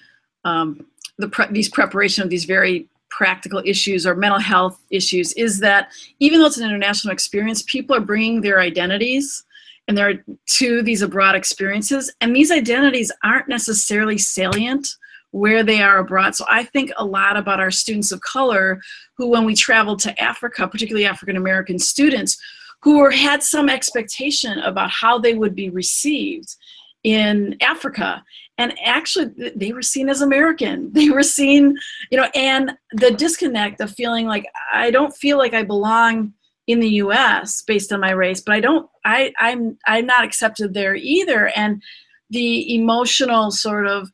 um, 0.45 0.85
the 1.17 1.27
pre- 1.27 1.51
these 1.51 1.69
preparation 1.69 2.23
of 2.23 2.29
these 2.29 2.45
very 2.45 2.87
practical 3.09 3.61
issues 3.65 4.05
or 4.05 4.15
mental 4.15 4.39
health 4.39 4.79
issues, 4.89 5.33
is 5.33 5.59
that 5.59 5.89
even 6.19 6.39
though 6.39 6.45
it's 6.45 6.57
an 6.57 6.65
international 6.65 7.11
experience, 7.11 7.63
people 7.63 7.95
are 7.95 8.01
bringing 8.01 8.41
their 8.41 8.59
identities 8.59 9.43
and 9.87 9.97
they're 9.97 10.23
to 10.45 10.81
these 10.81 11.01
abroad 11.01 11.35
experiences, 11.35 12.13
and 12.21 12.35
these 12.35 12.51
identities 12.51 13.11
aren't 13.23 13.47
necessarily 13.47 14.17
salient 14.17 14.87
where 15.31 15.63
they 15.63 15.81
are 15.81 15.99
abroad. 15.99 16.35
So 16.35 16.45
I 16.49 16.63
think 16.63 16.91
a 16.97 17.05
lot 17.05 17.37
about 17.37 17.59
our 17.59 17.71
students 17.71 18.11
of 18.11 18.21
color 18.21 18.81
who, 19.15 19.29
when 19.29 19.45
we 19.45 19.55
traveled 19.55 19.99
to 19.99 20.21
Africa, 20.21 20.67
particularly 20.67 21.05
African 21.05 21.37
American 21.37 21.79
students, 21.79 22.37
who 22.81 23.09
had 23.09 23.43
some 23.43 23.69
expectation 23.69 24.59
about 24.59 24.89
how 24.89 25.17
they 25.17 25.33
would 25.33 25.55
be 25.55 25.69
received 25.69 26.55
in 27.03 27.57
Africa. 27.61 28.23
And 28.57 28.73
actually, 28.83 29.31
they 29.55 29.71
were 29.71 29.81
seen 29.81 30.09
as 30.09 30.21
American. 30.21 30.91
They 30.97 31.09
were 31.09 31.23
seen, 31.23 31.75
you 32.11 32.17
know, 32.17 32.29
and 32.33 32.71
the 32.93 33.11
disconnect 33.11 33.81
of 33.81 33.91
feeling 33.91 34.25
like 34.25 34.45
I 34.73 34.91
don't 34.91 35.15
feel 35.15 35.37
like 35.37 35.53
I 35.53 35.63
belong 35.63 36.33
in 36.65 36.79
the 36.79 36.89
U.S. 36.89 37.61
based 37.61 37.93
on 37.93 38.01
my 38.01 38.11
race, 38.11 38.41
but 38.41 38.53
I 38.53 38.59
don't, 38.59 38.89
I, 39.05 39.31
I'm, 39.39 39.77
I'm 39.85 40.05
not 40.05 40.25
accepted 40.25 40.73
there 40.73 40.95
either. 40.95 41.47
And 41.55 41.81
the 42.29 42.75
emotional 42.75 43.51
sort 43.51 43.87
of 43.87 44.09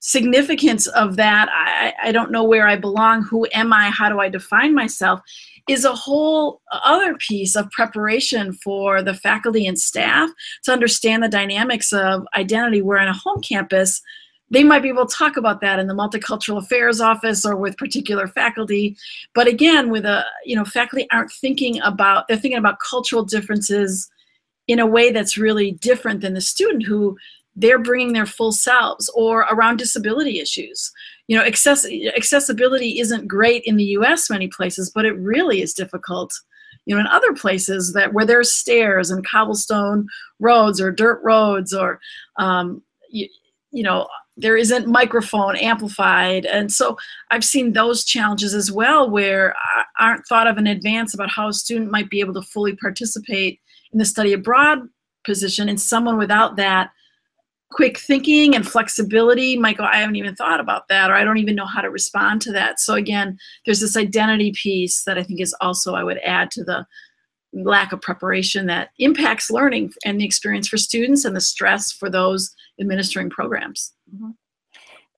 significance 0.00 0.86
of 0.88 1.16
that, 1.16 1.48
I, 1.50 1.94
I 2.08 2.12
don't 2.12 2.30
know 2.30 2.44
where 2.44 2.68
I 2.68 2.76
belong, 2.76 3.22
who 3.22 3.46
am 3.54 3.72
I, 3.72 3.88
how 3.88 4.10
do 4.10 4.20
I 4.20 4.28
define 4.28 4.74
myself, 4.74 5.20
is 5.68 5.84
a 5.84 5.94
whole 5.94 6.60
other 6.72 7.14
piece 7.16 7.56
of 7.56 7.70
preparation 7.70 8.52
for 8.52 9.02
the 9.02 9.14
faculty 9.14 9.66
and 9.66 9.78
staff 9.78 10.28
to 10.64 10.72
understand 10.72 11.22
the 11.22 11.28
dynamics 11.28 11.92
of 11.92 12.26
identity. 12.36 12.82
Where 12.82 12.98
in 12.98 13.08
a 13.08 13.14
home 13.14 13.40
campus, 13.40 14.02
they 14.50 14.62
might 14.62 14.82
be 14.82 14.88
able 14.88 15.06
to 15.06 15.16
talk 15.16 15.36
about 15.36 15.60
that 15.60 15.78
in 15.78 15.86
the 15.86 15.94
multicultural 15.94 16.58
affairs 16.58 17.00
office 17.00 17.44
or 17.44 17.56
with 17.56 17.76
particular 17.76 18.28
faculty 18.28 18.96
but 19.34 19.46
again 19.46 19.90
with 19.90 20.04
a 20.04 20.24
you 20.44 20.54
know 20.54 20.64
faculty 20.64 21.06
aren't 21.10 21.32
thinking 21.32 21.80
about 21.80 22.28
they're 22.28 22.36
thinking 22.36 22.58
about 22.58 22.78
cultural 22.78 23.24
differences 23.24 24.10
in 24.68 24.78
a 24.78 24.86
way 24.86 25.10
that's 25.10 25.38
really 25.38 25.72
different 25.72 26.20
than 26.20 26.34
the 26.34 26.40
student 26.40 26.84
who 26.84 27.16
they're 27.56 27.78
bringing 27.78 28.12
their 28.12 28.26
full 28.26 28.52
selves 28.52 29.10
or 29.14 29.40
around 29.50 29.76
disability 29.76 30.38
issues 30.40 30.92
you 31.26 31.36
know 31.36 31.44
access, 31.44 31.86
accessibility 32.16 32.98
isn't 33.00 33.28
great 33.28 33.62
in 33.64 33.76
the 33.76 33.84
us 33.84 34.30
many 34.30 34.48
places 34.48 34.90
but 34.94 35.04
it 35.04 35.18
really 35.18 35.62
is 35.62 35.72
difficult 35.72 36.32
you 36.86 36.94
know 36.94 37.00
in 37.00 37.06
other 37.06 37.32
places 37.32 37.92
that 37.92 38.12
where 38.12 38.26
there's 38.26 38.54
stairs 38.54 39.10
and 39.10 39.26
cobblestone 39.26 40.06
roads 40.40 40.80
or 40.80 40.90
dirt 40.90 41.20
roads 41.22 41.72
or 41.72 41.98
um, 42.38 42.82
you, 43.10 43.28
you 43.70 43.82
know 43.82 44.06
there 44.36 44.56
isn't 44.56 44.88
microphone 44.88 45.56
amplified. 45.56 46.44
And 46.46 46.72
so 46.72 46.96
i've 47.30 47.44
seen 47.44 47.72
those 47.72 48.04
challenges 48.04 48.54
as 48.54 48.70
well 48.70 49.08
where 49.10 49.54
aren't 50.00 50.26
thought 50.26 50.46
of 50.46 50.58
in 50.58 50.66
advance 50.66 51.14
about 51.14 51.30
how 51.30 51.48
a 51.48 51.52
student 51.52 51.90
might 51.90 52.10
be 52.10 52.20
able 52.20 52.34
to 52.34 52.42
fully 52.42 52.74
participate 52.76 53.60
in 53.92 53.98
the 53.98 54.04
study 54.04 54.32
abroad 54.32 54.80
position 55.24 55.68
and 55.68 55.80
someone 55.80 56.18
without 56.18 56.56
that 56.56 56.90
quick 57.70 57.98
thinking 57.98 58.54
and 58.54 58.68
flexibility 58.68 59.56
might 59.56 59.76
go 59.76 59.84
i 59.84 59.96
haven't 59.96 60.16
even 60.16 60.34
thought 60.34 60.60
about 60.60 60.86
that 60.88 61.10
or 61.10 61.14
i 61.14 61.24
don't 61.24 61.38
even 61.38 61.56
know 61.56 61.66
how 61.66 61.80
to 61.80 61.90
respond 61.90 62.40
to 62.40 62.52
that 62.52 62.78
so 62.78 62.94
again 62.94 63.36
there's 63.64 63.80
this 63.80 63.96
identity 63.96 64.52
piece 64.52 65.02
that 65.04 65.18
i 65.18 65.22
think 65.22 65.40
is 65.40 65.54
also 65.60 65.94
i 65.94 66.04
would 66.04 66.18
add 66.18 66.50
to 66.50 66.62
the 66.62 66.86
lack 67.54 67.92
of 67.92 68.00
preparation 68.00 68.66
that 68.66 68.90
impacts 68.98 69.50
learning 69.50 69.92
and 70.04 70.20
the 70.20 70.24
experience 70.24 70.68
for 70.68 70.76
students 70.76 71.24
and 71.24 71.36
the 71.36 71.40
stress 71.40 71.92
for 71.92 72.10
those 72.10 72.54
administering 72.80 73.30
programs. 73.30 73.92
Mm-hmm. 74.14 74.30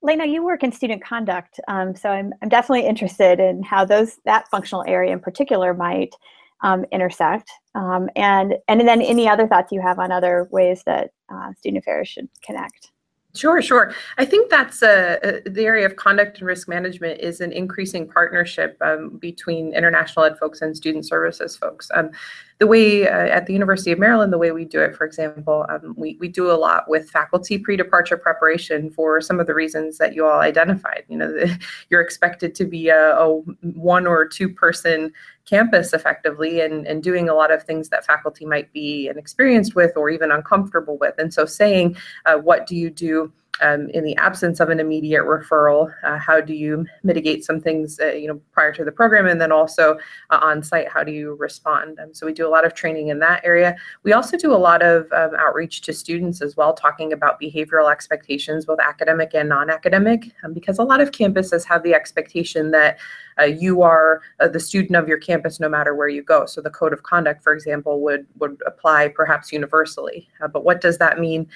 Lena, 0.02 0.26
you 0.26 0.44
work 0.44 0.62
in 0.62 0.70
student 0.70 1.02
conduct, 1.02 1.58
um, 1.68 1.96
so 1.96 2.10
I'm, 2.10 2.32
I'm 2.42 2.48
definitely 2.48 2.86
interested 2.86 3.40
in 3.40 3.62
how 3.62 3.84
those 3.84 4.18
that 4.24 4.48
functional 4.50 4.84
area 4.86 5.12
in 5.12 5.20
particular 5.20 5.74
might 5.74 6.14
um, 6.62 6.84
intersect, 6.92 7.50
um, 7.74 8.08
and 8.16 8.56
and 8.68 8.80
then 8.80 9.02
any 9.02 9.28
other 9.28 9.46
thoughts 9.46 9.72
you 9.72 9.80
have 9.80 9.98
on 9.98 10.10
other 10.10 10.48
ways 10.50 10.82
that 10.86 11.10
uh, 11.32 11.52
student 11.54 11.82
affairs 11.82 12.08
should 12.08 12.28
connect. 12.42 12.92
Sure, 13.36 13.60
sure. 13.60 13.92
I 14.16 14.24
think 14.24 14.50
that's 14.50 14.82
uh, 14.82 15.18
uh, 15.22 15.32
the 15.44 15.66
area 15.66 15.84
of 15.84 15.96
conduct 15.96 16.38
and 16.38 16.46
risk 16.46 16.68
management 16.68 17.20
is 17.20 17.40
an 17.40 17.52
increasing 17.52 18.08
partnership 18.08 18.78
um, 18.80 19.18
between 19.18 19.74
international 19.74 20.24
ed 20.24 20.38
folks 20.38 20.62
and 20.62 20.74
student 20.74 21.06
services 21.06 21.56
folks. 21.56 21.90
Um, 21.94 22.10
the 22.58 22.66
way 22.66 23.06
uh, 23.06 23.26
at 23.26 23.46
the 23.46 23.52
University 23.52 23.92
of 23.92 23.98
Maryland, 23.98 24.32
the 24.32 24.38
way 24.38 24.50
we 24.50 24.64
do 24.64 24.80
it, 24.80 24.96
for 24.96 25.04
example, 25.04 25.66
um, 25.68 25.94
we, 25.96 26.16
we 26.20 26.28
do 26.28 26.50
a 26.50 26.54
lot 26.54 26.88
with 26.88 27.10
faculty 27.10 27.58
pre-departure 27.58 28.16
preparation 28.16 28.90
for 28.90 29.20
some 29.20 29.38
of 29.38 29.46
the 29.46 29.54
reasons 29.54 29.98
that 29.98 30.14
you 30.14 30.24
all 30.24 30.40
identified. 30.40 31.04
You 31.08 31.18
know, 31.18 31.30
the, 31.30 31.58
you're 31.90 32.00
expected 32.00 32.54
to 32.54 32.64
be 32.64 32.88
a, 32.88 33.16
a 33.18 33.40
one 33.60 34.06
or 34.06 34.26
two 34.26 34.48
person 34.48 35.12
campus 35.44 35.92
effectively 35.92 36.60
and, 36.60 36.86
and 36.86 37.02
doing 37.02 37.28
a 37.28 37.34
lot 37.34 37.52
of 37.52 37.62
things 37.62 37.90
that 37.90 38.06
faculty 38.06 38.46
might 38.46 38.72
be 38.72 39.08
inexperienced 39.08 39.74
with 39.74 39.96
or 39.96 40.08
even 40.08 40.32
uncomfortable 40.32 40.96
with. 40.98 41.14
And 41.18 41.32
so 41.32 41.44
saying, 41.44 41.96
uh, 42.24 42.36
what 42.36 42.66
do 42.66 42.74
you 42.74 42.88
do 42.88 43.32
um, 43.60 43.88
in 43.90 44.04
the 44.04 44.16
absence 44.16 44.60
of 44.60 44.68
an 44.68 44.80
immediate 44.80 45.22
referral, 45.22 45.92
uh, 46.04 46.18
how 46.18 46.40
do 46.40 46.54
you 46.54 46.84
mitigate 47.02 47.44
some 47.44 47.60
things, 47.60 47.98
uh, 48.00 48.12
you 48.12 48.28
know, 48.28 48.40
prior 48.52 48.72
to 48.72 48.84
the 48.84 48.92
program, 48.92 49.26
and 49.26 49.40
then 49.40 49.52
also 49.52 49.98
uh, 50.30 50.38
on 50.42 50.62
site, 50.62 50.88
how 50.88 51.02
do 51.02 51.12
you 51.12 51.34
respond? 51.34 51.98
Um, 52.00 52.12
so 52.12 52.26
we 52.26 52.32
do 52.32 52.46
a 52.46 52.50
lot 52.50 52.64
of 52.64 52.74
training 52.74 53.08
in 53.08 53.18
that 53.20 53.40
area. 53.44 53.76
We 54.02 54.12
also 54.12 54.36
do 54.36 54.52
a 54.52 54.56
lot 54.56 54.82
of 54.82 55.10
um, 55.12 55.32
outreach 55.38 55.82
to 55.82 55.92
students 55.92 56.42
as 56.42 56.56
well, 56.56 56.74
talking 56.74 57.12
about 57.12 57.40
behavioral 57.40 57.90
expectations, 57.90 58.66
both 58.66 58.80
academic 58.80 59.34
and 59.34 59.48
non-academic, 59.48 60.32
um, 60.42 60.52
because 60.52 60.78
a 60.78 60.82
lot 60.82 61.00
of 61.00 61.10
campuses 61.10 61.64
have 61.64 61.82
the 61.82 61.94
expectation 61.94 62.70
that 62.72 62.98
uh, 63.38 63.44
you 63.44 63.82
are 63.82 64.20
uh, 64.40 64.48
the 64.48 64.60
student 64.60 64.96
of 64.96 65.08
your 65.08 65.18
campus 65.18 65.60
no 65.60 65.68
matter 65.68 65.94
where 65.94 66.08
you 66.08 66.22
go. 66.22 66.46
So 66.46 66.60
the 66.60 66.70
code 66.70 66.92
of 66.92 67.02
conduct, 67.02 67.42
for 67.42 67.52
example, 67.52 68.00
would 68.00 68.26
would 68.38 68.58
apply 68.66 69.08
perhaps 69.08 69.52
universally. 69.52 70.28
Uh, 70.42 70.48
but 70.48 70.64
what 70.64 70.80
does 70.80 70.98
that 70.98 71.18
mean 71.18 71.48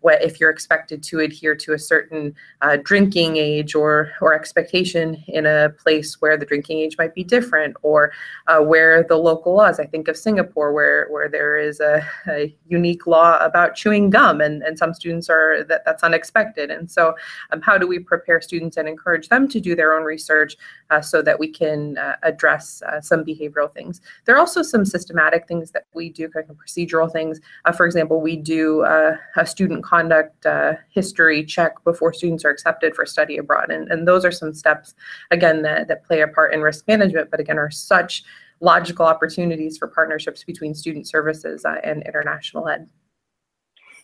what, 0.00 0.22
if 0.22 0.40
you're 0.40 0.50
expected 0.50 1.02
to 1.02 1.20
adhere 1.20 1.54
to 1.54 1.72
a 1.72 1.78
certain 1.78 2.34
drinking 2.82 3.36
age 3.36 3.74
or 3.74 4.12
or 4.20 4.34
expectation 4.34 5.22
in 5.28 5.46
a 5.46 5.70
place 5.70 6.20
where 6.20 6.36
the 6.36 6.46
drinking 6.46 6.78
age 6.78 6.96
might 6.98 7.14
be 7.14 7.24
different 7.24 7.76
or 7.82 8.12
where 8.60 9.02
the 9.02 9.16
local 9.16 9.54
laws? 9.54 9.80
I 9.80 9.86
think 9.86 10.08
of 10.08 10.16
Singapore 10.16 10.72
where 10.72 11.08
where 11.08 11.28
there 11.28 11.56
is 11.56 11.80
a, 11.80 12.06
a 12.28 12.54
unique 12.68 13.06
law 13.06 13.38
about 13.38 13.74
chewing 13.74 14.10
gum 14.10 14.40
and, 14.40 14.62
and 14.62 14.78
some 14.78 14.94
students 14.94 15.28
are 15.28 15.64
that 15.64 15.84
that's 15.84 16.02
unexpected. 16.02 16.70
And 16.70 16.90
so 16.90 17.14
um, 17.50 17.60
how 17.60 17.78
do 17.78 17.86
we 17.86 17.98
prepare 17.98 18.40
students 18.40 18.76
and 18.76 18.88
encourage 18.88 19.28
them 19.28 19.48
to 19.48 19.60
do 19.60 19.74
their 19.74 19.96
own 19.96 20.04
research 20.04 20.56
uh, 20.90 21.00
so 21.10 21.22
that 21.22 21.38
we 21.38 21.48
can 21.48 21.96
uh, 21.98 22.16
address 22.22 22.82
uh, 22.82 23.00
some 23.00 23.24
behavioral 23.24 23.72
things. 23.72 24.00
There 24.24 24.34
are 24.34 24.38
also 24.38 24.62
some 24.62 24.84
systematic 24.84 25.46
things 25.48 25.70
that 25.72 25.84
we 25.94 26.10
do, 26.10 26.28
kind 26.28 26.46
of 26.48 26.56
procedural 26.56 27.10
things. 27.10 27.40
Uh, 27.64 27.72
for 27.72 27.86
example, 27.86 28.20
we 28.20 28.36
do 28.36 28.82
uh, 28.82 29.16
a 29.36 29.46
student 29.46 29.84
conduct 29.84 30.46
uh, 30.46 30.74
history 30.90 31.44
check 31.44 31.82
before 31.84 32.12
students 32.12 32.44
are 32.44 32.50
accepted 32.50 32.94
for 32.94 33.06
study 33.06 33.38
abroad. 33.38 33.70
And, 33.70 33.90
and 33.90 34.06
those 34.06 34.24
are 34.24 34.32
some 34.32 34.54
steps, 34.54 34.94
again, 35.30 35.62
that, 35.62 35.88
that 35.88 36.04
play 36.04 36.20
a 36.20 36.28
part 36.28 36.52
in 36.52 36.60
risk 36.60 36.86
management, 36.88 37.30
but 37.30 37.40
again, 37.40 37.58
are 37.58 37.70
such 37.70 38.24
logical 38.60 39.06
opportunities 39.06 39.78
for 39.78 39.86
partnerships 39.86 40.44
between 40.44 40.74
student 40.74 41.06
services 41.06 41.64
and 41.84 42.02
international 42.02 42.68
ed. 42.68 42.88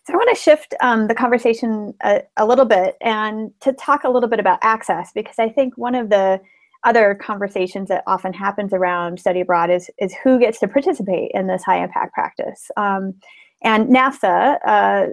So 0.06 0.12
I 0.12 0.16
want 0.16 0.36
to 0.36 0.42
shift 0.42 0.74
um, 0.80 1.08
the 1.08 1.14
conversation 1.14 1.94
a, 2.02 2.22
a, 2.36 2.44
little 2.44 2.66
bit 2.66 2.96
and 3.00 3.50
to 3.60 3.72
talk 3.72 4.04
a 4.04 4.10
little 4.10 4.28
bit 4.28 4.38
about 4.38 4.58
access 4.60 5.12
because 5.14 5.38
I 5.38 5.48
think 5.48 5.78
one 5.78 5.94
of 5.94 6.10
the 6.10 6.42
other 6.84 7.14
conversations 7.14 7.88
that 7.88 8.04
often 8.06 8.32
happens 8.32 8.72
around 8.72 9.18
study 9.18 9.40
abroad 9.40 9.70
is, 9.70 9.90
is 9.98 10.14
who 10.22 10.38
gets 10.38 10.60
to 10.60 10.68
participate 10.68 11.30
in 11.34 11.46
this 11.46 11.62
high 11.62 11.82
impact 11.82 12.12
practice. 12.12 12.70
Um, 12.76 13.14
and 13.62 13.88
NAFSA, 13.88 14.58
uh, 14.66 15.06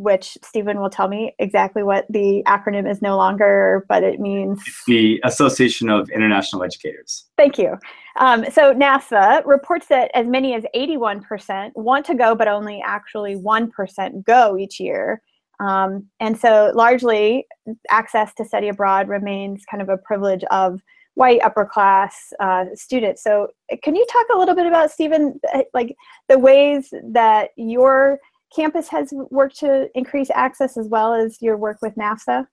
which 0.00 0.38
Stephen 0.42 0.80
will 0.80 0.88
tell 0.88 1.08
me 1.08 1.34
exactly 1.38 1.82
what 1.82 2.06
the 2.08 2.42
acronym 2.46 2.90
is 2.90 3.02
no 3.02 3.18
longer, 3.18 3.84
but 3.86 4.02
it 4.02 4.18
means 4.18 4.58
the 4.86 5.20
Association 5.24 5.90
of 5.90 6.08
International 6.08 6.64
Educators. 6.64 7.26
Thank 7.36 7.58
you. 7.58 7.76
Um, 8.18 8.46
so 8.50 8.74
NAFSA 8.74 9.44
reports 9.44 9.88
that 9.88 10.10
as 10.14 10.26
many 10.26 10.54
as 10.54 10.64
81% 10.74 11.72
want 11.74 12.06
to 12.06 12.14
go, 12.14 12.34
but 12.34 12.48
only 12.48 12.82
actually 12.84 13.36
1% 13.36 14.24
go 14.24 14.56
each 14.56 14.80
year. 14.80 15.22
Um, 15.60 16.06
and 16.20 16.38
so 16.38 16.72
largely 16.74 17.46
access 17.90 18.34
to 18.34 18.44
study 18.44 18.68
abroad 18.68 19.08
remains 19.08 19.64
kind 19.70 19.82
of 19.82 19.88
a 19.88 19.98
privilege 19.98 20.42
of 20.50 20.80
white 21.14 21.40
upper 21.42 21.66
class 21.66 22.32
uh, 22.40 22.64
students. 22.74 23.22
So 23.22 23.48
can 23.82 23.94
you 23.94 24.06
talk 24.10 24.26
a 24.34 24.38
little 24.38 24.54
bit 24.54 24.66
about, 24.66 24.90
Stephen, 24.90 25.38
uh, 25.52 25.62
like 25.74 25.94
the 26.28 26.38
ways 26.38 26.92
that 27.12 27.50
your 27.56 28.18
campus 28.54 28.88
has 28.88 29.12
worked 29.30 29.58
to 29.60 29.88
increase 29.94 30.30
access 30.34 30.76
as 30.76 30.88
well 30.88 31.12
as 31.12 31.36
your 31.42 31.56
work 31.56 31.78
with 31.82 31.94
NAFSA? 31.96 32.46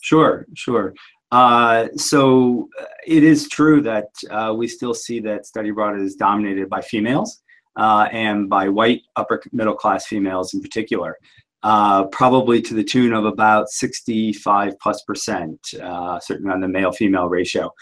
Sure, 0.00 0.46
sure. 0.54 0.94
Uh, 1.32 1.88
so 1.96 2.68
uh, 2.80 2.84
it 3.06 3.24
is 3.24 3.48
true 3.48 3.82
that 3.82 4.06
uh, 4.30 4.54
we 4.56 4.68
still 4.68 4.94
see 4.94 5.20
that 5.20 5.44
study 5.44 5.70
abroad 5.70 6.00
is 6.00 6.14
dominated 6.14 6.70
by 6.70 6.80
females 6.80 7.42
uh, 7.76 8.08
and 8.12 8.48
by 8.48 8.68
white 8.68 9.02
upper 9.16 9.42
middle 9.52 9.74
class 9.74 10.06
females 10.06 10.54
in 10.54 10.62
particular 10.62 11.18
uh, 11.64 12.04
probably 12.08 12.60
to 12.60 12.74
the 12.74 12.84
tune 12.84 13.14
of 13.14 13.24
about 13.24 13.70
65 13.70 14.78
plus 14.80 15.02
percent, 15.02 15.58
uh, 15.82 16.20
certainly 16.20 16.52
on 16.52 16.60
the 16.60 16.68
male 16.68 16.92
female 16.92 17.28
ratio. 17.28 17.72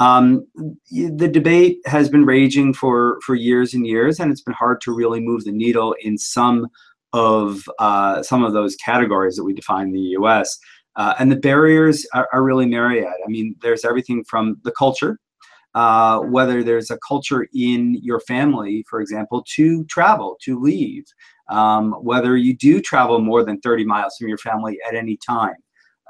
Um, 0.00 0.46
the 0.90 1.28
debate 1.28 1.78
has 1.86 2.08
been 2.08 2.24
raging 2.24 2.74
for, 2.74 3.18
for 3.24 3.36
years 3.36 3.74
and 3.74 3.86
years, 3.86 4.18
and 4.18 4.30
it's 4.32 4.42
been 4.42 4.54
hard 4.54 4.80
to 4.82 4.94
really 4.94 5.20
move 5.20 5.44
the 5.44 5.52
needle 5.52 5.94
in 6.02 6.18
some 6.18 6.66
of 7.12 7.62
uh, 7.78 8.22
some 8.22 8.44
of 8.44 8.52
those 8.52 8.76
categories 8.76 9.36
that 9.36 9.44
we 9.44 9.54
define 9.54 9.86
in 9.86 9.92
the 9.92 10.00
U.S. 10.00 10.58
Uh, 10.96 11.14
and 11.18 11.30
the 11.32 11.36
barriers 11.36 12.04
are, 12.14 12.28
are, 12.32 12.42
really 12.42 12.66
myriad. 12.66 13.06
I 13.06 13.28
mean, 13.28 13.54
there's 13.62 13.84
everything 13.84 14.24
from 14.24 14.58
the 14.64 14.72
culture, 14.72 15.18
uh, 15.74 16.18
whether 16.20 16.62
there's 16.62 16.90
a 16.90 16.98
culture 17.06 17.46
in 17.54 17.98
your 18.02 18.20
family, 18.20 18.84
for 18.90 19.00
example, 19.00 19.44
to 19.54 19.84
travel, 19.84 20.36
to 20.42 20.60
leave, 20.60 21.04
um, 21.48 21.92
whether 22.02 22.36
you 22.36 22.56
do 22.56 22.80
travel 22.80 23.20
more 23.20 23.44
than 23.44 23.60
30 23.60 23.84
miles 23.84 24.16
from 24.16 24.28
your 24.28 24.38
family 24.38 24.78
at 24.86 24.94
any 24.94 25.16
time, 25.16 25.56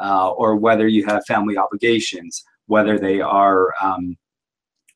uh, 0.00 0.30
or 0.30 0.56
whether 0.56 0.88
you 0.88 1.04
have 1.06 1.24
family 1.26 1.56
obligations, 1.56 2.42
whether 2.66 2.98
they 2.98 3.20
are 3.20 3.72
um, 3.80 4.16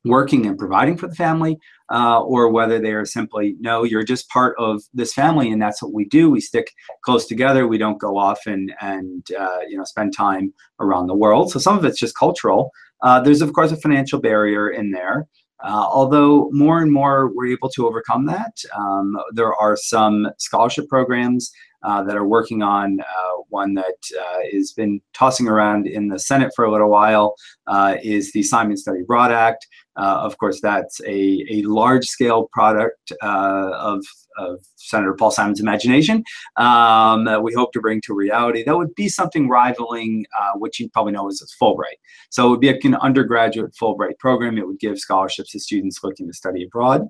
working 0.05 0.45
and 0.45 0.57
providing 0.57 0.97
for 0.97 1.07
the 1.07 1.15
family, 1.15 1.57
uh, 1.91 2.21
or 2.21 2.49
whether 2.49 2.79
they 2.79 2.91
are 2.91 3.05
simply, 3.05 3.55
no, 3.59 3.83
you're 3.83 4.03
just 4.03 4.27
part 4.29 4.55
of 4.59 4.81
this 4.93 5.13
family 5.13 5.51
and 5.51 5.61
that's 5.61 5.81
what 5.81 5.93
we 5.93 6.05
do. 6.05 6.29
We 6.29 6.41
stick 6.41 6.71
close 7.03 7.25
together. 7.25 7.67
We 7.67 7.77
don't 7.77 7.99
go 7.99 8.17
off 8.17 8.45
and, 8.45 8.73
and 8.81 9.25
uh, 9.37 9.59
you 9.67 9.77
know, 9.77 9.83
spend 9.83 10.15
time 10.15 10.53
around 10.79 11.07
the 11.07 11.15
world. 11.15 11.51
So 11.51 11.59
some 11.59 11.77
of 11.77 11.85
it's 11.85 11.99
just 11.99 12.17
cultural. 12.17 12.71
Uh, 13.01 13.19
there's, 13.21 13.41
of 13.41 13.53
course, 13.53 13.71
a 13.71 13.77
financial 13.77 14.19
barrier 14.19 14.69
in 14.69 14.91
there. 14.91 15.27
Uh, 15.63 15.87
although 15.91 16.49
more 16.51 16.81
and 16.81 16.91
more 16.91 17.31
we're 17.33 17.47
able 17.47 17.69
to 17.69 17.87
overcome 17.87 18.25
that. 18.25 18.57
Um, 18.77 19.17
there 19.31 19.55
are 19.55 19.77
some 19.77 20.29
scholarship 20.37 20.89
programs 20.89 21.51
uh, 21.83 22.03
that 22.03 22.15
are 22.15 22.27
working 22.27 22.61
on 22.61 22.99
uh, 23.01 23.37
one 23.49 23.73
that 23.73 23.97
uh, 24.19 24.39
has 24.53 24.71
been 24.71 25.01
tossing 25.13 25.47
around 25.47 25.87
in 25.87 26.07
the 26.07 26.19
Senate 26.19 26.51
for 26.55 26.65
a 26.65 26.71
little 26.71 26.89
while 26.89 27.35
uh, 27.67 27.95
is 28.01 28.31
the 28.31 28.43
Simon 28.43 28.77
Study 28.77 29.01
Abroad 29.01 29.31
Act. 29.31 29.67
Uh, 29.95 30.21
of 30.23 30.37
course, 30.37 30.59
that's 30.61 30.99
a, 31.01 31.45
a 31.51 31.61
large 31.63 32.05
scale 32.05 32.49
product 32.51 33.11
of, 33.21 34.03
of 34.37 34.59
Senator 34.75 35.13
Paul 35.13 35.31
Simon's 35.31 35.59
imagination 35.59 36.23
um, 36.57 37.25
that 37.25 37.43
we 37.43 37.53
hope 37.53 37.73
to 37.73 37.81
bring 37.81 38.01
to 38.01 38.13
reality. 38.13 38.63
That 38.63 38.77
would 38.77 38.95
be 38.95 39.07
something 39.07 39.47
rivaling 39.49 40.25
what 40.55 40.79
you 40.79 40.89
probably 40.89 41.13
know 41.13 41.27
as 41.27 41.41
a 41.41 41.63
Fulbright. 41.63 41.99
So 42.31 42.47
it 42.47 42.49
would 42.49 42.59
be 42.59 42.69
an 42.69 42.95
undergraduate 42.95 43.75
Fulbright 43.79 44.17
program. 44.19 44.57
It 44.57 44.65
would 44.65 44.79
give 44.79 44.97
scholarships 44.97 45.51
to 45.51 45.59
students 45.59 46.03
looking 46.03 46.27
to 46.27 46.33
study 46.33 46.63
abroad. 46.63 47.07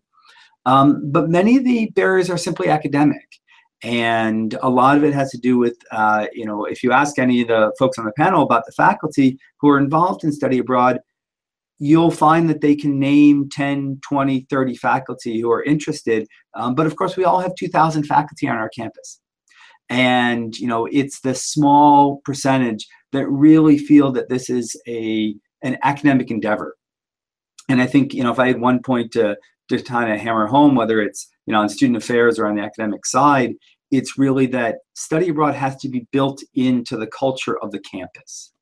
Um, 0.65 1.11
but 1.11 1.29
many 1.29 1.57
of 1.57 1.63
the 1.63 1.89
barriers 1.91 2.29
are 2.29 2.37
simply 2.37 2.69
academic 2.69 3.27
and 3.83 4.57
a 4.61 4.69
lot 4.69 4.95
of 4.95 5.03
it 5.03 5.13
has 5.13 5.29
to 5.31 5.37
do 5.37 5.57
with 5.57 5.77
uh, 5.91 6.27
you 6.33 6.45
know 6.45 6.65
if 6.65 6.83
you 6.83 6.91
ask 6.91 7.19
any 7.19 7.41
of 7.41 7.49
the 7.49 7.73
folks 7.77 7.97
on 7.97 8.05
the 8.05 8.13
panel 8.13 8.41
about 8.41 8.65
the 8.65 8.71
faculty 8.71 9.37
who 9.59 9.69
are 9.69 9.77
involved 9.77 10.23
in 10.23 10.31
study 10.31 10.57
abroad 10.57 10.99
you'll 11.83 12.11
find 12.11 12.49
that 12.49 12.61
they 12.61 12.75
can 12.75 12.97
name 12.97 13.49
10 13.49 13.99
20 14.07 14.47
30 14.49 14.75
faculty 14.75 15.41
who 15.41 15.51
are 15.51 15.63
interested. 15.63 16.27
Um, 16.53 16.75
but 16.75 16.85
of 16.85 16.95
course 16.95 17.17
we 17.17 17.25
all 17.25 17.39
have 17.39 17.55
2000 17.55 18.03
faculty 18.03 18.47
on 18.47 18.57
our 18.57 18.69
campus. 18.69 19.19
And 19.89 20.55
you 20.57 20.67
know 20.67 20.87
it's 20.91 21.19
the 21.21 21.35
small 21.35 22.21
percentage 22.23 22.87
that 23.11 23.27
really 23.27 23.77
feel 23.77 24.11
that 24.13 24.29
this 24.29 24.49
is 24.49 24.79
a 24.87 25.35
an 25.61 25.77
academic 25.83 26.31
endeavor. 26.31 26.75
And 27.69 27.81
i 27.81 27.87
think 27.87 28.13
you 28.13 28.23
know 28.23 28.31
if 28.31 28.39
i 28.39 28.47
had 28.47 28.61
one 28.61 28.81
point 28.81 29.11
to 29.13 29.37
to 29.69 29.81
kind 29.81 30.11
of 30.11 30.19
hammer 30.19 30.47
home 30.47 30.75
whether 30.75 31.01
it's 31.01 31.29
you 31.45 31.53
know 31.53 31.61
on 31.61 31.69
student 31.69 31.97
affairs 31.97 32.37
or 32.37 32.45
on 32.47 32.55
the 32.55 32.61
academic 32.61 33.05
side 33.05 33.53
it's 33.93 34.17
really 34.17 34.47
that 34.47 34.77
study 34.95 35.29
abroad 35.29 35.53
has 35.53 35.75
to 35.77 35.87
be 35.87 36.07
built 36.11 36.41
into 36.55 36.97
the 36.97 37.05
culture 37.07 37.59
of 37.59 37.71
the 37.71 37.79
campus. 37.79 38.52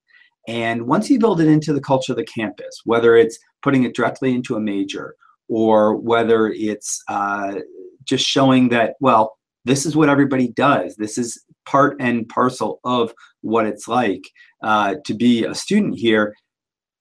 And 0.47 0.87
once 0.87 1.09
you 1.09 1.19
build 1.19 1.41
it 1.41 1.47
into 1.47 1.73
the 1.73 1.81
culture 1.81 2.13
of 2.13 2.17
the 2.17 2.25
campus, 2.25 2.81
whether 2.85 3.15
it's 3.15 3.37
putting 3.61 3.83
it 3.83 3.95
directly 3.95 4.33
into 4.33 4.55
a 4.55 4.61
major 4.61 5.15
or 5.47 5.95
whether 5.95 6.47
it's 6.47 7.01
uh, 7.07 7.55
just 8.03 8.25
showing 8.25 8.69
that, 8.69 8.95
well, 8.99 9.37
this 9.65 9.85
is 9.85 9.95
what 9.95 10.09
everybody 10.09 10.49
does, 10.49 10.95
this 10.95 11.17
is 11.17 11.43
part 11.65 11.95
and 11.99 12.27
parcel 12.29 12.79
of 12.83 13.13
what 13.41 13.67
it's 13.67 13.87
like 13.87 14.23
uh, 14.63 14.95
to 15.05 15.13
be 15.13 15.45
a 15.45 15.53
student 15.53 15.97
here, 15.97 16.33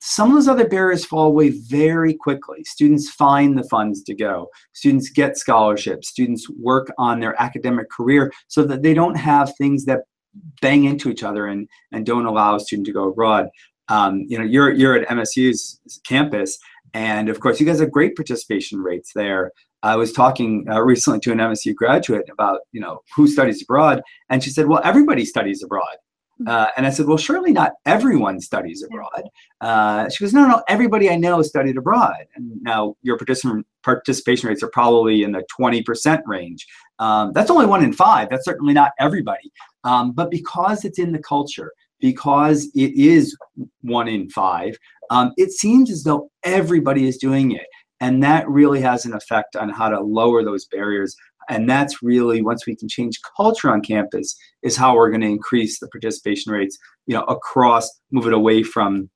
some 0.03 0.31
of 0.31 0.35
those 0.35 0.49
other 0.49 0.67
barriers 0.67 1.05
fall 1.05 1.27
away 1.27 1.51
very 1.51 2.15
quickly. 2.15 2.65
Students 2.65 3.11
find 3.11 3.57
the 3.57 3.69
funds 3.69 4.03
to 4.05 4.15
go. 4.15 4.49
Students 4.73 5.11
get 5.11 5.37
scholarships. 5.37 6.09
Students 6.09 6.49
work 6.59 6.91
on 6.97 7.21
their 7.21 7.41
academic 7.41 7.91
career 7.91 8.33
so 8.49 8.65
that 8.65 8.83
they 8.83 8.95
don't 8.95 9.17
have 9.17 9.55
things 9.57 9.85
that 9.85 10.01
bang 10.61 10.85
into 10.85 11.11
each 11.11 11.23
other 11.23 11.47
and, 11.47 11.69
and 11.93 12.07
don't 12.07 12.27
allow 12.27 12.57
a 12.57 12.61
student 12.61 12.87
to 12.87 12.93
go 12.93 13.09
abroad. 13.09 13.49
Um, 13.89 14.25
you 14.29 14.39
know, 14.39 14.45
you're, 14.45 14.73
you're 14.73 14.97
at 14.97 15.09
MSU's 15.09 15.81
campus, 16.07 16.59
and 16.95 17.29
of 17.29 17.41
course, 17.41 17.61
you 17.61 17.67
guys 17.67 17.81
have 17.81 17.91
great 17.91 18.17
participation 18.17 18.81
rates 18.81 19.13
there. 19.15 19.53
I 19.83 19.97
was 19.97 20.13
talking 20.13 20.67
uh, 20.69 20.81
recently 20.83 21.21
to 21.21 21.33
an 21.33 21.39
MSU 21.39 21.75
graduate 21.75 22.29
about, 22.31 22.61
you 22.73 22.81
know, 22.81 23.01
who 23.17 23.27
studies 23.27 23.63
abroad, 23.63 24.03
and 24.29 24.43
she 24.43 24.51
said, 24.51 24.67
well, 24.67 24.81
everybody 24.85 25.25
studies 25.25 25.63
abroad. 25.63 25.97
Uh, 26.47 26.69
and 26.77 26.87
I 26.87 26.91
said, 26.91 27.07
well, 27.07 27.19
surely 27.19 27.53
not 27.53 27.73
everyone 27.87 28.41
studies 28.41 28.83
abroad. 28.83 29.29
Uh, 29.61 30.09
she 30.09 30.25
goes, 30.25 30.33
no, 30.33 30.47
no, 30.47 30.63
everybody 30.69 31.11
I 31.11 31.17
know 31.17 31.43
studied 31.43 31.77
abroad. 31.77 32.25
And 32.35 32.61
now 32.63 32.97
your 33.03 33.17
participant 33.19 33.67
participation 33.83 34.49
rates 34.49 34.63
are 34.63 34.71
probably 34.71 35.23
in 35.23 35.33
the 35.33 35.45
20% 35.59 36.23
range. 36.27 36.67
Um, 36.99 37.33
that's 37.33 37.51
only 37.51 37.67
one 37.67 37.85
in 37.85 37.93
five. 37.93 38.29
That's 38.31 38.45
certainly 38.45 38.73
not 38.73 38.93
everybody. 38.99 39.53
Um, 39.85 40.13
but 40.13 40.31
because 40.31 40.85
it's 40.85 40.99
in 40.99 41.13
the 41.13 41.19
culture, 41.19 41.73
because 42.01 42.71
it 42.75 42.95
is 42.95 43.37
one 43.83 44.09
in 44.09 44.29
five, 44.31 44.77
um, 45.11 45.33
it 45.37 45.51
seems 45.51 45.91
as 45.91 46.05
though 46.05 46.31
everybody 46.43 47.07
is 47.07 47.19
doing 47.19 47.53
it. 47.53 47.67
And 48.01 48.23
that 48.23 48.49
really 48.49 48.81
has 48.81 49.05
an 49.05 49.13
effect 49.13 49.57
on 49.57 49.69
how 49.69 49.91
to 49.91 50.01
lower 50.01 50.43
those 50.43 50.65
barriers 50.67 51.15
and 51.51 51.69
that's 51.69 52.03
really 52.03 52.41
once 52.41 52.67
we 52.67 52.75
can 52.75 52.89
change 52.89 53.21
culture 53.37 53.71
on 53.71 53.83
campus 53.83 54.37
is 54.63 54.77
how 54.77 54.95
we're 54.95 55.11
going 55.11 55.21
to 55.21 55.27
increase 55.27 55.79
the 55.79 55.89
participation 55.89 56.53
rates 56.53 56.79
you 57.07 57.15
know 57.15 57.25
across 57.25 57.91
move 58.11 58.27
it 58.27 58.33
away 58.33 58.63
from 58.63 59.11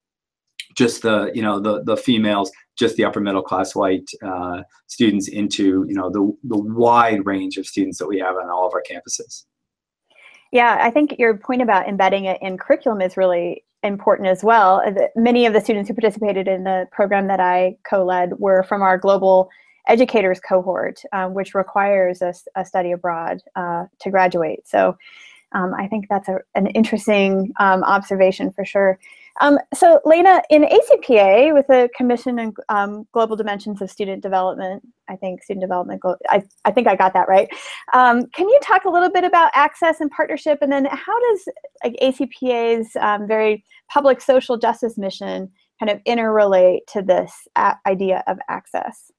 just 0.77 1.03
the 1.03 1.31
you 1.35 1.43
know 1.43 1.59
the 1.61 1.83
the 1.85 1.97
females 1.97 2.51
just 2.77 2.97
the 2.97 3.05
upper 3.05 3.21
middle 3.21 3.43
class 3.43 3.75
white 3.75 4.11
uh, 4.27 4.61
students 4.89 5.29
into 5.29 5.87
you 5.89 5.95
know 5.95 6.11
the 6.11 6.33
the 6.45 6.59
wide 6.59 7.25
range 7.25 7.57
of 7.57 7.67
students 7.67 7.99
that 7.99 8.09
we 8.09 8.19
have 8.19 8.35
on 8.37 8.51
all 8.51 8.67
of 8.67 8.75
our 8.75 8.83
campuses. 8.83 9.45
Yeah 10.53 10.79
i 10.81 10.91
think 10.91 11.17
your 11.19 11.39
point 11.39 11.63
about 11.63 11.89
embedding 11.89 12.27
it 12.27 12.39
in 12.43 12.59
curriculum 12.59 13.01
is 13.01 13.17
really 13.17 13.65
important 13.85 14.29
as 14.29 14.43
well. 14.43 14.83
Many 15.15 15.45
of 15.45 15.53
the 15.53 15.61
students 15.61 15.89
who 15.89 15.95
participated 15.95 16.49
in 16.49 16.65
the 16.65 16.87
program 16.91 17.27
that 17.29 17.39
i 17.39 17.77
co-led 17.89 18.33
were 18.39 18.63
from 18.63 18.81
our 18.81 18.97
global 18.97 19.51
educators 19.89 20.41
cohort, 20.41 21.01
um, 21.13 21.35
which 21.35 21.55
requires 21.55 22.23
a, 22.23 22.33
a 22.57 22.65
study 22.65 22.93
abroad 22.93 23.43
uh, 23.57 23.85
to 24.01 24.11
graduate. 24.11 24.67
So 24.67 24.97
um, 25.53 25.73
I 25.75 25.87
think 25.87 26.07
that's 26.09 26.29
a, 26.29 26.39
an 26.55 26.67
interesting 26.69 27.53
um, 27.59 27.85
observation 27.85 28.51
for 28.51 28.65
sure. 28.65 28.99
Um, 29.41 29.59
so 29.73 30.01
Lena, 30.05 30.43
in 30.49 30.63
ACPA 30.63 31.53
with 31.53 31.67
the 31.67 31.89
Commission 31.97 32.39
on 32.39 32.55
um, 32.69 33.07
Global 33.13 33.35
Dimensions 33.35 33.83
of 33.83 33.91
Student 33.91 34.23
Development, 34.23 34.81
I 35.09 35.17
think 35.17 35.43
student 35.43 35.63
development, 35.63 36.03
I, 36.29 36.45
I 36.65 36.71
think 36.71 36.87
I 36.87 36.95
got 36.95 37.15
that 37.15 37.29
right. 37.29 37.49
Um, 37.93 38.27
can 38.27 38.49
you 38.49 38.59
talk 38.63 38.85
a 38.85 38.91
little 38.91 39.11
bit 39.11 39.25
about 39.25 39.51
access 39.55 40.01
and 40.01 40.11
partnership 40.11 40.59
and 40.63 40.71
then 40.71 40.85
how 40.87 41.19
does 41.31 41.49
like, 41.83 41.97
ACPA's 42.01 42.93
very 43.27 43.65
public 43.91 44.21
social 44.21 44.57
justice 44.57 44.97
mission 44.97 45.51
kind 45.81 45.91
of 45.91 45.99
interrelate 46.05 46.87
to 46.93 47.03
this 47.03 47.49
idea 47.87 48.23
of 48.29 48.39
access? 48.49 49.11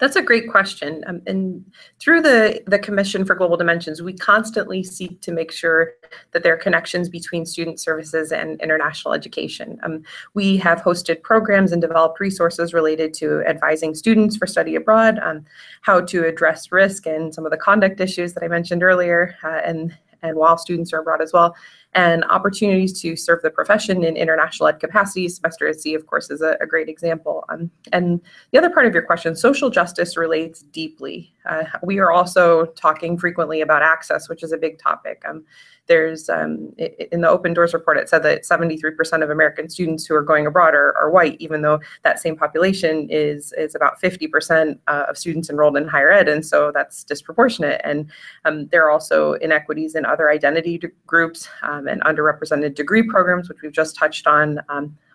That's 0.00 0.16
a 0.16 0.22
great 0.22 0.50
question. 0.50 1.04
Um, 1.06 1.22
and 1.26 1.64
through 2.00 2.22
the, 2.22 2.60
the 2.66 2.80
Commission 2.80 3.24
for 3.24 3.36
Global 3.36 3.56
Dimensions, 3.56 4.02
we 4.02 4.12
constantly 4.12 4.82
seek 4.82 5.20
to 5.20 5.30
make 5.30 5.52
sure 5.52 5.92
that 6.32 6.42
there 6.42 6.52
are 6.52 6.58
connections 6.58 7.08
between 7.08 7.46
student 7.46 7.78
services 7.78 8.32
and 8.32 8.60
international 8.60 9.14
education. 9.14 9.78
Um, 9.84 10.02
we 10.34 10.56
have 10.56 10.82
hosted 10.82 11.22
programs 11.22 11.70
and 11.70 11.80
developed 11.80 12.18
resources 12.18 12.74
related 12.74 13.14
to 13.14 13.44
advising 13.44 13.94
students 13.94 14.36
for 14.36 14.48
study 14.48 14.74
abroad, 14.74 15.20
um, 15.20 15.44
how 15.82 16.00
to 16.00 16.26
address 16.26 16.72
risk 16.72 17.06
and 17.06 17.32
some 17.32 17.44
of 17.44 17.52
the 17.52 17.56
conduct 17.56 18.00
issues 18.00 18.34
that 18.34 18.42
I 18.42 18.48
mentioned 18.48 18.82
earlier, 18.82 19.36
uh, 19.44 19.60
and, 19.64 19.96
and 20.22 20.36
while 20.36 20.58
students 20.58 20.92
are 20.92 20.98
abroad 20.98 21.22
as 21.22 21.32
well 21.32 21.54
and 21.94 22.24
opportunities 22.24 22.98
to 23.02 23.16
serve 23.16 23.42
the 23.42 23.50
profession 23.50 24.02
in 24.04 24.16
international 24.16 24.68
ed 24.68 24.80
capacities. 24.80 25.36
Semester 25.36 25.68
at 25.68 25.80
Sea, 25.80 25.94
of 25.94 26.06
course, 26.06 26.30
is 26.30 26.40
a, 26.40 26.56
a 26.60 26.66
great 26.66 26.88
example. 26.88 27.44
Um, 27.50 27.70
and 27.92 28.20
the 28.50 28.58
other 28.58 28.70
part 28.70 28.86
of 28.86 28.94
your 28.94 29.02
question, 29.02 29.36
social 29.36 29.68
justice 29.68 30.16
relates 30.16 30.62
deeply. 30.62 31.34
Uh, 31.44 31.64
we 31.82 31.98
are 31.98 32.10
also 32.10 32.66
talking 32.66 33.18
frequently 33.18 33.60
about 33.60 33.82
access, 33.82 34.28
which 34.28 34.42
is 34.42 34.52
a 34.52 34.56
big 34.56 34.78
topic. 34.78 35.22
Um, 35.28 35.44
there's 35.92 36.30
um, 36.30 36.72
in 37.12 37.20
the 37.20 37.28
Open 37.28 37.52
Doors 37.52 37.74
report, 37.74 37.98
it 37.98 38.08
said 38.08 38.22
that 38.22 38.44
73% 38.44 39.22
of 39.22 39.28
American 39.28 39.68
students 39.68 40.06
who 40.06 40.14
are 40.14 40.22
going 40.22 40.46
abroad 40.46 40.74
are, 40.74 40.96
are 40.96 41.10
white, 41.10 41.36
even 41.38 41.60
though 41.60 41.80
that 42.02 42.18
same 42.18 42.34
population 42.34 43.08
is 43.10 43.52
is 43.58 43.74
about 43.74 44.00
50% 44.00 44.78
uh, 44.86 45.04
of 45.06 45.18
students 45.18 45.50
enrolled 45.50 45.76
in 45.76 45.86
higher 45.86 46.10
ed, 46.10 46.28
and 46.30 46.46
so 46.46 46.72
that's 46.72 47.04
disproportionate. 47.04 47.82
And 47.84 48.10
um, 48.46 48.68
there 48.68 48.82
are 48.86 48.90
also 48.90 49.34
inequities 49.34 49.94
in 49.94 50.06
other 50.06 50.30
identity 50.30 50.80
groups 51.06 51.46
um, 51.62 51.86
and 51.86 52.00
underrepresented 52.04 52.74
degree 52.74 53.02
programs, 53.02 53.50
which 53.50 53.58
we've 53.62 53.72
just 53.82 53.94
touched 53.94 54.26
on. 54.26 54.60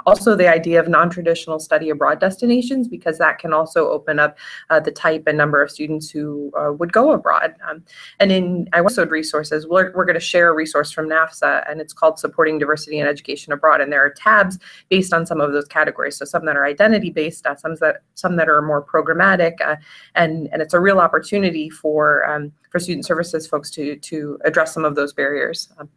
Also, 0.05 0.35
the 0.35 0.47
idea 0.47 0.79
of 0.79 0.87
non-traditional 0.87 1.59
study 1.59 1.89
abroad 1.89 2.19
destinations, 2.19 2.87
because 2.87 3.17
that 3.17 3.39
can 3.39 3.53
also 3.53 3.89
open 3.89 4.19
up 4.19 4.37
uh, 4.69 4.79
the 4.79 4.91
type 4.91 5.23
and 5.27 5.37
number 5.37 5.61
of 5.61 5.69
students 5.69 6.09
who 6.09 6.51
uh, 6.57 6.71
would 6.71 6.93
go 6.93 7.11
abroad. 7.11 7.55
Um, 7.67 7.83
and 8.19 8.31
in 8.31 8.67
IWESOD 8.73 9.09
resources, 9.09 9.67
we're, 9.67 9.91
we're 9.93 10.05
going 10.05 10.13
to 10.13 10.19
share 10.19 10.49
a 10.49 10.53
resource 10.53 10.91
from 10.91 11.09
NAFSA, 11.09 11.69
and 11.69 11.81
it's 11.81 11.93
called 11.93 12.19
Supporting 12.19 12.59
Diversity 12.59 12.99
and 12.99 13.09
Education 13.09 13.53
Abroad. 13.53 13.81
And 13.81 13.91
there 13.91 14.03
are 14.03 14.09
tabs 14.09 14.59
based 14.89 15.13
on 15.13 15.25
some 15.25 15.41
of 15.41 15.51
those 15.51 15.65
categories. 15.65 16.17
So 16.17 16.25
some 16.25 16.45
that 16.45 16.55
are 16.55 16.65
identity-based, 16.65 17.45
uh, 17.45 17.55
some 17.55 17.75
that 17.75 17.97
some 18.13 18.35
that 18.37 18.49
are 18.49 18.61
more 18.61 18.83
programmatic, 18.83 19.59
uh, 19.65 19.75
and 20.15 20.49
and 20.51 20.61
it's 20.61 20.73
a 20.73 20.79
real 20.79 20.99
opportunity 20.99 21.69
for 21.69 22.27
um, 22.29 22.51
for 22.69 22.79
student 22.79 23.05
services 23.05 23.47
folks 23.47 23.69
to 23.71 23.95
to 23.97 24.39
address 24.45 24.73
some 24.73 24.85
of 24.85 24.95
those 24.95 25.13
barriers. 25.13 25.69
Um, 25.77 25.89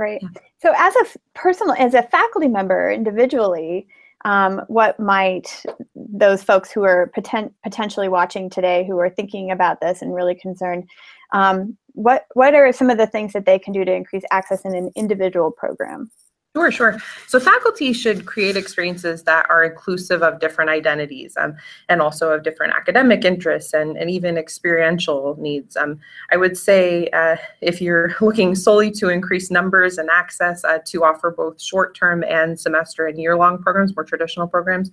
Great. 0.00 0.22
So 0.62 0.72
as 0.78 0.96
a 0.96 1.04
personal, 1.34 1.74
as 1.78 1.92
a 1.92 2.02
faculty 2.02 2.48
member 2.48 2.90
individually, 2.90 3.86
um, 4.24 4.62
what 4.68 4.98
might 4.98 5.62
those 5.94 6.42
folks 6.42 6.70
who 6.70 6.82
are 6.84 7.12
poten- 7.14 7.52
potentially 7.62 8.08
watching 8.08 8.48
today 8.48 8.86
who 8.86 8.98
are 8.98 9.10
thinking 9.10 9.50
about 9.50 9.82
this 9.82 10.00
and 10.00 10.14
really 10.14 10.34
concerned 10.34 10.88
um, 11.34 11.76
what 11.88 12.24
what 12.32 12.54
are 12.54 12.72
some 12.72 12.88
of 12.88 12.96
the 12.96 13.06
things 13.06 13.34
that 13.34 13.44
they 13.44 13.58
can 13.58 13.74
do 13.74 13.84
to 13.84 13.92
increase 13.92 14.22
access 14.30 14.64
in 14.64 14.74
an 14.74 14.90
individual 14.96 15.50
program 15.50 16.10
Sure, 16.56 16.72
sure. 16.72 16.98
So 17.28 17.38
faculty 17.38 17.92
should 17.92 18.26
create 18.26 18.56
experiences 18.56 19.22
that 19.22 19.46
are 19.48 19.62
inclusive 19.62 20.24
of 20.24 20.40
different 20.40 20.68
identities 20.68 21.36
um, 21.36 21.54
and 21.88 22.02
also 22.02 22.32
of 22.32 22.42
different 22.42 22.72
academic 22.72 23.24
interests 23.24 23.72
and, 23.72 23.96
and 23.96 24.10
even 24.10 24.36
experiential 24.36 25.36
needs. 25.38 25.76
Um, 25.76 26.00
I 26.32 26.36
would 26.36 26.58
say 26.58 27.06
uh, 27.10 27.36
if 27.60 27.80
you're 27.80 28.16
looking 28.20 28.56
solely 28.56 28.90
to 28.92 29.10
increase 29.10 29.52
numbers 29.52 29.96
and 29.98 30.10
access 30.10 30.64
uh, 30.64 30.78
to 30.86 31.04
offer 31.04 31.30
both 31.30 31.62
short-term 31.62 32.24
and 32.24 32.58
semester 32.58 33.06
and 33.06 33.16
year-long 33.16 33.62
programs, 33.62 33.94
more 33.94 34.04
traditional 34.04 34.48
programs, 34.48 34.90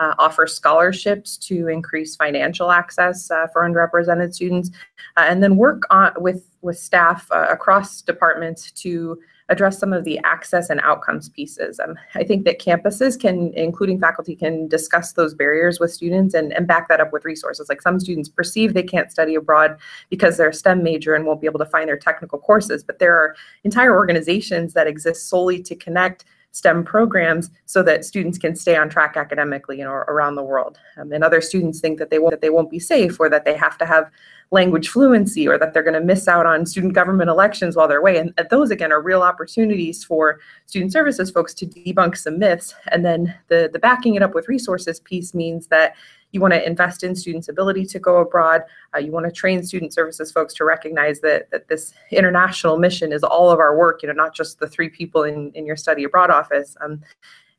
uh, 0.00 0.14
offer 0.18 0.48
scholarships 0.48 1.36
to 1.36 1.68
increase 1.68 2.16
financial 2.16 2.72
access 2.72 3.30
uh, 3.30 3.46
for 3.52 3.62
underrepresented 3.62 4.34
students, 4.34 4.70
uh, 5.16 5.24
and 5.28 5.40
then 5.40 5.56
work 5.56 5.84
on 5.88 6.12
with 6.16 6.50
with 6.62 6.78
staff 6.78 7.28
uh, 7.30 7.46
across 7.48 8.02
departments 8.02 8.72
to 8.72 9.18
address 9.48 9.78
some 9.78 9.92
of 9.92 10.04
the 10.04 10.18
access 10.24 10.70
and 10.70 10.80
outcomes 10.80 11.28
pieces. 11.28 11.78
Um, 11.78 11.96
I 12.14 12.24
think 12.24 12.44
that 12.44 12.60
campuses 12.60 13.18
can, 13.18 13.52
including 13.54 14.00
faculty, 14.00 14.34
can 14.34 14.66
discuss 14.66 15.12
those 15.12 15.34
barriers 15.34 15.78
with 15.78 15.92
students 15.92 16.34
and, 16.34 16.52
and 16.52 16.66
back 16.66 16.88
that 16.88 17.00
up 17.00 17.12
with 17.12 17.24
resources. 17.24 17.68
Like 17.68 17.80
some 17.80 18.00
students 18.00 18.28
perceive 18.28 18.74
they 18.74 18.82
can't 18.82 19.10
study 19.10 19.36
abroad 19.36 19.78
because 20.10 20.36
they're 20.36 20.48
a 20.48 20.54
STEM 20.54 20.82
major 20.82 21.14
and 21.14 21.24
won't 21.24 21.40
be 21.40 21.46
able 21.46 21.60
to 21.60 21.66
find 21.66 21.88
their 21.88 21.96
technical 21.96 22.38
courses, 22.38 22.82
but 22.82 22.98
there 22.98 23.14
are 23.16 23.36
entire 23.62 23.94
organizations 23.94 24.72
that 24.72 24.88
exist 24.88 25.28
solely 25.28 25.62
to 25.62 25.76
connect 25.76 26.24
STEM 26.56 26.84
programs 26.84 27.50
so 27.66 27.82
that 27.82 28.02
students 28.02 28.38
can 28.38 28.56
stay 28.56 28.76
on 28.76 28.88
track 28.88 29.14
academically 29.14 29.76
you 29.76 29.84
know, 29.84 29.92
around 29.92 30.36
the 30.36 30.42
world. 30.42 30.78
Um, 30.96 31.12
and 31.12 31.22
other 31.22 31.42
students 31.42 31.80
think 31.80 31.98
that 31.98 32.08
they 32.08 32.18
won't, 32.18 32.30
that 32.30 32.40
they 32.40 32.48
won't 32.48 32.70
be 32.70 32.78
safe 32.78 33.20
or 33.20 33.28
that 33.28 33.44
they 33.44 33.54
have 33.54 33.76
to 33.76 33.84
have 33.84 34.10
language 34.50 34.88
fluency 34.88 35.46
or 35.46 35.58
that 35.58 35.74
they're 35.74 35.82
going 35.82 36.00
to 36.00 36.00
miss 36.00 36.26
out 36.28 36.46
on 36.46 36.64
student 36.64 36.94
government 36.94 37.28
elections 37.28 37.76
while 37.76 37.86
they're 37.86 37.98
away. 37.98 38.16
And 38.16 38.32
those 38.48 38.70
again 38.70 38.90
are 38.90 39.02
real 39.02 39.20
opportunities 39.20 40.02
for 40.02 40.40
student 40.64 40.92
services 40.92 41.30
folks 41.30 41.52
to 41.54 41.66
debunk 41.66 42.16
some 42.16 42.38
myths. 42.38 42.74
And 42.90 43.04
then 43.04 43.34
the, 43.48 43.68
the 43.70 43.78
backing 43.78 44.14
it 44.14 44.22
up 44.22 44.34
with 44.34 44.48
resources 44.48 44.98
piece 45.00 45.34
means 45.34 45.66
that 45.66 45.94
you 46.36 46.40
want 46.42 46.52
to 46.52 46.64
invest 46.64 47.02
in 47.02 47.16
students' 47.16 47.48
ability 47.48 47.86
to 47.86 47.98
go 47.98 48.18
abroad. 48.18 48.62
Uh, 48.94 48.98
you 48.98 49.10
want 49.10 49.24
to 49.24 49.32
train 49.32 49.64
student 49.64 49.92
services 49.92 50.30
folks 50.30 50.52
to 50.54 50.64
recognize 50.64 51.20
that, 51.20 51.50
that 51.50 51.66
this 51.66 51.94
international 52.12 52.76
mission 52.76 53.10
is 53.10 53.24
all 53.24 53.50
of 53.50 53.58
our 53.58 53.76
work, 53.76 54.02
you 54.02 54.06
know, 54.08 54.14
not 54.14 54.34
just 54.34 54.58
the 54.58 54.68
three 54.68 54.90
people 54.90 55.24
in, 55.24 55.50
in 55.54 55.64
your 55.64 55.76
study 55.76 56.04
abroad 56.04 56.30
office. 56.30 56.76
Um, 56.82 57.00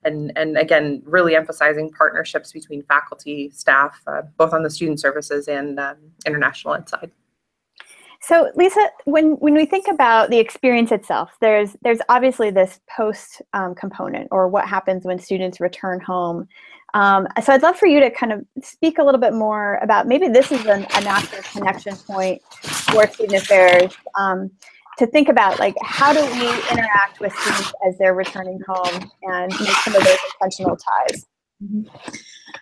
and, 0.04 0.32
and 0.38 0.58
again, 0.58 1.02
really 1.06 1.36
emphasizing 1.36 1.92
partnerships 1.92 2.54
between 2.54 2.84
faculty, 2.84 3.50
staff, 3.50 4.00
uh, 4.06 4.22
both 4.38 4.54
on 4.54 4.62
the 4.62 4.70
student 4.70 5.00
services 5.00 5.48
and 5.48 5.80
um, 5.80 5.98
international 6.26 6.76
ed 6.76 6.88
side. 6.88 7.12
So 8.22 8.52
Lisa, 8.56 8.90
when, 9.06 9.32
when 9.40 9.54
we 9.54 9.66
think 9.66 9.88
about 9.88 10.30
the 10.30 10.40
experience 10.40 10.92
itself, 10.92 11.38
there's, 11.40 11.76
there's 11.82 12.00
obviously 12.10 12.50
this 12.52 12.80
post 12.90 13.42
um, 13.54 13.76
component 13.76 14.28
or 14.32 14.48
what 14.48 14.68
happens 14.68 15.06
when 15.06 15.20
students 15.20 15.60
return 15.60 16.00
home. 16.00 16.48
Um, 16.94 17.28
so 17.44 17.54
I'd 17.54 17.64
love 17.64 17.78
for 17.78 17.88
you 17.88 18.00
to 18.00 18.10
kind 18.10 18.32
of 18.32 18.46
speak 18.64 18.98
a 18.98 19.04
little 19.04 19.20
bit 19.20 19.34
more 19.34 19.76
about 19.82 20.08
maybe 20.08 20.28
this 20.30 20.52
is 20.52 20.66
an, 20.66 20.86
a 20.96 21.02
natural 21.02 21.42
connection 21.44 21.96
point 21.96 22.42
for 22.62 23.08
student 23.08 23.44
affairs 23.44 23.94
um, 24.18 24.50
to 24.98 25.06
think 25.08 25.30
about 25.30 25.60
like 25.60 25.76
how 25.82 26.14
do 26.14 26.22
we 26.22 26.48
interact 26.72 27.20
with 27.20 27.34
students 27.34 27.74
as 27.88 27.98
they're 27.98 28.16
returning 28.16 28.60
home 28.68 29.12
and 29.24 29.52
make 29.60 29.70
some 29.70 29.96
of 29.96 30.04
those 30.04 30.18
intentional 30.34 30.78
ties. 30.78 31.26
Mm-hmm. 31.64 31.88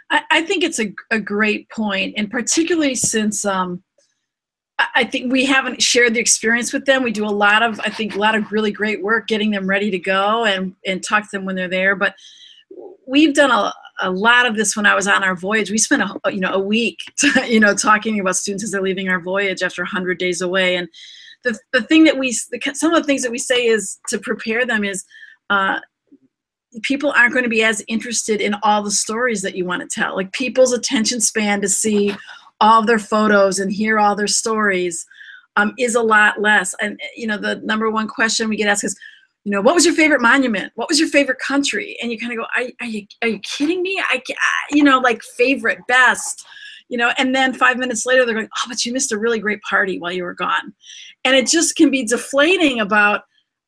I, 0.09 0.21
I, 0.32 0.41
think 0.41 0.63
it's 0.63 0.80
a, 0.80 0.93
a 1.11 1.19
great 1.19 1.69
point, 1.69 2.15
and 2.17 2.30
particularly 2.30 2.95
since 2.95 3.45
um, 3.45 3.84
I 4.95 5.05
think 5.05 5.32
we 5.32 5.45
haven't 5.45 5.82
shared 5.82 6.13
the 6.13 6.19
experience 6.19 6.73
with 6.73 6.86
them. 6.86 7.03
We 7.03 7.11
do 7.11 7.26
a 7.26 7.28
lot 7.28 7.63
of, 7.63 7.80
I 7.80 7.89
think, 7.89 8.15
a 8.15 8.19
lot 8.19 8.36
of 8.36 8.51
really 8.51 8.71
great 8.71 9.01
work 9.01 9.28
getting 9.28 9.51
them 9.51 9.67
ready 9.67 9.89
to 9.91 9.99
go 9.99 10.45
and 10.45 10.76
and 10.86 11.03
talk 11.03 11.23
to 11.23 11.30
them 11.32 11.45
when 11.45 11.55
they're 11.55 11.69
there. 11.69 11.95
But 11.95 12.15
we've 13.07 13.34
done 13.34 13.51
a, 13.51 13.73
a 14.02 14.12
lot 14.12 14.46
of 14.46 14.56
this 14.56 14.76
when 14.76 14.86
I 14.86 14.96
was 14.96 15.08
on 15.08 15.24
our 15.24 15.36
voyage. 15.36 15.72
We 15.72 15.78
spent 15.78 16.04
a 16.04 16.32
you 16.32 16.39
know 16.39 16.54
a 16.54 16.60
week, 16.60 17.00
to, 17.18 17.46
you 17.48 17.60
know, 17.60 17.74
talking 17.74 18.20
about 18.20 18.36
students 18.36 18.64
as 18.64 18.72
they're 18.72 18.82
leaving 18.82 19.10
our 19.10 19.20
voyage 19.20 19.62
after 19.64 19.84
100 19.84 20.18
days 20.18 20.41
away. 20.41 20.76
And 20.76 20.88
the 21.43 21.58
the 21.72 21.82
thing 21.82 22.04
that 22.06 22.18
we 22.18 22.32
the, 22.52 22.60
some 22.74 22.93
of 22.93 23.02
the 23.02 23.08
things 23.08 23.24
that 23.24 23.32
we 23.32 23.38
say 23.38 23.66
is 23.66 24.00
to 24.10 24.20
prepare 24.20 24.66
them 24.66 24.84
is. 24.84 25.06
Uh, 25.50 25.80
people 26.82 27.14
aren't 27.16 27.32
going 27.32 27.43
to 27.43 27.50
be 27.50 27.64
as 27.64 27.82
interested 27.88 28.41
in 28.41 28.54
all 28.62 28.84
the 28.84 28.91
stories 28.91 29.41
that 29.41 29.56
you 29.56 29.64
want 29.64 29.82
to 29.82 29.88
tell. 29.88 30.14
Like 30.14 30.34
people's 30.34 30.74
attention 30.74 31.22
span 31.22 31.62
to 31.62 31.70
see 31.70 32.14
all 32.60 32.84
their 32.86 33.00
photos 33.00 33.60
and 33.60 33.72
hear 33.72 33.98
all 33.98 34.16
their 34.16 34.28
stories 34.28 35.06
um, 35.56 35.74
is 35.78 35.96
a 35.96 36.02
lot 36.02 36.41
less. 36.41 36.76
And 36.82 37.00
you 37.16 37.28
know, 37.28 37.38
the 37.38 37.56
number 37.58 37.89
one 37.89 38.08
question 38.08 38.50
we 38.50 38.58
get 38.58 38.68
asked 38.68 38.84
is, 38.84 38.98
you 39.46 39.52
know, 39.52 39.62
what 39.62 39.76
was 39.76 39.86
your 39.86 39.93
favorite 39.93 40.22
monument? 40.22 40.74
What 40.74 40.89
was 40.89 41.00
your 41.00 41.08
favorite 41.08 41.38
country? 41.38 41.96
And 42.02 42.12
you 42.12 42.18
kind 42.18 42.34
of 42.34 42.39
go, 42.39 42.46
are, 42.58 42.68
are, 42.82 42.88
you, 42.88 43.06
are 43.22 43.28
you 43.28 43.39
kidding 43.39 43.84
me? 43.84 44.02
I, 44.10 44.22
you 44.72 44.84
know, 44.84 44.98
like 44.98 45.22
favorite, 45.22 45.78
best, 45.88 46.43
you 46.89 46.98
know, 46.98 47.14
and 47.20 47.34
then 47.34 47.54
five 47.54 47.78
minutes 47.78 48.08
later 48.08 48.26
they're 48.26 48.34
going, 48.34 48.50
oh, 48.58 48.66
but 48.68 48.84
you 48.84 48.91
missed 48.91 49.12
a 49.12 49.20
really 49.20 49.39
great 49.39 49.62
party 49.62 50.00
while 50.00 50.12
you 50.12 50.24
were 50.24 50.34
gone. 50.34 50.74
And 51.24 51.36
it 51.36 51.48
just 51.48 51.76
can 51.76 51.91
be 51.91 52.04
deflating 52.04 52.80
about, 52.80 53.22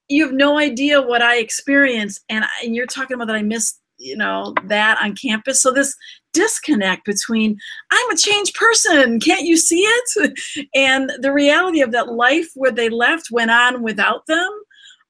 you 0.10 0.26
have 0.26 0.34
no 0.34 0.58
idea 0.58 1.00
what 1.00 1.22
I 1.22 1.38
experienced. 1.38 2.24
And, 2.28 2.44
and 2.64 2.76
you're 2.76 2.88
talking 2.88 3.14
about 3.14 3.28
that 3.28 3.36
I 3.36 3.44
missed, 3.44 3.80
you 4.00 4.18
know, 4.18 4.56
that 4.66 4.98
on 5.00 5.16
campus. 5.16 5.62
So 5.62 5.72
this 5.72 5.96
disconnect 6.34 7.06
between 7.06 7.56
I'm 7.92 8.10
a 8.10 8.18
changed 8.18 8.56
person, 8.56 9.20
can't 9.20 9.46
you 9.46 9.58
see 9.58 9.82
it? 9.82 10.34
And 10.76 11.12
the 11.20 11.34
reality 11.34 11.82
of 11.82 11.92
that 11.92 12.14
life 12.14 12.50
where 12.56 12.72
they 12.72 12.90
left 12.90 13.30
went 13.30 13.52
on 13.52 13.84
without 13.84 14.26
them 14.26 14.50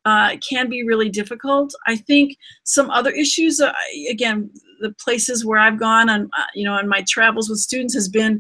uh, 0.08 0.38
can 0.38 0.70
be 0.70 0.84
really 0.84 1.10
difficult. 1.10 1.74
I 1.86 1.98
think 1.98 2.38
some 2.64 2.90
other 2.90 3.12
issues, 3.12 3.60
uh, 3.60 3.74
again, 4.10 4.50
the 4.80 4.94
places 4.94 5.46
where 5.46 5.60
I've 5.60 5.78
gone 5.78 6.10
on, 6.10 6.30
uh, 6.38 6.44
you 6.56 6.64
know, 6.64 6.76
on 6.76 6.88
my 6.88 7.04
travels 7.06 7.50
with 7.50 7.60
students 7.60 7.94
has 7.94 8.08
been 8.08 8.40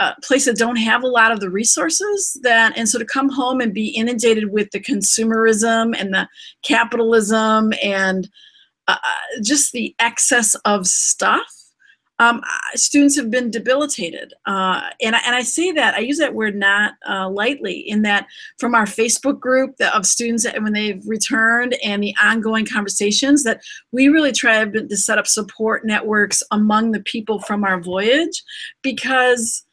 uh, 0.00 0.14
places 0.24 0.46
that 0.46 0.56
don't 0.56 0.74
have 0.76 1.04
a 1.04 1.14
lot 1.20 1.30
of 1.30 1.38
the 1.38 1.50
resources 1.50 2.36
that, 2.42 2.76
and 2.76 2.88
so 2.88 2.98
to 2.98 3.04
come 3.04 3.28
home 3.28 3.60
and 3.60 3.72
be 3.72 3.88
inundated 3.90 4.50
with 4.50 4.72
the 4.72 4.80
consumerism 4.80 5.94
and 5.96 6.12
the 6.12 6.28
capitalism 6.64 7.72
and 7.80 8.28
uh, 8.88 8.96
just 9.40 9.70
the 9.70 9.94
excess 10.00 10.56
of 10.64 10.84
stuff 10.84 11.57
um, 12.18 12.42
students 12.74 13.16
have 13.16 13.30
been 13.30 13.50
debilitated. 13.50 14.34
Uh, 14.46 14.88
and, 15.00 15.14
I, 15.14 15.20
and 15.24 15.36
I 15.36 15.42
say 15.42 15.70
that, 15.72 15.94
I 15.94 16.00
use 16.00 16.18
that 16.18 16.34
word 16.34 16.56
not 16.56 16.94
uh, 17.08 17.28
lightly, 17.28 17.78
in 17.78 18.02
that 18.02 18.26
from 18.58 18.74
our 18.74 18.86
Facebook 18.86 19.38
group 19.38 19.74
of 19.94 20.04
students 20.04 20.46
when 20.60 20.72
they've 20.72 21.02
returned 21.06 21.76
and 21.84 22.02
the 22.02 22.14
ongoing 22.22 22.66
conversations, 22.66 23.44
that 23.44 23.60
we 23.92 24.08
really 24.08 24.32
try 24.32 24.64
to 24.64 24.96
set 24.96 25.18
up 25.18 25.26
support 25.26 25.84
networks 25.84 26.42
among 26.50 26.92
the 26.92 27.00
people 27.00 27.40
from 27.40 27.64
our 27.64 27.80
voyage 27.80 28.42
because 28.82 29.64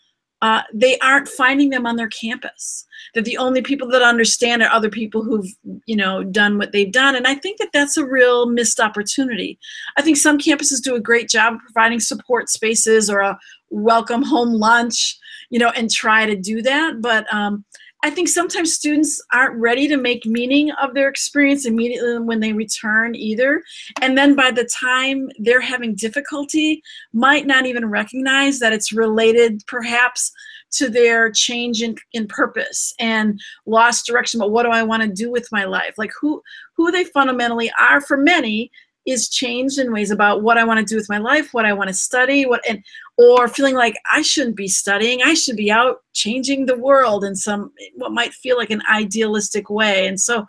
uh, 0.46 0.62
they 0.72 0.96
aren't 1.00 1.28
finding 1.28 1.72
them 1.72 1.88
on 1.88 1.96
their 1.96 2.08
campus. 2.08 2.86
That 3.16 3.26
the 3.26 3.38
only 3.38 3.64
people 3.64 3.88
that 3.88 4.04
understand 4.04 4.62
are 4.62 4.70
other 4.72 4.92
people 4.92 5.24
who've 5.24 5.50
you 5.88 5.96
know 5.96 6.24
done 6.24 6.60
what 6.60 6.72
they've 6.72 6.92
done. 6.92 7.16
And 7.16 7.26
i 7.26 7.34
think 7.34 7.58
that 7.58 7.70
that's 7.74 7.98
a 7.98 8.06
real 8.06 8.46
missed 8.46 8.80
opportunity. 8.80 9.58
I 9.98 10.04
think 10.04 10.18
some 10.18 10.38
campuses 10.38 10.84
do 10.84 10.94
a 10.94 11.00
great 11.00 11.30
job 11.30 11.56
of 11.56 11.62
providing 11.62 12.00
support 12.00 12.50
spaces 12.50 13.10
or 13.10 13.22
a 13.22 13.40
welcome 13.72 14.22
home 14.22 14.54
lunch 14.54 15.18
you 15.50 15.60
know 15.60 15.70
and 15.70 15.90
try 15.90 16.28
to 16.28 16.36
do 16.36 16.62
that. 16.62 17.02
But 17.02 17.26
um, 17.34 17.66
I 18.06 18.12
think 18.12 18.28
sometimes 18.28 18.72
students 18.72 19.20
aren't 19.34 19.60
ready 19.60 19.88
to 19.88 19.98
make 19.98 20.28
meaning 20.28 20.70
of 20.74 20.94
their 20.94 21.10
experience 21.10 21.66
immediately 21.66 22.20
when 22.20 22.40
they 22.40 22.54
return 22.54 23.16
either. 23.16 23.64
And 24.00 24.16
then 24.16 24.36
by 24.36 24.52
the 24.52 24.70
time 24.80 25.28
they're 25.40 25.60
having 25.60 25.96
difficulty, 25.96 26.84
might 27.14 27.48
not 27.48 27.66
even 27.66 27.90
recognize 27.90 28.60
that 28.60 28.74
it's 28.74 28.94
related 28.94 29.64
perhaps 29.66 30.32
to 30.74 30.88
their 30.88 31.32
change 31.32 31.82
in, 31.82 31.96
in 32.14 32.28
purpose 32.28 32.94
and 33.00 33.40
lost 33.66 34.06
direction 34.06 34.40
but 34.40 34.52
what 34.52 34.64
do 34.64 34.70
i 34.70 34.84
want 34.84 35.02
to 35.02 35.08
do 35.08 35.32
with 35.32 35.48
my 35.52 35.64
life 35.64 35.94
like 35.98 36.12
who 36.20 36.42
who 36.76 36.92
they 36.92 37.04
fundamentally 37.06 37.72
are 37.80 38.02
for 38.02 38.18
many 38.18 38.72
is 39.06 39.30
changed 39.30 39.78
in 39.78 39.94
ways 39.94 40.12
about 40.12 40.42
what 40.42 40.58
I 40.58 40.64
want 40.64 40.80
to 40.80 40.86
do 40.86 40.96
with 40.96 41.10
my 41.10 41.18
life, 41.18 41.54
what 41.54 41.66
I 41.66 41.74
want 41.74 41.90
to 41.90 41.94
study, 41.94 42.46
what 42.46 42.62
and 42.68 42.84
or 43.18 43.48
feeling 43.48 43.76
like 43.76 43.96
I 44.12 44.22
shouldn't 44.22 44.56
be 44.56 44.68
studying, 44.68 45.22
I 45.24 45.34
should 45.34 45.56
be 45.56 45.72
out 45.72 46.04
changing 46.14 46.66
the 46.66 46.78
world 46.78 47.24
in 47.24 47.36
some 47.36 47.72
what 47.96 48.12
might 48.12 48.34
feel 48.34 48.58
like 48.58 48.72
an 48.72 48.82
idealistic 48.90 49.70
way. 49.70 50.08
And 50.08 50.20
so 50.20 50.46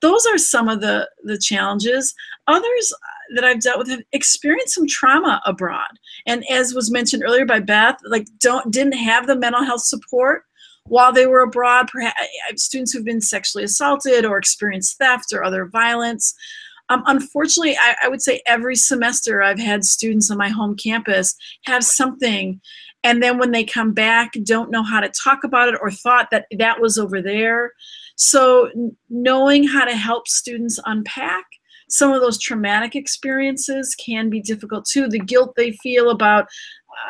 those 0.00 0.26
are 0.26 0.38
some 0.38 0.68
of 0.68 0.80
the 0.80 1.08
the 1.24 1.38
challenges. 1.38 2.14
Others 2.46 2.92
uh, 2.92 3.34
that 3.34 3.44
I've 3.44 3.60
dealt 3.60 3.78
with 3.78 3.88
have 3.88 4.02
experienced 4.12 4.74
some 4.74 4.86
trauma 4.86 5.42
abroad. 5.44 5.98
And 6.26 6.44
as 6.50 6.74
was 6.74 6.90
mentioned 6.90 7.24
earlier 7.24 7.46
by 7.46 7.60
Beth, 7.60 7.98
like 8.04 8.26
don't 8.40 8.70
didn't 8.70 8.98
have 8.98 9.26
the 9.26 9.36
mental 9.36 9.64
health 9.64 9.82
support 9.82 10.44
while 10.84 11.12
they 11.12 11.26
were 11.26 11.40
abroad. 11.40 11.88
Perhaps 11.90 12.20
uh, 12.20 12.52
uh, 12.52 12.56
students 12.56 12.92
who've 12.92 13.04
been 13.04 13.20
sexually 13.20 13.64
assaulted 13.64 14.24
or 14.24 14.38
experienced 14.38 14.98
theft 14.98 15.32
or 15.32 15.42
other 15.42 15.66
violence 15.66 16.34
Um, 16.88 17.02
unfortunately, 17.06 17.76
I, 17.76 17.96
I 18.04 18.08
would 18.08 18.22
say 18.22 18.42
every 18.46 18.76
semester 18.76 19.42
I've 19.42 19.58
had 19.58 19.84
students 19.84 20.30
on 20.30 20.38
my 20.38 20.48
home 20.48 20.76
campus 20.76 21.34
have 21.64 21.84
something 21.84 22.60
and 23.02 23.22
then 23.22 23.38
when 23.38 23.52
they 23.52 23.64
come 23.64 23.92
back 23.92 24.32
don't 24.42 24.70
know 24.70 24.82
how 24.82 25.00
to 25.00 25.08
talk 25.08 25.44
about 25.44 25.68
it 25.68 25.78
or 25.80 25.90
thought 25.90 26.28
that 26.30 26.46
that 26.58 26.80
was 26.80 26.98
over 26.98 27.22
there. 27.22 27.72
So 28.16 28.70
knowing 29.10 29.66
how 29.66 29.84
to 29.84 29.94
help 29.94 30.26
students 30.26 30.80
unpack 30.84 31.44
some 31.88 32.12
of 32.12 32.20
those 32.20 32.38
traumatic 32.38 32.96
experiences 32.96 33.94
can 33.94 34.28
be 34.28 34.40
difficult 34.40 34.86
too. 34.86 35.08
The 35.08 35.20
guilt 35.20 35.54
they 35.56 35.72
feel 35.72 36.10
about 36.10 36.46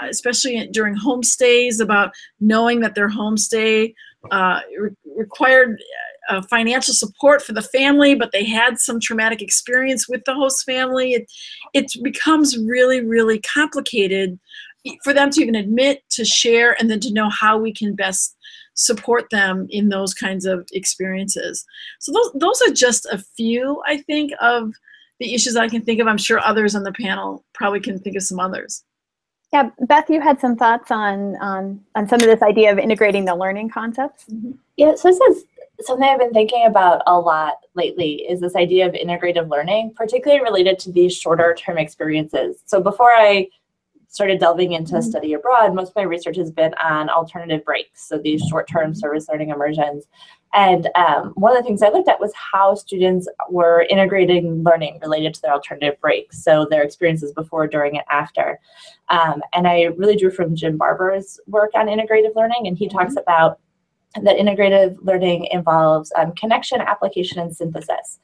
uh, 0.03 0.09
especially 0.09 0.68
during 0.72 0.97
homestays 0.97 1.81
about 1.81 2.12
knowing 2.41 2.81
that 2.81 2.95
their 2.95 3.09
homestay 3.09 3.95
uh, 4.31 4.61
re- 4.79 4.91
required 5.16 5.81
uh, 6.29 6.43
financial 6.43 6.95
support 6.95 7.43
for 7.43 7.53
the 7.53 7.62
family, 7.62 8.14
but 8.14 8.33
they 8.33 8.45
had 8.45 8.79
some 8.79 9.01
traumatic 9.01 9.43
experience 9.43 10.09
with 10.09 10.24
the 10.24 10.35
host 10.35 10.64
family. 10.64 11.12
It, 11.12 11.31
it 11.74 11.93
becomes 12.03 12.59
really, 12.59 13.05
really 13.05 13.41
complicated 13.41 14.39
for 15.03 15.12
them 15.12 15.31
to 15.31 15.41
even 15.41 15.55
admit, 15.55 16.03
to 16.11 16.24
share, 16.24 16.77
and 16.79 16.91
then 16.91 17.01
to 17.01 17.12
know 17.12 17.29
how 17.29 17.59
we 17.59 17.72
can 17.72 17.95
best 17.95 18.37
support 18.74 19.29
them 19.31 19.66
in 19.70 19.89
those 19.89 20.14
kinds 20.14 20.45
of 20.45 20.66
experiences. 20.72 21.64
So 21.99 22.12
those 22.12 22.33
those 22.35 22.62
are 22.62 22.72
just 22.72 23.07
a 23.07 23.18
few, 23.37 23.83
I 23.87 23.99
think, 23.99 24.33
of 24.41 24.72
the 25.18 25.35
issues 25.35 25.57
I 25.57 25.68
can 25.68 25.83
think 25.83 26.01
of. 26.01 26.07
I'm 26.07 26.18
sure 26.18 26.39
others 26.41 26.74
on 26.74 26.83
the 26.83 26.93
panel 26.93 27.45
probably 27.55 27.81
can 27.81 27.99
think 27.99 28.16
of 28.16 28.22
some 28.22 28.39
others. 28.39 28.85
Yeah, 29.53 29.70
Beth, 29.81 30.11
you 30.11 30.20
had 30.20 30.41
some 30.41 30.57
thoughts 30.57 30.91
on 30.91 31.37
on 31.37 31.81
on 31.95 32.09
some 32.09 32.20
of 32.20 32.27
this 32.27 32.43
idea 32.43 32.70
of 32.70 32.79
integrating 32.79 33.24
the 33.24 33.35
learning 33.35 33.70
concepts. 33.70 34.24
Mm-hmm. 34.31 34.53
Yeah, 34.77 34.95
so 34.95 35.09
this 35.09 35.20
is 35.20 35.45
something 35.81 36.09
I've 36.09 36.18
been 36.18 36.33
thinking 36.33 36.66
about 36.66 37.03
a 37.07 37.18
lot 37.18 37.55
lately. 37.74 38.27
Is 38.29 38.41
this 38.41 38.57
idea 38.57 38.87
of 38.87 38.95
integrative 38.95 39.51
learning, 39.51 39.93
particularly 39.95 40.43
related 40.43 40.79
to 40.81 40.93
these 40.93 41.14
shorter 41.14 41.55
term 41.55 41.79
experiences. 41.79 42.62
So 42.66 42.81
before 42.81 43.12
I 43.12 43.49
started 44.09 44.41
delving 44.41 44.72
into 44.72 44.95
mm-hmm. 44.95 45.11
study 45.11 45.35
abroad, 45.35 45.74
most 45.74 45.91
of 45.91 45.97
my 45.97 46.03
research 46.03 46.37
has 46.37 46.51
been 46.51 46.72
on 46.83 47.11
alternative 47.11 47.62
breaks, 47.64 48.09
so 48.09 48.18
these 48.18 48.43
short-term 48.49 48.93
mm-hmm. 48.93 48.99
service 48.99 49.29
learning 49.29 49.51
immersions. 49.51 50.07
And 50.55 50.89
um, 50.95 51.33
one 51.35 51.55
of 51.55 51.62
the 51.62 51.66
things 51.66 51.83
I 51.83 51.91
looked 51.91 52.09
at 52.09 52.18
was 52.18 52.33
how 52.35 52.74
students 52.77 53.29
were 53.51 53.87
integrating 53.91 54.62
learning 54.62 55.01
related 55.03 55.35
to 55.35 55.43
their 55.43 55.53
alternative 55.53 56.01
breaks, 56.01 56.43
so 56.43 56.66
their 56.70 56.83
experiences 56.83 57.33
before, 57.33 57.66
during, 57.66 57.99
and 57.99 58.07
after. 58.09 58.59
Um, 59.11 59.43
and 59.53 59.68
I 59.68 59.83
really 59.99 60.16
drew 60.16 60.31
from 60.31 60.57
Jim 60.57 60.79
Barber's 60.79 61.39
work 61.47 61.72
on 61.74 61.89
integrative 61.89 62.35
learning, 62.35 62.66
and 62.66 62.79
he 62.79 62.89
talks 62.89 63.12
mm-hmm. 63.12 63.18
about 63.18 63.59
that 64.22 64.38
integrative 64.38 64.96
learning 65.02 65.48
involves 65.50 66.12
um, 66.16 66.32
connection, 66.32 66.80
application, 66.80 67.38
and 67.38 67.54
synthesis. 67.54 68.18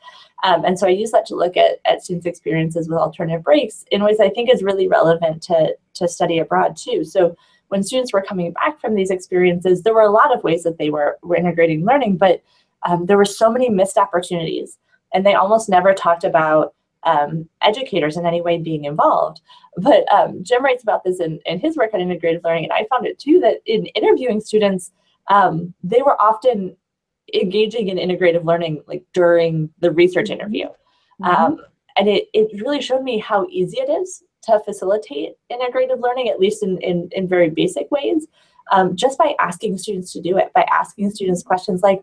Um, 0.45 0.65
and 0.65 0.79
so 0.79 0.87
I 0.87 0.91
use 0.91 1.11
that 1.13 1.27
to 1.27 1.37
look 1.37 1.57
at, 1.57 1.79
at 1.85 2.03
students' 2.03 2.27
experiences 2.27 2.89
with 2.89 2.99
alternative 2.99 3.45
breaks 3.45 3.85
in 3.91 4.03
ways 4.03 4.21
I 4.21 4.31
think 4.31 4.51
is 4.51 4.63
really 4.63 4.89
relevant 4.89 5.43
to, 5.45 5.77
to 5.95 6.09
study 6.09 6.39
abroad 6.39 6.77
too. 6.77 7.05
So 7.05 7.37
when 7.69 7.83
students 7.83 8.13
were 8.13 8.23
coming 8.23 8.53
back 8.53 8.81
from 8.81 8.95
these 8.95 9.11
experiences, 9.11 9.83
there 9.83 9.95
were 9.95 10.03
a 10.03 10.11
lot 10.11 10.35
of 10.35 10.43
ways 10.43 10.63
that 10.65 10.79
they 10.79 10.91
were, 10.91 11.19
were 11.23 11.37
integrating 11.37 11.85
learning, 11.85 12.17
but 12.17 12.43
um, 12.83 13.07
there 13.07 13.17
were 13.17 13.25
so 13.25 13.51
many 13.51 13.69
missed 13.69 13.97
opportunities. 13.97 14.79
And 15.15 15.25
they 15.25 15.35
almost 15.35 15.69
never 15.69 15.95
talked 15.95 16.25
about 16.25 16.75
um, 17.05 17.49
educators 17.61 18.17
in 18.17 18.27
any 18.27 18.41
way 18.41 18.59
being 18.59 18.85
involved. 18.85 19.41
But 19.77 20.11
um, 20.13 20.43
Jim 20.43 20.65
writes 20.65 20.83
about 20.83 21.05
this 21.05 21.21
in, 21.21 21.41
in 21.47 21.59
his 21.59 21.77
work 21.77 21.95
on 21.95 22.01
integrative 22.01 22.45
learning, 22.45 22.65
and 22.65 22.73
I 22.73 22.87
found 22.91 23.07
it 23.07 23.19
too 23.19 23.41
that 23.41 23.61
in 23.67 23.87
interviewing 23.87 24.41
students, 24.41 24.93
um, 25.29 25.75
they 25.83 26.03
were 26.03 26.21
often 26.21 26.77
engaging 27.35 27.89
in 27.89 27.97
integrative 27.97 28.45
learning 28.45 28.83
like 28.87 29.05
during 29.13 29.71
the 29.81 29.91
research 29.91 30.27
mm-hmm. 30.27 30.41
interview. 30.41 30.67
Mm-hmm. 31.21 31.25
Um, 31.25 31.59
and 31.97 32.09
it, 32.09 32.29
it 32.33 32.63
really 32.63 32.81
showed 32.81 33.03
me 33.03 33.19
how 33.19 33.47
easy 33.51 33.79
it 33.79 33.91
is 33.91 34.23
to 34.45 34.61
facilitate 34.65 35.35
integrative 35.51 36.01
learning, 36.01 36.29
at 36.29 36.41
least 36.41 36.63
in, 36.63 36.79
in, 36.79 37.09
in 37.13 37.29
very 37.29 37.51
basic 37.51 37.91
ways, 37.91 38.27
um, 38.73 38.97
just 38.97 39.19
by 39.19 39.35
asking 39.41 39.79
students 39.79 40.13
to 40.13 40.21
do 40.21 40.37
it, 40.37 40.53
by 40.55 40.67
asking 40.71 41.11
students 41.11 41.43
questions 41.43 41.83
like, 41.83 42.03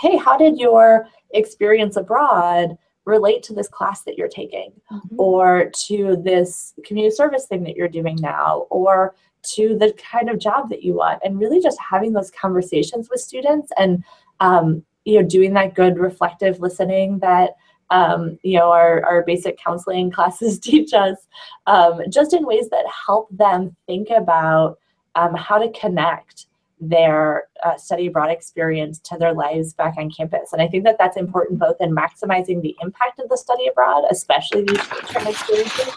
hey, 0.00 0.16
how 0.16 0.36
did 0.36 0.58
your 0.58 1.08
experience 1.32 1.96
abroad 1.96 2.76
relate 3.06 3.42
to 3.42 3.54
this 3.54 3.68
class 3.68 4.02
that 4.02 4.16
you're 4.16 4.28
taking 4.28 4.72
mm-hmm. 4.90 5.16
or 5.18 5.70
to 5.86 6.16
this 6.24 6.74
community 6.84 7.14
service 7.14 7.46
thing 7.46 7.62
that 7.64 7.76
you're 7.76 7.88
doing 7.88 8.16
now 8.20 8.66
or 8.70 9.14
to 9.44 9.76
the 9.78 9.92
kind 9.94 10.28
of 10.28 10.38
job 10.38 10.68
that 10.68 10.82
you 10.82 10.94
want 10.94 11.20
and 11.24 11.38
really 11.38 11.60
just 11.60 11.78
having 11.78 12.12
those 12.12 12.30
conversations 12.30 13.08
with 13.10 13.20
students 13.20 13.70
and 13.78 14.02
um, 14.40 14.84
you 15.04 15.20
know 15.20 15.26
doing 15.26 15.52
that 15.54 15.74
good 15.74 15.98
reflective 15.98 16.60
listening 16.60 17.18
that 17.18 17.50
um, 17.90 18.38
you 18.42 18.58
know 18.58 18.70
our, 18.70 19.04
our 19.04 19.22
basic 19.22 19.58
counseling 19.58 20.10
classes 20.12 20.58
teach 20.58 20.92
us 20.92 21.26
um, 21.66 22.00
just 22.08 22.32
in 22.32 22.46
ways 22.46 22.68
that 22.70 22.84
help 23.06 23.28
them 23.30 23.74
think 23.86 24.10
about 24.10 24.78
um, 25.14 25.34
how 25.34 25.58
to 25.58 25.70
connect 25.78 26.46
their 26.80 27.44
uh, 27.64 27.76
study 27.76 28.06
abroad 28.06 28.30
experience 28.30 28.98
to 28.98 29.16
their 29.16 29.32
lives 29.32 29.72
back 29.74 29.94
on 29.96 30.10
campus. 30.10 30.52
And 30.52 30.60
I 30.60 30.68
think 30.68 30.84
that 30.84 30.96
that's 30.98 31.16
important 31.16 31.58
both 31.58 31.76
in 31.80 31.94
maximizing 31.94 32.60
the 32.62 32.76
impact 32.82 33.20
of 33.20 33.28
the 33.28 33.36
study 33.36 33.68
abroad, 33.68 34.04
especially 34.10 34.64
these 34.64 34.82
short-term 34.82 35.26
experiences, 35.26 35.94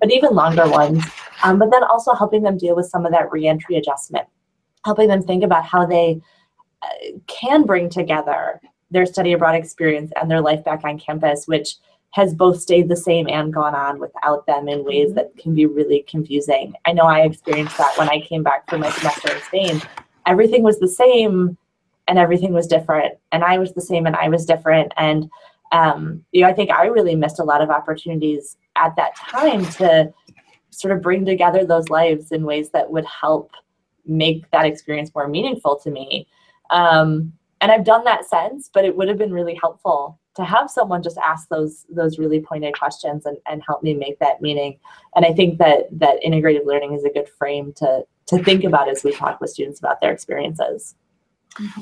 but 0.00 0.12
even 0.12 0.34
longer 0.34 0.68
ones. 0.68 1.04
Um, 1.42 1.58
but 1.58 1.70
then 1.70 1.84
also 1.84 2.14
helping 2.14 2.42
them 2.42 2.58
deal 2.58 2.74
with 2.74 2.86
some 2.86 3.06
of 3.06 3.12
that 3.12 3.30
reentry 3.30 3.76
adjustment, 3.76 4.26
helping 4.84 5.08
them 5.08 5.22
think 5.22 5.44
about 5.44 5.64
how 5.64 5.86
they 5.86 6.20
uh, 6.82 7.18
can 7.26 7.64
bring 7.64 7.88
together 7.88 8.60
their 8.90 9.06
study 9.06 9.32
abroad 9.32 9.54
experience 9.54 10.10
and 10.20 10.30
their 10.30 10.40
life 10.40 10.64
back 10.64 10.84
on 10.84 10.98
campus, 10.98 11.46
which 11.46 11.76
has 12.10 12.34
both 12.34 12.60
stayed 12.60 12.88
the 12.88 12.96
same 12.96 13.28
and 13.28 13.52
gone 13.52 13.74
on 13.74 13.98
without 13.98 14.46
them 14.46 14.68
in 14.68 14.84
ways 14.84 15.12
that 15.14 15.36
can 15.36 15.54
be 15.54 15.66
really 15.66 16.04
confusing. 16.08 16.74
I 16.86 16.92
know 16.92 17.02
I 17.02 17.20
experienced 17.20 17.76
that 17.76 17.96
when 17.98 18.08
I 18.08 18.20
came 18.20 18.42
back 18.42 18.68
from 18.68 18.80
my 18.80 18.90
semester 18.90 19.34
in 19.34 19.42
Spain. 19.42 19.82
Everything 20.26 20.62
was 20.62 20.78
the 20.78 20.88
same 20.88 21.56
and 22.06 22.18
everything 22.18 22.52
was 22.52 22.66
different. 22.66 23.14
And 23.32 23.44
I 23.44 23.58
was 23.58 23.74
the 23.74 23.82
same 23.82 24.06
and 24.06 24.16
I 24.16 24.28
was 24.28 24.46
different. 24.46 24.92
And 24.96 25.30
um, 25.72 26.24
you 26.32 26.42
know, 26.42 26.48
I 26.48 26.52
think 26.52 26.70
I 26.70 26.86
really 26.86 27.14
missed 27.14 27.38
a 27.38 27.44
lot 27.44 27.60
of 27.60 27.70
opportunities 27.70 28.56
at 28.76 28.94
that 28.96 29.16
time 29.16 29.64
to 29.72 30.12
sort 30.70 30.94
of 30.94 31.02
bring 31.02 31.24
together 31.24 31.64
those 31.64 31.88
lives 31.88 32.32
in 32.32 32.44
ways 32.44 32.70
that 32.70 32.90
would 32.90 33.04
help 33.04 33.52
make 34.06 34.50
that 34.50 34.64
experience 34.64 35.14
more 35.14 35.28
meaningful 35.28 35.76
to 35.80 35.90
me. 35.90 36.26
Um, 36.70 37.32
and 37.60 37.72
I've 37.72 37.84
done 37.84 38.04
that 38.04 38.24
since, 38.24 38.70
but 38.72 38.84
it 38.84 38.96
would 38.96 39.08
have 39.08 39.18
been 39.18 39.32
really 39.32 39.54
helpful 39.60 40.18
to 40.36 40.44
have 40.44 40.70
someone 40.70 41.02
just 41.02 41.18
ask 41.18 41.48
those 41.48 41.84
those 41.90 42.18
really 42.18 42.40
pointed 42.40 42.78
questions 42.78 43.26
and, 43.26 43.36
and 43.46 43.62
help 43.66 43.82
me 43.82 43.92
make 43.92 44.20
that 44.20 44.40
meaning. 44.40 44.78
And 45.16 45.26
I 45.26 45.32
think 45.32 45.58
that 45.58 45.88
that 45.98 46.22
integrative 46.24 46.64
learning 46.64 46.92
is 46.92 47.04
a 47.04 47.10
good 47.10 47.28
frame 47.28 47.72
to 47.78 48.04
to 48.26 48.44
think 48.44 48.62
about 48.62 48.88
as 48.88 49.02
we 49.02 49.12
talk 49.12 49.40
with 49.40 49.50
students 49.50 49.80
about 49.80 50.00
their 50.00 50.12
experiences. 50.12 50.94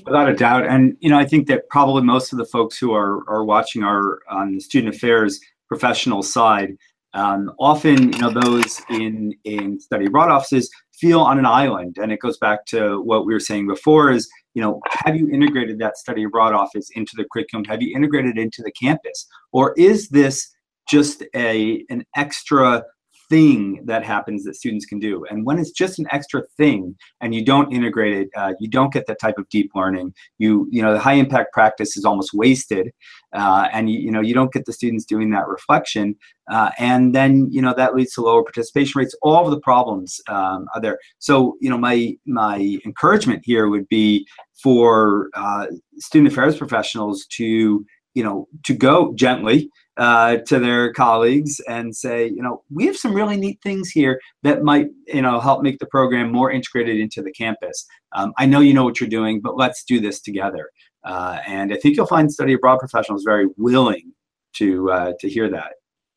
Without 0.04 0.28
a 0.28 0.34
doubt, 0.34 0.66
and 0.66 0.96
you 1.00 1.10
know, 1.10 1.18
I 1.18 1.24
think 1.24 1.46
that 1.48 1.68
probably 1.68 2.02
most 2.02 2.32
of 2.32 2.38
the 2.38 2.44
folks 2.44 2.78
who 2.78 2.94
are 2.94 3.28
are 3.28 3.44
watching 3.44 3.82
are 3.82 4.20
on 4.30 4.54
the 4.54 4.60
student 4.60 4.94
affairs 4.94 5.40
professional 5.68 6.22
side. 6.22 6.76
Um, 7.14 7.52
often, 7.58 8.12
you 8.12 8.18
know, 8.18 8.30
those 8.30 8.82
in 8.90 9.34
in 9.44 9.80
study 9.80 10.06
abroad 10.06 10.30
offices 10.30 10.70
feel 10.92 11.20
on 11.20 11.38
an 11.38 11.46
island, 11.46 11.96
and 12.00 12.12
it 12.12 12.20
goes 12.20 12.38
back 12.38 12.66
to 12.66 13.00
what 13.02 13.26
we 13.26 13.32
were 13.32 13.40
saying 13.40 13.66
before: 13.66 14.10
is 14.10 14.28
you 14.54 14.62
know, 14.62 14.80
have 14.90 15.16
you 15.16 15.28
integrated 15.30 15.78
that 15.78 15.98
study 15.98 16.24
abroad 16.24 16.54
office 16.54 16.88
into 16.94 17.12
the 17.16 17.26
curriculum? 17.30 17.64
Have 17.64 17.82
you 17.82 17.94
integrated 17.94 18.38
it 18.38 18.40
into 18.40 18.62
the 18.62 18.72
campus, 18.72 19.26
or 19.52 19.74
is 19.76 20.08
this 20.08 20.54
just 20.88 21.22
a 21.34 21.84
an 21.90 22.04
extra 22.16 22.82
thing 23.28 23.84
that 23.84 24.04
happens 24.04 24.44
that 24.44 24.54
students 24.54 24.86
can 24.86 24.98
do. 24.98 25.24
And 25.30 25.44
when 25.44 25.58
it's 25.58 25.70
just 25.70 25.98
an 25.98 26.06
extra 26.10 26.42
thing 26.56 26.96
and 27.20 27.34
you 27.34 27.44
don't 27.44 27.72
integrate 27.72 28.14
it, 28.16 28.28
uh, 28.36 28.52
you 28.60 28.68
don't 28.68 28.92
get 28.92 29.06
that 29.06 29.20
type 29.20 29.38
of 29.38 29.48
deep 29.48 29.70
learning. 29.74 30.14
You, 30.38 30.68
you 30.70 30.82
know, 30.82 30.92
the 30.92 30.98
high 30.98 31.14
impact 31.14 31.52
practice 31.52 31.96
is 31.96 32.04
almost 32.04 32.32
wasted. 32.32 32.92
Uh, 33.32 33.68
and 33.72 33.90
you, 33.90 33.98
you 33.98 34.10
know, 34.10 34.20
you 34.20 34.34
don't 34.34 34.52
get 34.52 34.64
the 34.64 34.72
students 34.72 35.04
doing 35.04 35.30
that 35.30 35.48
reflection. 35.48 36.14
Uh, 36.50 36.70
and 36.78 37.14
then, 37.14 37.48
you 37.50 37.60
know, 37.60 37.74
that 37.74 37.94
leads 37.94 38.12
to 38.14 38.22
lower 38.22 38.42
participation 38.42 38.98
rates. 38.98 39.14
All 39.22 39.44
of 39.44 39.50
the 39.50 39.60
problems 39.60 40.20
um, 40.28 40.66
are 40.74 40.80
there. 40.80 40.98
So, 41.18 41.56
you 41.60 41.68
know, 41.68 41.78
my, 41.78 42.16
my 42.26 42.78
encouragement 42.84 43.42
here 43.44 43.68
would 43.68 43.88
be 43.88 44.26
for 44.62 45.30
uh, 45.34 45.66
student 45.96 46.32
affairs 46.32 46.56
professionals 46.56 47.26
to, 47.32 47.84
you 48.14 48.24
know, 48.24 48.48
to 48.64 48.74
go 48.74 49.12
gently 49.14 49.68
uh, 49.96 50.36
to 50.46 50.58
their 50.58 50.92
colleagues 50.92 51.60
and 51.68 51.94
say, 51.94 52.26
you 52.26 52.42
know, 52.42 52.62
we 52.70 52.86
have 52.86 52.96
some 52.96 53.14
really 53.14 53.36
neat 53.36 53.58
things 53.62 53.90
here 53.90 54.20
that 54.42 54.62
might, 54.62 54.88
you 55.06 55.22
know, 55.22 55.40
help 55.40 55.62
make 55.62 55.78
the 55.78 55.86
program 55.86 56.30
more 56.30 56.50
integrated 56.50 56.98
into 57.00 57.22
the 57.22 57.32
campus. 57.32 57.86
Um, 58.12 58.32
I 58.36 58.46
know 58.46 58.60
you 58.60 58.74
know 58.74 58.84
what 58.84 59.00
you're 59.00 59.08
doing, 59.08 59.40
but 59.40 59.56
let's 59.56 59.84
do 59.84 60.00
this 60.00 60.20
together. 60.20 60.70
Uh, 61.04 61.38
and 61.46 61.72
I 61.72 61.76
think 61.76 61.96
you'll 61.96 62.06
find 62.06 62.30
study 62.30 62.52
abroad 62.54 62.78
professionals 62.78 63.22
very 63.24 63.46
willing 63.56 64.12
to 64.56 64.90
uh, 64.90 65.12
to 65.20 65.28
hear 65.28 65.48
that. 65.50 65.72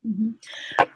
Mm-hmm. 0.07 0.32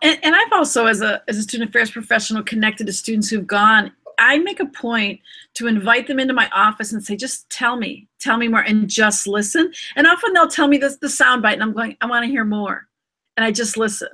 And, 0.02 0.20
and 0.24 0.36
I've 0.36 0.52
also, 0.54 0.88
as 0.88 1.02
a 1.02 1.22
as 1.28 1.38
a 1.38 1.44
student 1.44 1.70
affairs 1.70 1.92
professional, 1.92 2.42
connected 2.44 2.88
to 2.88 2.94
students 2.94 3.30
who've 3.30 3.46
gone 3.46 3.92
I 4.20 4.40
make 4.40 4.60
a 4.60 4.66
point 4.66 5.20
to 5.56 5.68
invite 5.68 6.08
them 6.08 6.20
into 6.20 6.34
my 6.34 6.50
office 6.54 6.94
and 6.94 7.04
say, 7.04 7.16
just 7.16 7.50
tell 7.50 7.76
me, 7.78 8.08
tell 8.20 8.38
me 8.38 8.48
more, 8.48 8.62
and 8.62 8.90
just 8.90 9.28
listen. 9.28 9.72
And 9.96 10.08
often 10.08 10.34
they'll 10.34 10.48
tell 10.48 10.68
me 10.68 10.78
this 10.78 10.98
the 10.98 11.08
soundbite, 11.08 11.54
and 11.54 11.64
I'm 11.64 11.74
going, 11.74 11.98
I 12.02 12.06
want 12.06 12.24
to 12.26 12.32
hear 12.32 12.46
more. 12.46 12.88
and 13.38 13.46
I 13.46 13.52
just 13.52 13.78
listen. 13.78 14.10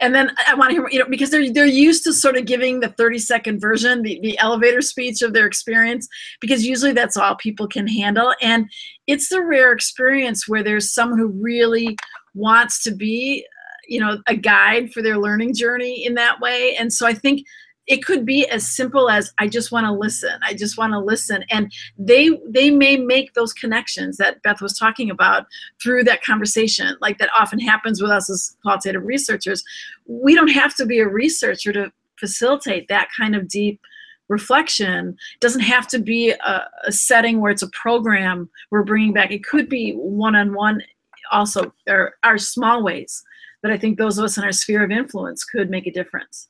And 0.00 0.14
then 0.14 0.32
I 0.48 0.54
want 0.54 0.70
to 0.70 0.76
hear, 0.76 0.88
you 0.90 0.98
know, 0.98 1.06
because 1.08 1.30
they're 1.30 1.52
they're 1.52 1.66
used 1.66 2.02
to 2.04 2.12
sort 2.12 2.36
of 2.36 2.46
giving 2.46 2.80
the 2.80 2.88
30 2.88 3.18
second 3.18 3.60
version, 3.60 4.02
the, 4.02 4.18
the 4.22 4.38
elevator 4.38 4.80
speech 4.80 5.22
of 5.22 5.32
their 5.32 5.46
experience, 5.46 6.08
because 6.40 6.66
usually 6.66 6.92
that's 6.92 7.16
all 7.16 7.36
people 7.36 7.68
can 7.68 7.86
handle. 7.86 8.34
And 8.42 8.68
it's 9.06 9.28
the 9.28 9.40
rare 9.42 9.72
experience 9.72 10.48
where 10.48 10.62
there's 10.64 10.92
someone 10.92 11.18
who 11.18 11.28
really 11.28 11.96
wants 12.34 12.82
to 12.84 12.90
be, 12.90 13.46
uh, 13.46 13.78
you 13.86 14.00
know, 14.00 14.18
a 14.26 14.34
guide 14.36 14.92
for 14.92 15.00
their 15.00 15.18
learning 15.18 15.54
journey 15.54 16.04
in 16.04 16.14
that 16.14 16.40
way. 16.40 16.74
And 16.76 16.92
so 16.92 17.06
I 17.06 17.14
think 17.14 17.46
it 17.86 18.04
could 18.04 18.24
be 18.24 18.48
as 18.48 18.68
simple 18.68 19.10
as 19.10 19.32
i 19.38 19.46
just 19.46 19.72
want 19.72 19.84
to 19.86 19.92
listen 19.92 20.38
i 20.42 20.54
just 20.54 20.78
want 20.78 20.92
to 20.92 20.98
listen. 20.98 21.44
And 21.50 21.72
they 21.98 22.30
they 22.48 22.70
may 22.70 22.96
make 22.96 23.34
those 23.34 23.52
connections 23.52 24.16
that 24.16 24.42
beth 24.42 24.60
was 24.60 24.78
talking 24.78 25.10
about 25.10 25.46
through 25.82 26.04
that 26.04 26.24
conversation 26.24 26.96
like 27.00 27.18
that 27.18 27.30
often 27.34 27.58
happens 27.58 28.00
with 28.00 28.10
us 28.10 28.30
as 28.30 28.56
qualitative 28.62 29.04
researchers. 29.04 29.62
We 30.06 30.34
don't 30.34 30.48
have 30.48 30.74
to 30.76 30.86
be 30.86 31.00
a 31.00 31.08
researcher 31.08 31.72
to 31.72 31.92
facilitate 32.18 32.88
that 32.88 33.08
kind 33.16 33.34
of 33.34 33.48
deep 33.48 33.80
reflection. 34.28 35.16
It 35.34 35.40
doesn't 35.40 35.60
have 35.62 35.86
to 35.88 35.98
be 35.98 36.30
a, 36.30 36.68
a 36.86 36.92
setting 36.92 37.40
where 37.40 37.50
it's 37.50 37.62
a 37.62 37.70
program 37.70 38.48
we're 38.70 38.82
bringing 38.82 39.12
back. 39.12 39.30
It 39.30 39.44
could 39.44 39.68
be 39.68 39.92
one-on-one 39.92 40.82
also 41.30 41.72
there 41.86 42.16
are 42.22 42.36
small 42.36 42.82
ways 42.82 43.24
but 43.62 43.70
i 43.70 43.78
think 43.78 43.96
those 43.96 44.18
of 44.18 44.24
us 44.24 44.36
in 44.36 44.44
our 44.44 44.52
sphere 44.52 44.84
of 44.84 44.90
influence 44.90 45.42
could 45.42 45.70
make 45.70 45.86
a 45.86 45.90
difference 45.90 46.48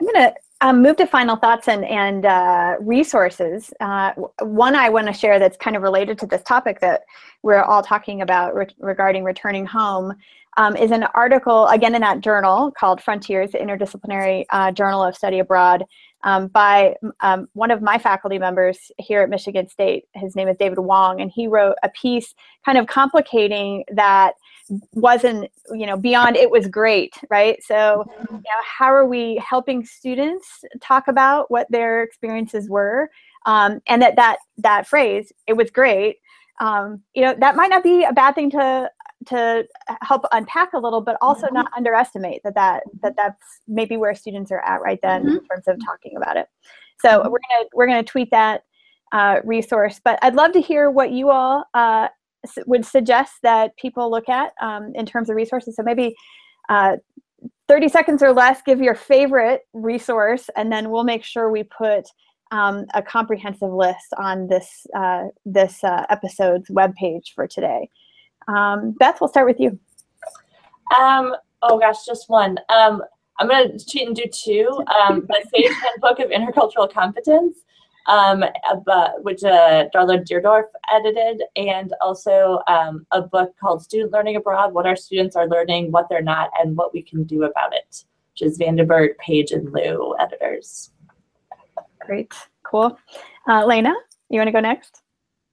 I'm 0.00 0.06
going 0.06 0.32
to 0.32 0.34
um, 0.62 0.82
move 0.82 0.96
to 0.96 1.06
final 1.06 1.36
thoughts 1.36 1.68
and, 1.68 1.84
and 1.84 2.24
uh, 2.24 2.76
resources. 2.80 3.72
Uh, 3.80 4.12
one 4.40 4.74
I 4.74 4.88
want 4.88 5.06
to 5.06 5.12
share 5.12 5.38
that's 5.38 5.56
kind 5.56 5.76
of 5.76 5.82
related 5.82 6.18
to 6.18 6.26
this 6.26 6.42
topic 6.42 6.80
that 6.80 7.02
we're 7.42 7.62
all 7.62 7.82
talking 7.82 8.22
about 8.22 8.54
re 8.54 8.66
regarding 8.78 9.24
returning 9.24 9.66
home 9.66 10.14
um, 10.56 10.76
is 10.76 10.90
an 10.90 11.04
article, 11.14 11.68
again 11.68 11.94
in 11.94 12.00
that 12.00 12.20
journal 12.20 12.72
called 12.72 13.00
Frontiers, 13.00 13.52
the 13.52 13.58
Interdisciplinary 13.58 14.44
uh, 14.50 14.72
Journal 14.72 15.02
of 15.02 15.14
Study 15.14 15.38
Abroad, 15.38 15.84
um, 16.24 16.48
by 16.48 16.96
um, 17.20 17.48
one 17.52 17.70
of 17.70 17.80
my 17.82 17.98
faculty 17.98 18.38
members 18.38 18.90
here 18.98 19.22
at 19.22 19.30
Michigan 19.30 19.68
State. 19.68 20.04
His 20.14 20.34
name 20.34 20.48
is 20.48 20.56
David 20.58 20.80
Wong, 20.80 21.20
and 21.20 21.30
he 21.30 21.46
wrote 21.46 21.76
a 21.82 21.88
piece 21.90 22.34
kind 22.64 22.76
of 22.76 22.86
complicating 22.86 23.84
that 23.92 24.32
wasn't 24.92 25.50
you 25.72 25.86
know 25.86 25.96
beyond 25.96 26.36
it 26.36 26.50
was 26.50 26.66
great 26.68 27.14
right 27.28 27.62
so 27.62 28.04
you 28.30 28.36
know 28.36 28.62
how 28.64 28.86
are 28.86 29.06
we 29.06 29.36
helping 29.36 29.84
students 29.84 30.64
talk 30.80 31.08
about 31.08 31.50
what 31.50 31.66
their 31.70 32.02
experiences 32.02 32.68
were 32.68 33.10
um, 33.46 33.80
and 33.86 34.00
that 34.00 34.16
that 34.16 34.38
that 34.58 34.86
phrase 34.86 35.32
it 35.46 35.54
was 35.54 35.70
great 35.70 36.16
um, 36.60 37.02
you 37.14 37.22
know 37.22 37.34
that 37.38 37.56
might 37.56 37.70
not 37.70 37.82
be 37.82 38.04
a 38.04 38.12
bad 38.12 38.34
thing 38.34 38.50
to 38.50 38.90
to 39.26 39.66
help 40.02 40.24
unpack 40.32 40.72
a 40.72 40.78
little 40.78 41.00
but 41.00 41.16
also 41.20 41.46
mm-hmm. 41.46 41.56
not 41.56 41.70
underestimate 41.76 42.40
that 42.42 42.54
that 42.54 42.82
that 43.02 43.14
that's 43.16 43.60
maybe 43.66 43.96
where 43.96 44.14
students 44.14 44.50
are 44.50 44.60
at 44.60 44.80
right 44.80 45.00
then 45.02 45.22
mm-hmm. 45.22 45.36
in 45.36 45.44
terms 45.46 45.66
of 45.66 45.76
talking 45.84 46.16
about 46.16 46.36
it 46.36 46.46
so 47.00 47.08
mm-hmm. 47.08 47.30
we're 47.30 47.38
gonna 47.38 47.68
we're 47.74 47.86
gonna 47.86 48.02
tweet 48.02 48.30
that 48.30 48.62
uh, 49.12 49.40
resource 49.44 50.00
but 50.04 50.18
i'd 50.22 50.36
love 50.36 50.52
to 50.52 50.60
hear 50.60 50.90
what 50.90 51.10
you 51.10 51.30
all 51.30 51.64
uh, 51.74 52.08
would 52.66 52.84
suggest 52.84 53.34
that 53.42 53.76
people 53.76 54.10
look 54.10 54.28
at 54.28 54.52
um, 54.60 54.92
in 54.94 55.06
terms 55.06 55.30
of 55.30 55.36
resources. 55.36 55.76
So 55.76 55.82
maybe 55.82 56.14
uh, 56.68 56.96
30 57.68 57.88
seconds 57.88 58.22
or 58.22 58.32
less, 58.32 58.62
give 58.62 58.80
your 58.80 58.94
favorite 58.94 59.62
resource, 59.72 60.50
and 60.56 60.72
then 60.72 60.90
we'll 60.90 61.04
make 61.04 61.24
sure 61.24 61.50
we 61.50 61.62
put 61.62 62.08
um, 62.50 62.86
a 62.94 63.02
comprehensive 63.02 63.70
list 63.70 64.12
on 64.18 64.48
this 64.48 64.86
uh, 64.96 65.24
this 65.44 65.82
uh, 65.84 66.04
episode's 66.10 66.68
webpage 66.68 67.32
for 67.34 67.46
today. 67.46 67.88
Um, 68.48 68.92
Beth, 68.98 69.20
we'll 69.20 69.28
start 69.28 69.46
with 69.46 69.60
you. 69.60 69.78
Um, 70.98 71.34
oh 71.62 71.78
gosh, 71.78 72.04
just 72.04 72.28
one. 72.28 72.58
Um, 72.68 73.02
I'm 73.38 73.48
going 73.48 73.78
to 73.78 73.86
cheat 73.86 74.06
and 74.06 74.16
do 74.16 74.24
two. 74.32 74.84
Um, 75.00 75.26
the 75.28 75.44
Sage 75.54 75.72
Handbook 75.82 76.18
of 76.18 76.30
Intercultural 76.30 76.92
Competence 76.92 77.58
um, 78.06 78.44
but, 78.84 79.22
which 79.24 79.44
uh, 79.44 79.88
Darla 79.94 80.24
Deardorff 80.24 80.64
edited, 80.92 81.42
and 81.56 81.92
also 82.00 82.60
um, 82.68 83.06
a 83.12 83.22
book 83.22 83.54
called 83.60 83.82
Student 83.82 84.12
Learning 84.12 84.36
Abroad, 84.36 84.72
What 84.72 84.86
Our 84.86 84.96
Students 84.96 85.36
Are 85.36 85.48
Learning, 85.48 85.90
What 85.92 86.08
They're 86.08 86.22
Not, 86.22 86.50
and 86.58 86.76
What 86.76 86.92
We 86.92 87.02
Can 87.02 87.24
Do 87.24 87.44
About 87.44 87.74
It, 87.74 88.04
which 88.32 88.42
is 88.42 88.58
Vandenberg, 88.58 89.16
Paige, 89.18 89.52
and 89.52 89.72
Lou 89.72 90.14
editors. 90.18 90.90
Great, 92.00 92.32
cool. 92.62 92.98
Uh, 93.48 93.64
Lena, 93.66 93.94
you 94.28 94.38
want 94.38 94.48
to 94.48 94.52
go 94.52 94.60
next? 94.60 95.02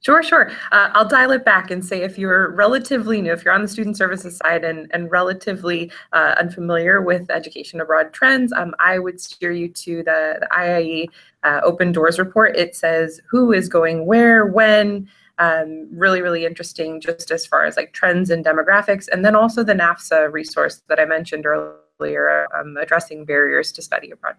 Sure, 0.01 0.21
sure. 0.21 0.51
Uh, 0.71 0.89
I'll 0.93 1.07
dial 1.07 1.31
it 1.31 1.43
back 1.43 1.71
and 1.71 1.83
say 1.83 2.01
if 2.03 2.17
you're 2.17 2.51
relatively 2.51 3.21
new, 3.21 3.33
if 3.33 3.43
you're 3.43 3.53
on 3.53 3.63
the 3.63 3.67
student 3.67 3.97
services 3.97 4.37
side 4.37 4.63
and, 4.63 4.89
and 4.93 5.11
relatively 5.11 5.91
uh, 6.13 6.35
unfamiliar 6.39 7.01
with 7.01 7.29
education 7.31 7.81
abroad 7.81 8.13
trends, 8.13 8.53
um, 8.53 8.75
I 8.79 8.99
would 8.99 9.19
steer 9.19 9.51
you 9.51 9.67
to 9.69 10.03
the, 10.03 10.37
the 10.39 10.47
IIE 10.55 11.07
uh, 11.47 11.59
Open 11.69 11.89
Doors 11.91 12.17
report. 12.19 12.51
It 12.63 12.75
says 12.75 13.09
who 13.31 13.41
is 13.59 13.67
going 13.77 14.05
where, 14.05 14.45
when, 14.45 15.07
um, 15.45 15.87
really, 15.91 16.21
really 16.21 16.43
interesting 16.45 16.99
just 16.99 17.31
as 17.31 17.45
far 17.45 17.65
as 17.65 17.77
like 17.77 17.93
trends 17.93 18.29
and 18.29 18.43
demographics. 18.43 19.05
And 19.11 19.23
then 19.23 19.35
also 19.35 19.63
the 19.63 19.73
NAFSA 19.73 20.31
resource 20.39 20.75
that 20.89 20.99
I 20.99 21.05
mentioned 21.05 21.45
earlier, 21.45 22.47
um, 22.55 22.75
addressing 22.77 23.25
barriers 23.25 23.71
to 23.73 23.81
study 23.81 24.11
abroad. 24.11 24.35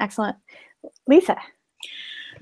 Excellent. 0.00 0.36
Lisa. 1.06 1.36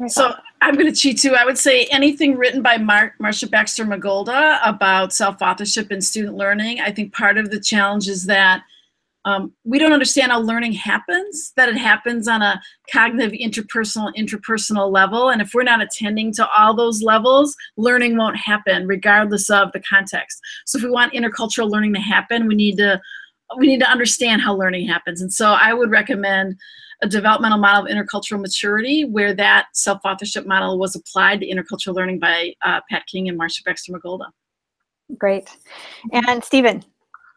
So 0.09 0.35
I'm 0.61 0.75
going 0.75 0.93
to 0.93 1.01
cheat 1.03 1.19
too. 1.19 1.35
I 1.35 1.47
would 1.47 1.57
say 1.57 1.87
anything 1.87 2.37
written 2.37 2.61
by 2.61 2.77
Mar- 2.77 3.15
Marcia 3.19 3.49
Baxter 3.49 3.87
Magolda 3.87 4.59
about 4.63 5.15
self-authorship 5.15 5.91
and 5.91 6.05
student 6.05 6.37
learning. 6.37 6.81
I 6.81 6.91
think 6.93 7.15
part 7.15 7.39
of 7.39 7.51
the 7.51 7.59
challenge 7.59 8.07
is 8.07 8.27
that 8.27 8.63
um, 9.27 9.53
we 9.65 9.81
don't 9.81 9.93
understand 9.93 10.31
how 10.31 10.39
learning 10.39 10.73
happens, 10.73 11.53
that 11.57 11.69
it 11.69 11.77
happens 11.77 12.29
on 12.29 12.43
a 12.43 12.61
cognitive, 12.93 13.33
interpersonal, 13.33 14.13
interpersonal 14.17 14.91
level. 14.91 15.31
And 15.31 15.43
if 15.43 15.53
we're 15.53 15.65
not 15.65 15.83
attending 15.83 16.33
to 16.35 16.49
all 16.57 16.75
those 16.75 17.03
levels, 17.03 17.57
learning 17.77 18.17
won't 18.17 18.37
happen 18.37 18.87
regardless 18.87 19.51
of 19.51 19.73
the 19.73 19.81
context. 19.81 20.41
So 20.65 20.79
if 20.79 20.85
we 20.85 20.91
want 20.91 21.13
intercultural 21.13 21.69
learning 21.69 21.93
to 21.95 22.01
happen, 22.01 22.47
we 22.47 22.55
need 22.55 22.77
to 22.77 23.01
we 23.59 23.67
need 23.67 23.81
to 23.81 23.91
understand 23.91 24.43
how 24.43 24.55
learning 24.55 24.89
happens. 24.89 25.21
And 25.21 25.33
so 25.33 25.51
I 25.51 25.73
would 25.73 25.91
recommend 25.91 26.57
a 27.03 27.09
developmental 27.09 27.59
model 27.59 27.87
of 27.87 27.91
intercultural 27.91 28.41
maturity 28.41 29.05
where 29.05 29.35
that 29.35 29.67
self-authorship 29.75 30.47
model 30.47 30.79
was 30.79 30.97
applied 30.97 31.41
to 31.41 31.47
intercultural 31.47 31.95
learning 31.95 32.19
by 32.19 32.55
uh, 32.65 32.81
Pat 32.89 33.07
King 33.07 33.29
and 33.29 33.37
Marcia 33.37 33.63
Baxter 33.65 33.93
Magolda. 33.93 34.27
Great. 35.17 35.49
And 36.13 36.43
Stephen. 36.43 36.83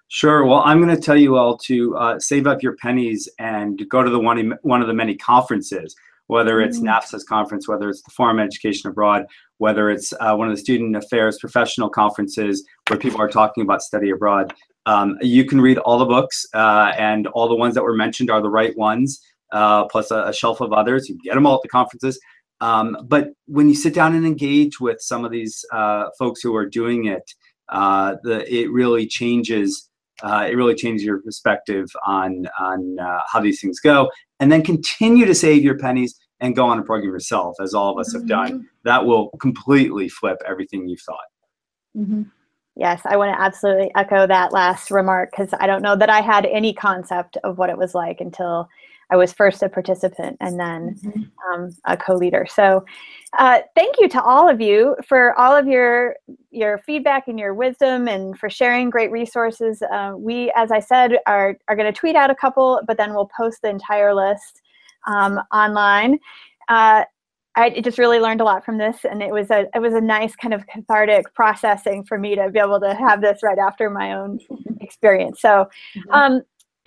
Sure. 0.10 0.43
Well, 0.43 0.62
I'm 0.66 0.82
going 0.82 0.95
to 0.95 1.01
tell 1.01 1.18
you 1.18 1.38
all 1.38 1.57
to 1.60 1.95
uh, 1.95 2.20
save 2.20 2.47
up 2.47 2.64
your 2.64 2.76
pennies 2.78 3.30
and 3.38 3.88
go 3.89 4.03
to 4.03 4.10
the 4.10 4.20
one, 4.20 4.57
one 4.64 4.82
of 4.82 4.88
the 4.88 4.93
many 4.93 5.16
conferences, 5.16 5.95
whether 6.28 6.62
it's 6.62 6.80
mm. 6.80 6.86
NAFSA's 6.86 7.24
conference, 7.24 7.68
whether 7.68 7.89
it's 7.89 8.01
the 8.01 8.12
Forum 8.12 8.39
Education 8.39 8.89
Abroad, 8.89 9.26
whether 9.60 9.91
it's 9.91 10.12
uh, 10.20 10.36
one 10.36 10.49
of 10.49 10.55
the 10.55 10.62
Student 10.62 10.95
Affairs 10.95 11.38
professional 11.38 11.89
conferences 11.89 12.66
where 12.88 12.99
people 12.99 13.22
are 13.22 13.30
talking 13.30 13.62
about 13.62 13.84
study 13.84 14.10
abroad. 14.10 14.51
Um, 14.88 15.18
you 15.22 15.45
can 15.45 15.62
read 15.62 15.78
all 15.78 15.99
the 15.99 16.05
books, 16.05 16.47
uh, 16.55 16.91
and 16.97 17.28
all 17.28 17.47
the 17.47 17.55
ones 17.55 17.76
that 17.76 17.84
were 17.84 17.93
mentioned 17.93 18.32
are 18.32 18.41
the 18.41 18.49
right 18.49 18.76
ones 18.76 19.22
uh, 19.51 19.86
plus 19.86 20.12
a, 20.12 20.24
a, 20.26 20.34
shelf 20.34 20.62
of 20.62 20.74
others. 20.74 21.10
You 21.10 21.18
get 21.24 21.36
them 21.36 21.45
all 21.45 21.55
at 21.55 21.62
the 21.62 21.70
conferences. 21.70 22.20
Um, 22.62 22.97
but 23.03 23.30
when 23.45 23.70
you 23.70 23.76
sit 23.76 23.93
down 23.93 24.16
and 24.16 24.26
engage 24.26 24.80
with 24.80 25.01
some 25.01 25.24
of 25.24 25.32
these 25.32 25.64
uh, 25.72 26.05
folks 26.18 26.41
who 26.41 26.55
are 26.55 26.66
doing 26.66 27.05
it, 27.05 27.34
uh, 27.70 28.16
the 28.24 28.51
it 28.53 28.72
really 28.72 29.07
changes. 29.07 29.88
Uh, 30.22 30.47
it 30.49 30.55
really 30.55 30.76
changes 30.76 31.03
your 31.05 31.22
perspective 31.22 31.88
on 32.05 32.47
on 32.59 32.97
uh, 32.99 33.20
how 33.32 33.39
these 33.39 33.61
things 33.61 33.80
go, 33.80 34.09
and 34.39 34.51
then 34.51 34.63
continue 34.63 35.26
to 35.26 35.36
save 35.36 35.63
your 35.63 35.78
pennies 35.78 36.20
and 36.41 36.55
go 36.55 36.65
on 36.65 36.80
a 36.80 36.84
program 36.84 37.11
yourself, 37.11 37.55
as 37.61 37.74
all 37.74 37.91
of 37.91 37.99
us 37.99 38.09
mm-hmm. 38.09 38.20
have 38.20 38.28
done. 38.28 38.51
Mm-hmm. 38.51 38.63
That 38.86 39.05
will 39.05 39.30
completely 39.41 40.09
flip 40.09 40.38
everything 40.47 40.88
you've 40.88 41.01
thought. 41.01 41.17
Mm-hmm. 41.97 42.24
Yes, 42.76 43.01
I 43.03 43.17
want 43.17 43.36
to 43.36 43.41
absolutely 43.41 43.91
echo 43.95 44.26
that 44.26 44.53
last 44.53 44.89
remark 44.89 45.32
because 45.32 45.53
I 45.59 45.67
don't 45.67 45.82
know 45.82 45.97
that 45.97 46.09
I 46.09 46.22
had 46.22 46.45
any 46.45 46.74
concept 46.74 47.38
of 47.43 47.57
what 47.57 47.70
it 47.70 47.78
was 47.78 47.93
like 47.93 48.22
until 48.22 48.70
I 49.12 49.18
was 49.18 49.34
first 49.34 49.64
a 49.64 49.70
participant 49.70 50.38
and 50.39 50.60
then 50.60 50.95
mm-hmm. 51.03 51.53
um, 51.53 51.76
a 51.86 51.97
co-leader. 51.97 52.45
So 52.49 52.86
uh, 53.38 53.60
thank 53.76 53.99
you 53.99 54.07
to 54.10 54.22
all 54.22 54.47
of 54.47 54.62
you 54.62 54.95
for 55.07 55.38
all 55.38 55.55
of 55.55 55.68
your 55.68 56.16
your 56.51 56.80
feedback 56.80 57.28
and 57.28 57.39
your 57.39 57.53
wisdom 57.53 58.07
and 58.07 58.38
for 58.38 58.49
sharing 58.49 58.89
great 58.89 59.12
resources. 59.12 59.82
Uh, 59.82 60.14
we, 60.16 60.51
as 60.55 60.72
I 60.72 60.80
said, 60.80 61.20
are, 61.28 61.57
are 61.68 61.76
going 61.76 61.91
to 61.91 61.97
tweet 61.97 62.16
out 62.16 62.32
a 62.32 62.36
couple, 62.36 62.82
but 62.88 62.97
then 62.97 63.14
we'll 63.14 63.30
post 63.38 63.62
the 63.62 63.70
entire 63.70 64.14
list 64.14 64.62
um, 65.07 65.39
online. 65.51 66.20
Uh, 66.68 67.03
I 67.55 67.82
just 67.82 67.97
really 67.97 68.20
learned 68.20 68.41
a 68.41 68.43
lot 68.43 68.64
from 68.64 68.78
this, 68.78 69.05
and 69.10 69.22
it 69.22 69.32
was 69.32 69.51
a 69.51 69.66
it 69.76 69.80
was 69.80 69.93
a 69.93 70.01
nice 70.01 70.36
kind 70.36 70.53
of 70.53 70.66
cathartic 70.68 71.34
processing 71.34 72.03
for 72.05 72.18
me 72.18 72.36
to 72.36 72.49
be 72.49 72.60
able 72.60 72.80
to 72.80 72.95
have 72.95 73.22
this 73.22 73.43
right 73.43 73.57
after 73.57 73.89
my 73.89 74.14
own 74.14 74.39
experience. 74.82 75.41
So, 75.41 75.68
um, 76.12 76.41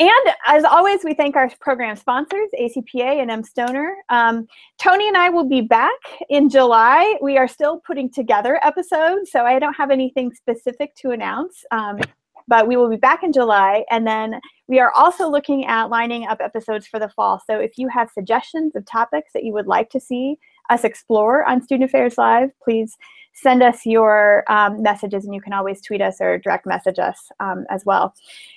and 0.09 0.35
as 0.47 0.65
always, 0.65 1.05
we 1.05 1.15
thank 1.15 1.37
our 1.37 1.51
program 1.61 1.97
sponsors, 1.97 2.49
ACPA 2.59 3.21
and 3.21 3.31
M. 3.31 3.43
Stoner. 3.43 3.97
Um, 4.09 4.47
Tony 4.79 5.09
and 5.09 5.17
I 5.17 5.29
will 5.29 5.49
be 5.49 5.61
back 5.61 5.91
in 6.31 6.49
July. 6.49 7.17
We 7.21 7.37
are 7.37 7.49
still 7.49 7.81
putting 7.87 8.11
together 8.11 8.59
episodes, 8.65 9.31
so 9.31 9.45
I 9.45 9.59
don't 9.59 9.75
have 9.75 9.91
anything 9.91 10.33
specific 10.33 10.95
to 10.97 11.11
announce. 11.11 11.65
Um, 11.71 11.99
but 12.49 12.67
we 12.67 12.77
will 12.77 12.89
be 12.89 12.97
back 12.97 13.23
in 13.23 13.33
July. 13.33 13.85
And 13.91 14.07
then 14.07 14.41
we 14.67 14.81
are 14.81 14.93
also 14.93 15.29
looking 15.29 15.65
at 15.67 15.91
lining 15.91 16.27
up 16.27 16.41
episodes 16.41 16.87
for 16.87 16.99
the 16.99 17.09
fall. 17.09 17.41
So 17.47 17.59
if 17.59 17.79
you 17.79 17.89
have 17.89 18.11
suggestions 18.11 18.75
of 18.75 18.85
topics 18.85 19.33
that 19.35 19.45
you 19.45 19.53
would 19.53 19.67
like 19.67 19.91
to 19.91 20.01
see 20.01 20.39
us 20.73 20.85
explore 20.85 21.45
on 21.45 21.63
Student 21.63 21.91
Affairs 21.91 22.19
Live, 22.19 22.51
please 22.63 22.97
send 23.35 23.63
us 23.63 23.87
your 23.87 24.45
um, 24.49 24.83
messages 24.83 25.25
and 25.25 25.35
you 25.35 25.41
can 25.41 25.53
always 25.53 25.81
tweet 25.81 26.03
us 26.03 26.21
or 26.21 26.39
direct 26.39 26.67
message 26.67 26.99
us 26.99 27.31
um, 27.41 27.65
as 27.71 27.85
well. 27.87 28.15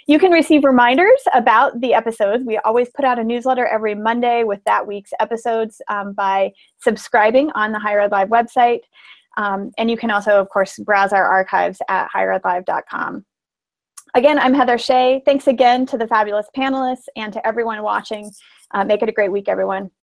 You 0.08 0.20
can 0.20 0.32
receive 0.32 0.64
reminders 0.64 1.22
about 1.34 1.80
the 1.80 1.94
episodes. 1.94 2.44
We 2.46 2.58
always 2.60 2.90
put 2.90 3.06
out 3.06 3.18
a 3.18 3.24
newsletter 3.24 3.66
every 3.66 3.96
Monday 3.96 4.44
with 4.44 4.64
that 4.66 4.86
week's 4.86 5.12
episodes 5.20 5.82
um, 5.88 6.14
by 6.14 6.52
subscribing 6.82 7.52
on 7.52 7.72
the 7.72 7.80
Higher 7.80 8.02
Ed 8.02 8.12
Live 8.12 8.30
website. 8.30 8.82
Um, 9.38 9.72
and 9.78 9.90
you 9.90 9.98
can 9.98 10.12
also, 10.12 10.40
of 10.40 10.50
course, 10.50 10.78
browse 10.80 11.14
our 11.14 11.26
archives 11.26 11.82
at 11.90 12.08
higheredlive.com. 12.14 13.26
Again, 14.14 14.40
I'm 14.40 14.54
Heather 14.54 14.78
Shea. 14.78 15.22
Thanks 15.26 15.48
again 15.48 15.86
to 15.88 15.98
the 15.98 16.08
fabulous 16.08 16.48
panelists 16.56 17.08
and 17.18 17.34
to 17.34 17.46
everyone 17.46 17.82
watching. 17.84 18.32
Uh, 18.74 18.86
make 18.86 19.02
it 19.02 19.10
a 19.10 19.12
great 19.12 19.32
week, 19.32 19.50
everyone. 19.50 19.92